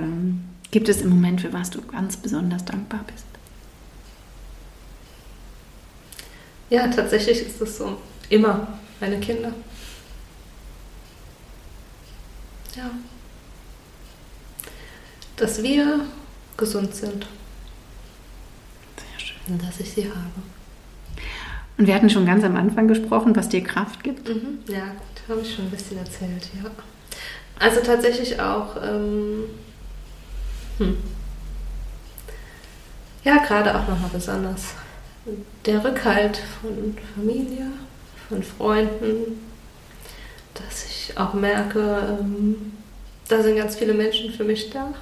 gibt 0.71 0.89
es 0.89 1.01
im 1.01 1.09
Moment, 1.09 1.41
für 1.41 1.51
was 1.53 1.69
du 1.69 1.81
ganz 1.81 2.17
besonders 2.17 2.63
dankbar 2.65 3.03
bist? 3.05 3.25
Ja, 6.69 6.88
tatsächlich 6.88 7.41
ist 7.41 7.61
es 7.61 7.77
so. 7.77 7.97
Immer 8.29 8.67
meine 8.99 9.19
Kinder. 9.19 9.53
Ja. 12.75 12.89
Dass 15.36 15.61
wir 15.61 16.05
gesund 16.57 16.95
sind. 16.95 17.27
Sehr 18.97 19.19
schön. 19.19 19.38
Und 19.47 19.61
dass 19.61 19.79
ich 19.79 19.91
sie 19.91 20.09
habe. 20.09 20.55
Und 21.78 21.88
wir 21.88 21.95
hatten 21.95 22.09
schon 22.09 22.26
ganz 22.26 22.43
am 22.43 22.55
Anfang 22.55 22.88
gesprochen, 22.88 23.36
was 23.36 23.49
dir 23.49 23.61
Kraft 23.63 24.03
gibt. 24.03 24.28
Mhm. 24.30 24.59
Ja, 24.67 24.86
gut, 24.86 25.30
habe 25.30 25.41
ich 25.41 25.53
schon 25.53 25.65
ein 25.65 25.71
bisschen 25.71 25.97
erzählt, 25.97 26.49
ja. 26.61 26.71
Also 27.59 27.82
tatsächlich 27.82 28.39
auch, 28.39 28.76
ähm, 28.84 29.45
hm. 30.78 30.97
ja, 33.23 33.38
gerade 33.38 33.73
auch 33.73 33.88
nochmal 33.88 34.09
besonders 34.11 34.73
der 35.65 35.84
Rückhalt 35.84 36.41
von 36.61 36.97
Familie, 37.15 37.67
von 38.30 38.43
Freunden, 38.43 39.39
dass 40.53 40.86
ich 40.86 41.17
auch 41.17 41.34
merke, 41.34 42.17
ähm, 42.19 42.73
da 43.28 43.41
sind 43.41 43.57
ganz 43.57 43.76
viele 43.76 43.93
Menschen 43.93 44.32
für 44.32 44.43
mich 44.43 44.69
da. 44.69 44.93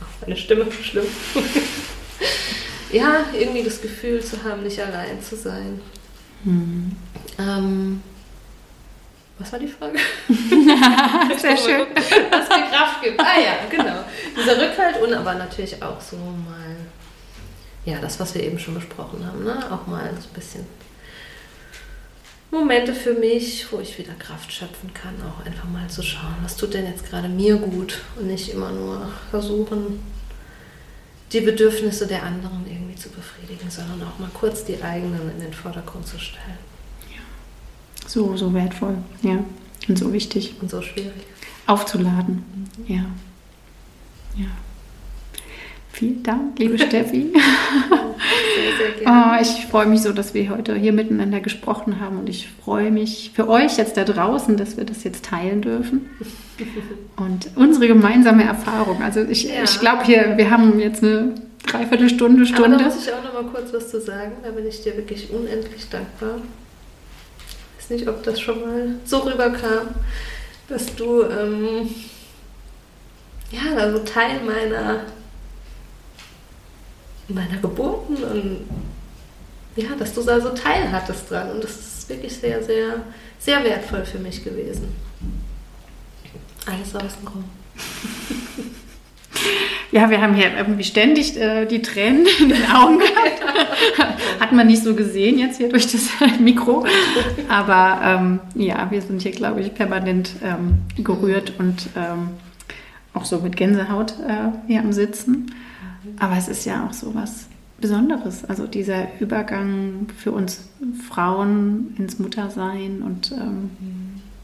Auch 0.00 0.20
meine 0.26 0.36
Stimme, 0.36 0.70
schlimm. 0.70 1.06
ja, 2.92 3.24
irgendwie 3.32 3.62
das 3.62 3.80
Gefühl 3.80 4.22
zu 4.22 4.42
haben, 4.44 4.62
nicht 4.62 4.80
allein 4.80 5.22
zu 5.22 5.36
sein. 5.36 5.80
Mhm. 6.44 6.96
Ähm, 7.38 8.02
was 9.38 9.52
war 9.52 9.58
die 9.58 9.68
Frage? 9.68 9.98
Sehr 11.38 11.56
schön. 11.56 11.86
Was 12.30 12.48
mir 12.48 12.70
Kraft 12.70 13.02
gibt. 13.02 13.20
Ah 13.20 13.38
ja, 13.38 13.56
genau. 13.70 14.04
Dieser 14.36 14.56
Rückhalt 14.56 15.02
und 15.02 15.12
aber 15.12 15.34
natürlich 15.34 15.82
auch 15.82 16.00
so 16.00 16.16
mal, 16.16 16.76
ja, 17.84 17.98
das, 18.00 18.18
was 18.18 18.34
wir 18.34 18.42
eben 18.42 18.58
schon 18.58 18.74
besprochen 18.74 19.26
haben, 19.26 19.44
ne? 19.44 19.58
auch 19.70 19.86
mal 19.86 20.10
so 20.18 20.28
ein 20.28 20.34
bisschen 20.34 20.66
Momente 22.50 22.94
für 22.94 23.12
mich, 23.12 23.70
wo 23.70 23.80
ich 23.80 23.98
wieder 23.98 24.14
Kraft 24.14 24.50
schöpfen 24.50 24.94
kann, 24.94 25.14
auch 25.22 25.44
einfach 25.44 25.68
mal 25.68 25.88
zu 25.88 26.02
schauen, 26.02 26.36
was 26.42 26.56
tut 26.56 26.72
denn 26.72 26.86
jetzt 26.86 27.08
gerade 27.08 27.28
mir 27.28 27.56
gut 27.56 27.98
und 28.16 28.28
nicht 28.28 28.48
immer 28.48 28.70
nur 28.70 29.08
versuchen, 29.30 30.00
die 31.32 31.40
Bedürfnisse 31.40 32.06
der 32.06 32.22
anderen 32.22 32.64
irgendwie 32.70 32.94
zu 32.94 33.08
befriedigen, 33.08 33.70
sondern 33.70 34.02
auch 34.02 34.18
mal 34.18 34.30
kurz 34.32 34.64
die 34.64 34.82
eigenen 34.82 35.30
in 35.30 35.40
den 35.40 35.52
Vordergrund 35.52 36.06
zu 36.06 36.18
stellen. 36.18 36.58
Ja. 37.10 37.20
So, 38.06 38.36
so 38.36 38.52
wertvoll, 38.54 38.98
ja. 39.22 39.44
Und 39.88 39.98
so 39.98 40.12
wichtig. 40.12 40.54
Und 40.60 40.70
so 40.70 40.82
schwierig. 40.82 41.12
Aufzuladen, 41.66 42.70
mhm. 42.76 42.94
ja. 42.94 43.04
Ja. 44.36 44.50
Vielen 45.96 46.22
Dank, 46.22 46.58
liebe 46.58 46.78
Steffi. 46.86 47.32
sehr, 47.32 48.76
sehr 48.76 48.90
gerne. 49.00 49.38
Oh, 49.38 49.40
ich 49.40 49.64
freue 49.64 49.86
mich 49.86 50.02
so, 50.02 50.12
dass 50.12 50.34
wir 50.34 50.50
heute 50.50 50.74
hier 50.74 50.92
miteinander 50.92 51.40
gesprochen 51.40 52.00
haben 52.00 52.18
und 52.18 52.28
ich 52.28 52.50
freue 52.62 52.90
mich 52.90 53.30
für 53.34 53.48
euch 53.48 53.78
jetzt 53.78 53.96
da 53.96 54.04
draußen, 54.04 54.58
dass 54.58 54.76
wir 54.76 54.84
das 54.84 55.04
jetzt 55.04 55.24
teilen 55.24 55.62
dürfen. 55.62 56.10
Und 57.16 57.50
unsere 57.56 57.88
gemeinsame 57.88 58.44
Erfahrung. 58.44 59.02
Also 59.02 59.20
ich, 59.22 59.44
ja. 59.44 59.62
ich 59.64 59.80
glaube 59.80 60.04
hier, 60.04 60.36
wir 60.36 60.50
haben 60.50 60.78
jetzt 60.78 61.02
eine 61.02 61.34
Dreiviertelstunde, 61.66 62.44
Stunde. 62.44 62.76
Aber 62.76 62.84
da 62.84 62.84
muss 62.84 63.06
ich 63.06 63.12
auch 63.12 63.22
noch 63.22 63.32
mal 63.32 63.50
kurz 63.50 63.72
was 63.72 63.90
zu 63.90 64.00
sagen. 64.00 64.32
Da 64.42 64.50
bin 64.50 64.66
ich 64.66 64.82
dir 64.82 64.96
wirklich 64.96 65.30
unendlich 65.30 65.88
dankbar. 65.88 66.42
Ich 67.78 67.84
weiß 67.84 67.90
nicht, 67.90 68.08
ob 68.08 68.22
das 68.22 68.38
schon 68.38 68.60
mal 68.60 68.96
so 69.06 69.18
rüberkam, 69.18 69.88
dass 70.68 70.94
du 70.94 71.22
ähm, 71.22 71.88
ja, 73.50 73.76
also 73.78 73.98
Teil 74.00 74.40
meiner 74.44 75.00
meiner 77.28 77.58
Geburten 77.58 78.16
und 78.16 78.60
ja, 79.76 79.94
dass 79.98 80.14
du 80.14 80.22
da 80.22 80.40
so 80.40 80.50
teilhattest 80.50 81.30
dran. 81.30 81.50
Und 81.50 81.64
das 81.64 81.76
ist 81.76 82.08
wirklich 82.08 82.34
sehr, 82.34 82.62
sehr, 82.62 83.02
sehr 83.38 83.62
wertvoll 83.64 84.04
für 84.04 84.18
mich 84.18 84.42
gewesen. 84.42 84.88
Alles 86.66 86.94
außenrum. 86.94 87.44
Ja, 89.92 90.10
wir 90.10 90.20
haben 90.20 90.34
hier 90.34 90.54
irgendwie 90.56 90.84
ständig 90.84 91.36
äh, 91.40 91.64
die 91.64 91.80
Tränen 91.80 92.26
in 92.40 92.48
den 92.48 92.70
Augen 92.70 92.98
gehabt. 92.98 93.40
Hat 94.40 94.52
man 94.52 94.66
nicht 94.66 94.82
so 94.82 94.94
gesehen 94.94 95.38
jetzt 95.38 95.58
hier 95.58 95.68
durch 95.68 95.90
das 95.90 96.08
Mikro. 96.40 96.84
Aber 97.48 98.00
ähm, 98.04 98.40
ja, 98.54 98.90
wir 98.90 99.00
sind 99.00 99.22
hier, 99.22 99.30
glaube 99.30 99.60
ich, 99.60 99.74
permanent 99.74 100.32
ähm, 100.42 100.82
gerührt 101.02 101.54
und 101.58 101.88
ähm, 101.96 102.30
auch 103.14 103.24
so 103.24 103.38
mit 103.38 103.56
Gänsehaut 103.56 104.14
äh, 104.28 104.50
hier 104.66 104.80
am 104.80 104.92
Sitzen. 104.92 105.52
Aber 106.18 106.36
es 106.36 106.48
ist 106.48 106.64
ja 106.64 106.86
auch 106.86 106.92
so 106.92 107.14
was 107.14 107.46
Besonderes. 107.80 108.44
Also 108.44 108.66
dieser 108.66 109.08
Übergang 109.20 110.06
für 110.16 110.32
uns 110.32 110.68
Frauen 111.08 111.94
ins 111.98 112.18
Muttersein 112.18 113.02
und 113.02 113.32
ähm, 113.32 113.70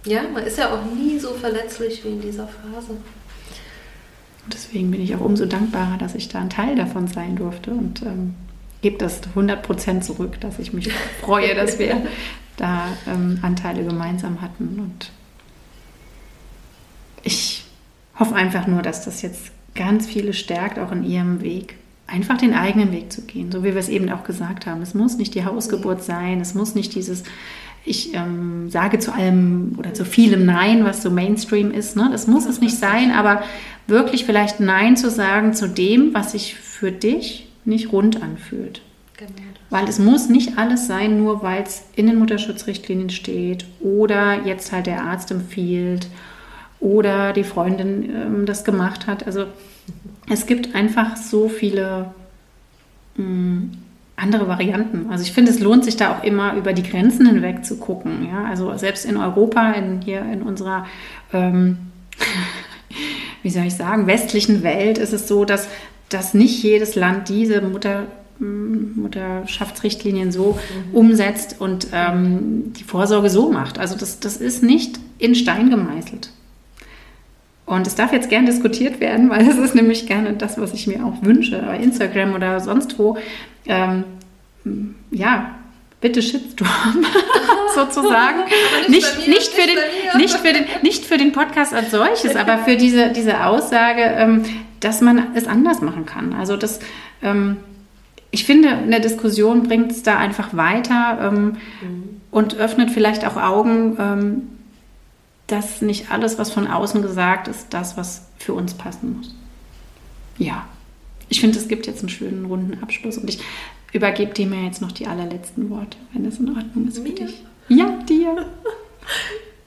ja, 0.05 0.23
man 0.33 0.45
ist 0.45 0.59
ja 0.59 0.75
auch 0.75 0.85
nie 0.85 1.19
so 1.19 1.29
verletzlich 1.35 2.05
wie 2.05 2.09
in 2.09 2.21
dieser 2.21 2.49
Phase. 2.49 2.97
Deswegen 4.53 4.91
bin 4.91 5.01
ich 5.01 5.15
auch 5.15 5.21
umso 5.21 5.47
dankbarer, 5.47 5.97
dass 5.99 6.15
ich 6.17 6.29
da 6.29 6.41
ein 6.41 6.51
Teil 6.51 6.75
davon 6.75 7.07
sein 7.07 7.37
durfte 7.37 7.71
und 7.71 8.03
ähm, 8.03 8.35
gebe 8.81 8.99
das 8.99 9.21
100% 9.37 10.01
zurück, 10.01 10.41
dass 10.41 10.59
ich 10.59 10.73
mich 10.73 10.93
freue, 11.21 11.55
dass 11.55 11.79
wir 11.79 12.05
da 12.57 12.89
ähm, 13.07 13.39
Anteile 13.43 13.85
gemeinsam 13.85 14.41
hatten. 14.41 14.81
Und 14.81 15.13
ich 17.23 17.65
hoffe 18.19 18.35
einfach 18.35 18.67
nur, 18.67 18.83
dass 18.83 19.05
das 19.05 19.23
jetzt 19.23 19.53
ganz 19.75 20.07
viele 20.07 20.33
stärkt, 20.33 20.79
auch 20.79 20.93
in 20.93 21.05
ihrem 21.05 21.43
Weg, 21.43 21.77
einfach 22.07 22.37
den 22.37 22.55
eigenen 22.55 22.93
Weg 22.93 23.13
zu 23.13 23.23
gehen, 23.23 23.51
so 23.51 23.65
wie 23.65 23.73
wir 23.73 23.77
es 23.77 23.89
eben 23.89 24.11
auch 24.11 24.25
gesagt 24.25 24.67
haben. 24.67 24.83
Es 24.83 24.95
muss 24.95 25.17
nicht 25.17 25.35
die 25.35 25.45
Hausgeburt 25.45 26.03
sein, 26.03 26.41
es 26.41 26.55
muss 26.55 26.75
nicht 26.75 26.95
dieses 26.95 27.25
ich 27.85 28.15
ähm, 28.15 28.71
sage 28.71 28.99
zu 28.99 29.13
allem 29.13 29.75
oder 29.77 29.93
zu 29.93 30.05
vielem 30.05 30.45
Nein, 30.45 30.85
was 30.85 31.03
so 31.03 31.11
Mainstream 31.11 31.73
ist. 31.73 31.97
Ne? 31.97 32.09
Das 32.13 32.27
muss 32.27 32.47
es 32.47 32.61
nicht 32.61 32.77
sein, 32.77 33.11
aber 33.11 33.43
wirklich 33.87 34.25
vielleicht 34.25 34.61
Nein 34.61 34.97
zu 34.97 35.11
sagen 35.11 35.53
zu 35.55 35.69
dem, 35.69 36.15
was 36.15 36.33
sich 36.33 36.55
für 36.55 36.93
dich 36.93 37.49
nicht 37.65 37.93
rund 37.93 38.23
anfühlt. 38.23 38.83
Genau. 39.17 39.33
Weil 39.71 39.89
es 39.89 39.99
muss 39.99 40.29
nicht 40.29 40.59
alles 40.59 40.87
sein, 40.87 41.19
nur 41.19 41.43
weil 41.43 41.63
es 41.63 41.85
in 41.97 42.07
den 42.07 42.19
Mutterschutzrichtlinien 42.19 43.11
steht 43.11 43.65
oder 43.81 44.45
jetzt 44.45 44.71
halt 44.73 44.87
der 44.87 45.05
Arzt 45.05 45.31
empfiehlt 45.31 46.07
oder 46.83 47.33
die 47.33 47.45
Freundin 47.45 48.11
ähm, 48.15 48.47
das 48.47 48.65
gemacht 48.65 49.07
hat. 49.07 49.25
Also 49.27 49.47
es 50.29 50.47
gibt 50.47 50.75
einfach 50.75 51.17
so 51.17 51.49
viele 51.49 52.07
mh, 53.17 53.25
mm, 53.25 53.71
andere 54.17 54.49
Varianten. 54.49 55.07
Also 55.11 55.23
ich 55.23 55.33
finde, 55.33 55.53
es 55.53 55.61
lohnt 55.61 55.85
sich 55.85 55.97
da 55.97 56.17
auch 56.17 56.25
immer 56.25 56.55
über 56.55 56.73
die 56.73 56.83
Grenzen 56.83 57.27
hinweg 57.27 57.65
zu 57.65 57.77
gucken. 57.79 58.27
Ja? 58.29 58.45
Also 58.45 58.77
selbst 58.77 59.05
in 59.05 59.17
Europa, 59.17 59.73
in, 59.73 60.01
hier 60.03 60.23
in 60.23 60.43
unserer, 60.43 60.87
ähm, 61.33 61.79
wie 63.43 63.51
soll 63.51 63.65
ich 63.65 63.75
sagen, 63.75 64.07
westlichen 64.09 64.63
Welt 64.65 64.99
ist 64.99 65.13
es 65.13 65.29
so, 65.29 65.45
dass, 65.45 65.69
dass 66.09 66.35
nicht 66.35 66.63
jedes 66.65 66.97
Land 66.97 67.29
diese 67.29 67.63
Mutter, 67.63 68.07
mm, 68.41 69.01
Mutterschaftsrichtlinien 69.01 70.33
so 70.33 70.59
mhm. 70.91 70.95
umsetzt 70.95 71.61
und 71.61 71.87
ähm, 71.93 72.73
die 72.77 72.85
Vorsorge 72.85 73.31
so 73.31 73.53
macht. 73.53 73.79
Also 73.79 73.97
das, 73.97 74.19
das 74.19 74.37
ist 74.37 74.65
nicht 74.65 74.99
in 75.19 75.37
Stein 75.37 75.71
gemeißelt. 75.71 76.31
Und 77.73 77.87
es 77.87 77.95
darf 77.95 78.13
jetzt 78.13 78.29
gern 78.29 78.45
diskutiert 78.45 79.01
werden, 79.01 79.31
weil 79.31 79.49
es 79.49 79.57
ist 79.57 79.75
nämlich 79.75 80.07
gerne 80.07 80.35
das, 80.35 80.61
was 80.61 80.75
ich 80.75 80.87
mir 80.87 81.05
auch 81.05 81.23
wünsche, 81.23 81.59
bei 81.59 81.79
Instagram 81.79 82.35
oder 82.35 82.61
sonst 82.61 82.99
wo, 82.99 83.17
ähm, 83.67 84.05
ja, 85.11 85.55
bitte 86.01 86.21
Shitstorm 86.21 87.07
sozusagen. 87.75 88.41
Nicht, 88.89 89.17
nicht, 89.17 89.29
nicht, 89.29 89.49
für 89.49 89.67
den, 89.67 90.19
nicht, 90.19 90.35
für 90.35 90.53
den, 90.53 90.65
nicht 90.83 91.05
für 91.07 91.17
den 91.17 91.33
Podcast 91.33 91.73
als 91.73 91.91
solches, 91.91 92.37
aber 92.37 92.59
für 92.59 92.77
diese, 92.77 93.11
diese 93.11 93.47
Aussage, 93.47 94.03
ähm, 94.03 94.43
dass 94.81 95.01
man 95.01 95.35
es 95.35 95.47
anders 95.47 95.81
machen 95.81 96.05
kann. 96.05 96.33
Also 96.33 96.57
das, 96.57 96.81
ähm, 97.23 97.59
ich 98.31 98.45
finde, 98.45 98.71
eine 98.71 99.01
Diskussion 99.01 99.63
bringt 99.63 99.93
es 99.93 100.03
da 100.03 100.19
einfach 100.19 100.57
weiter 100.57 101.31
ähm, 101.33 101.45
mhm. 101.81 102.21
und 102.31 102.57
öffnet 102.57 102.91
vielleicht 102.91 103.27
auch 103.27 103.37
Augen, 103.37 103.97
dass 105.53 105.83
nicht 105.83 106.11
alles, 106.11 106.39
was 106.39 106.51
von 106.51 106.67
außen 106.67 107.03
gesagt 107.03 107.49
ist, 107.49 107.67
das, 107.71 107.97
was 107.97 108.27
für 108.39 108.55
uns 108.55 108.75
passen 108.75 109.19
muss. 109.19 109.35
Ja 110.39 110.65
ich 111.33 111.41
finde, 111.41 111.59
es 111.59 111.67
gibt 111.67 111.87
jetzt 111.87 112.01
einen 112.01 112.11
schönen 112.11 112.45
runden 112.45 112.83
Abschluss 112.83 113.17
und 113.17 113.29
ich 113.29 113.39
übergebe 113.93 114.35
dir 114.35 114.47
mir 114.47 114.67
jetzt 114.67 114.83
noch 114.83 114.93
die 114.93 115.07
allerletzten 115.07 115.71
Worte, 115.71 115.97
wenn 116.13 116.25
das 116.25 116.39
in 116.39 116.51
Ordnung 116.51 116.89
ist 116.89 116.99
für 116.99 117.05
mir? 117.05 117.15
dich. 117.15 117.43
Ja, 117.69 117.87
dir. 118.07 118.37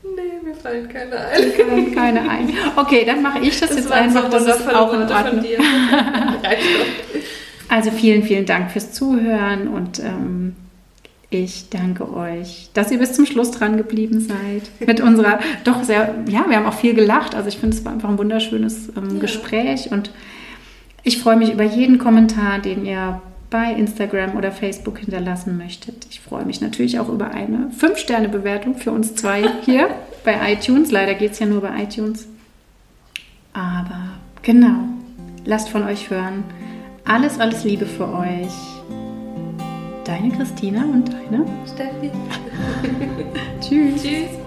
nee, 0.03 0.47
mir 0.47 0.55
fallen 0.55 0.87
keine 0.87 1.17
ein. 1.17 1.43
Mir 1.43 1.65
fallen 1.65 1.95
keine 1.95 2.29
ein. 2.29 2.53
Okay, 2.75 3.03
dann 3.03 3.23
mache 3.23 3.39
ich 3.39 3.59
das, 3.59 3.69
das 3.69 3.79
jetzt 3.79 3.91
einfach. 3.91 4.29
Das 4.29 4.45
ist 4.45 4.73
auch 4.73 4.93
in 4.93 5.01
Ordnung. 5.01 5.43
also 7.69 7.89
vielen, 7.89 8.21
vielen 8.21 8.45
Dank 8.45 8.69
fürs 8.69 8.91
Zuhören 8.91 9.67
und 9.67 9.99
ähm, 9.99 10.55
ich 11.29 11.69
danke 11.69 12.13
euch, 12.13 12.69
dass 12.73 12.91
ihr 12.91 12.99
bis 12.99 13.13
zum 13.13 13.25
Schluss 13.25 13.51
dran 13.51 13.77
geblieben 13.77 14.19
seid. 14.19 14.87
Mit 14.87 15.01
unserer 15.01 15.39
doch 15.63 15.83
sehr, 15.83 16.15
ja, 16.29 16.45
wir 16.47 16.57
haben 16.57 16.65
auch 16.65 16.77
viel 16.77 16.93
gelacht. 16.93 17.35
Also 17.35 17.49
ich 17.49 17.57
finde, 17.57 17.75
es 17.75 17.83
war 17.83 17.93
einfach 17.93 18.09
ein 18.09 18.17
wunderschönes 18.17 18.89
ähm, 18.95 19.15
ja. 19.15 19.19
Gespräch 19.19 19.91
und 19.91 20.11
ich 21.03 21.19
freue 21.19 21.37
mich 21.37 21.51
über 21.51 21.63
jeden 21.63 21.97
Kommentar, 21.97 22.59
den 22.59 22.85
ihr 22.85 23.21
bei 23.49 23.71
Instagram 23.71 24.35
oder 24.35 24.51
Facebook 24.51 24.99
hinterlassen 24.99 25.57
möchtet. 25.57 26.07
Ich 26.09 26.19
freue 26.19 26.45
mich 26.45 26.61
natürlich 26.61 26.99
auch 26.99 27.09
über 27.09 27.31
eine 27.31 27.71
5-Sterne-Bewertung 27.79 28.75
für 28.75 28.91
uns 28.91 29.15
zwei 29.15 29.43
hier 29.63 29.89
bei 30.25 30.53
iTunes. 30.53 30.91
Leider 30.91 31.13
geht 31.13 31.31
es 31.31 31.39
ja 31.39 31.45
nur 31.45 31.61
bei 31.61 31.83
iTunes. 31.83 32.27
Aber 33.53 34.15
genau, 34.41 34.75
lasst 35.45 35.69
von 35.69 35.83
euch 35.83 36.09
hören. 36.09 36.43
Alles, 37.05 37.39
alles 37.39 37.63
Liebe 37.63 37.85
für 37.85 38.11
euch. 38.11 38.74
Deine 40.05 40.29
Christina 40.29 40.83
und 40.83 41.11
deine 41.11 41.45
Steffi. 41.65 42.11
Tschüss. 43.59 44.03
Tschüss. 44.03 44.44